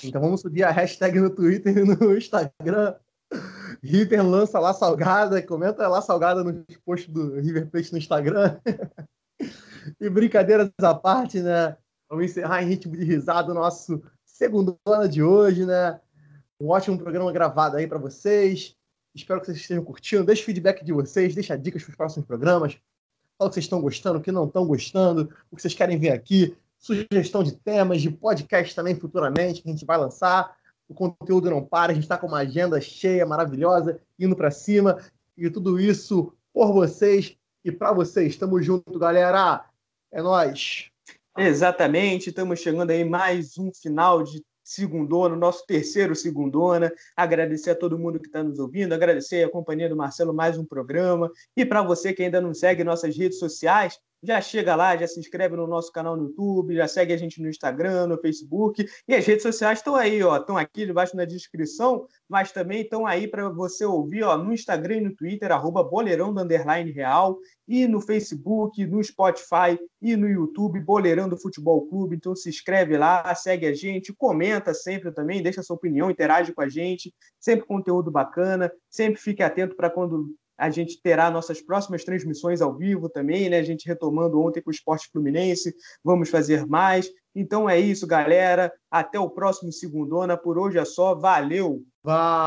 Então 0.05 0.21
vamos 0.21 0.43
subir 0.43 0.63
a 0.63 0.71
hashtag 0.71 1.19
no 1.19 1.31
Twitter 1.31 1.75
e 1.75 1.85
no 1.85 2.15
Instagram. 2.15 2.97
River 3.83 4.23
lança 4.23 4.61
La 4.61 4.75
Salgada, 4.75 5.41
comenta 5.41 5.89
La 5.89 6.03
Salgada 6.03 6.45
no 6.45 6.67
post 6.85 7.11
do 7.11 7.35
River 7.41 7.71
Plate 7.71 7.93
no 7.93 7.99
Instagram. 7.99 8.61
E 9.99 10.11
brincadeiras 10.11 10.71
à 10.83 10.95
parte, 10.95 11.41
né? 11.41 11.75
Vamos 12.11 12.27
encerrar 12.27 12.63
em 12.63 12.67
ritmo 12.67 12.95
de 12.95 13.03
risada 13.03 13.51
o 13.51 13.55
nosso 13.55 14.03
segundo 14.27 14.79
ano 14.87 15.09
de 15.09 15.23
hoje, 15.23 15.65
né? 15.65 15.99
Um 16.61 16.69
ótimo 16.69 16.99
programa 16.99 17.33
gravado 17.33 17.79
aí 17.79 17.87
para 17.87 17.97
vocês. 17.97 18.77
Espero 19.15 19.41
que 19.41 19.47
vocês 19.47 19.57
estejam 19.57 19.83
curtindo. 19.83 20.25
Deixe 20.25 20.43
feedback 20.43 20.85
de 20.85 20.93
vocês, 20.93 21.35
deixa 21.35 21.57
dicas 21.57 21.83
para 21.83 21.91
os 21.91 21.97
próximos 21.97 22.27
programas. 22.27 22.79
Fala 23.41 23.49
o 23.49 23.51
que 23.51 23.55
vocês 23.55 23.65
estão 23.65 23.81
gostando, 23.81 24.19
o 24.19 24.21
que 24.21 24.31
não 24.31 24.45
estão 24.45 24.67
gostando, 24.67 25.33
o 25.51 25.57
que 25.57 25.63
vocês 25.63 25.73
querem 25.73 25.99
ver 25.99 26.11
aqui. 26.11 26.55
Sugestão 26.77 27.43
de 27.43 27.53
temas, 27.53 28.03
de 28.03 28.11
podcast 28.11 28.75
também 28.75 28.95
futuramente, 28.95 29.63
que 29.63 29.69
a 29.71 29.73
gente 29.73 29.87
vai 29.87 29.97
lançar. 29.97 30.55
O 30.87 30.93
conteúdo 30.93 31.49
não 31.49 31.65
para, 31.65 31.91
a 31.91 31.95
gente 31.95 32.05
está 32.05 32.19
com 32.19 32.27
uma 32.27 32.41
agenda 32.41 32.79
cheia, 32.83 33.25
maravilhosa, 33.25 33.99
indo 34.19 34.37
para 34.37 34.51
cima. 34.51 34.99
E 35.39 35.49
tudo 35.49 35.81
isso 35.81 36.35
por 36.53 36.71
vocês 36.75 37.35
e 37.65 37.73
para 37.73 37.95
vocês. 37.95 38.37
Tamo 38.37 38.61
junto, 38.63 38.99
galera. 38.99 39.65
É 40.13 40.21
nós. 40.21 40.91
Exatamente, 41.39 42.29
estamos 42.29 42.61
chegando 42.61 42.91
aí 42.91 43.05
mais 43.05 43.57
um 43.57 43.73
final 43.73 44.23
de 44.23 44.45
segundona, 44.71 45.35
nosso 45.35 45.67
terceiro 45.67 46.15
segundona. 46.15 46.93
Agradecer 47.17 47.71
a 47.71 47.75
todo 47.75 47.99
mundo 47.99 48.21
que 48.21 48.29
está 48.29 48.41
nos 48.41 48.61
ouvindo, 48.61 48.93
agradecer 48.93 49.43
a 49.43 49.51
companhia 49.51 49.89
do 49.89 49.97
Marcelo 49.97 50.33
mais 50.33 50.57
um 50.57 50.65
programa. 50.65 51.29
E 51.57 51.67
para 51.67 51.83
você 51.83 52.13
que 52.13 52.23
ainda 52.23 52.41
não 52.41 52.55
segue 52.55 52.85
nossas 52.85 53.17
redes 53.17 53.41
sociais, 53.41 53.99
já 54.23 54.41
chega 54.41 54.75
lá, 54.75 54.97
já 54.97 55.07
se 55.07 55.19
inscreve 55.19 55.57
no 55.57 55.67
nosso 55.67 55.91
canal 55.93 56.17
no 56.17 56.25
YouTube, 56.25 56.77
já 56.77 56.87
segue 56.87 57.13
a 57.13 57.17
gente 57.17 57.41
no 57.41 57.49
Instagram, 57.49 58.07
no 58.07 58.21
Facebook. 58.21 58.87
E 59.09 59.15
as 59.15 59.25
redes 59.25 59.43
sociais 59.43 59.79
estão 59.79 59.97
aí, 59.97 60.23
ó, 60.23 60.37
estão 60.37 60.57
aqui 60.57 60.87
debaixo 60.87 61.17
na 61.17 61.25
descrição, 61.25 62.07
mas 62.29 62.53
também 62.53 62.83
estão 62.83 63.07
aí 63.07 63.27
para 63.27 63.49
você 63.49 63.85
ouvir 63.85 64.23
ó, 64.23 64.37
no 64.37 64.53
Instagram 64.53 64.97
e 64.97 65.01
no 65.01 65.15
Twitter, 65.15 65.51
arroba 65.53 65.83
boleirão 65.83 66.33
do 66.33 66.41
underline 66.41 66.91
real, 66.91 67.39
e 67.67 67.87
no 67.87 68.01
Facebook, 68.01 68.85
no 68.85 69.03
Spotify 69.03 69.79
e 70.03 70.17
no 70.17 70.29
YouTube, 70.29 70.81
Boleirão 70.81 71.29
do 71.29 71.39
Futebol 71.39 71.87
Clube. 71.87 72.17
Então 72.17 72.35
se 72.35 72.49
inscreve 72.49 72.99
lá, 72.99 73.33
segue 73.35 73.65
a 73.65 73.73
gente, 73.73 74.13
comenta 74.13 74.75
sempre 74.75 75.13
também, 75.13 75.41
deixa 75.41 75.63
sua 75.63 75.77
opinião, 75.77 76.11
interage 76.11 76.53
com 76.53 76.63
a 76.63 76.69
gente, 76.69 77.15
sempre 77.39 77.67
conteúdo 77.67 78.11
bacana, 78.11 78.73
sempre 78.89 79.21
fique 79.21 79.43
atento 79.43 79.77
para 79.77 79.89
quando 79.89 80.35
a 80.61 80.69
gente 80.69 81.01
terá 81.03 81.31
nossas 81.31 81.63
próximas 81.63 82.05
transmissões 82.05 82.61
ao 82.61 82.77
vivo 82.77 83.09
também, 83.09 83.49
né? 83.49 83.59
A 83.59 83.63
gente 83.63 83.89
retomando 83.89 84.39
ontem 84.39 84.61
com 84.61 84.69
o 84.69 84.73
Esporte 84.73 85.09
Fluminense, 85.11 85.75
vamos 86.05 86.29
fazer 86.29 86.67
mais. 86.67 87.09
Então 87.35 87.69
é 87.69 87.81
isso, 87.81 88.07
galera. 88.07 88.71
Até 88.91 89.19
o 89.19 89.31
próximo 89.31 89.73
Segundona. 89.73 90.37
Por 90.37 90.59
hoje 90.59 90.79
é 90.79 90.85
só. 90.85 91.15
Valeu! 91.15 91.83
Valeu! 92.05 92.41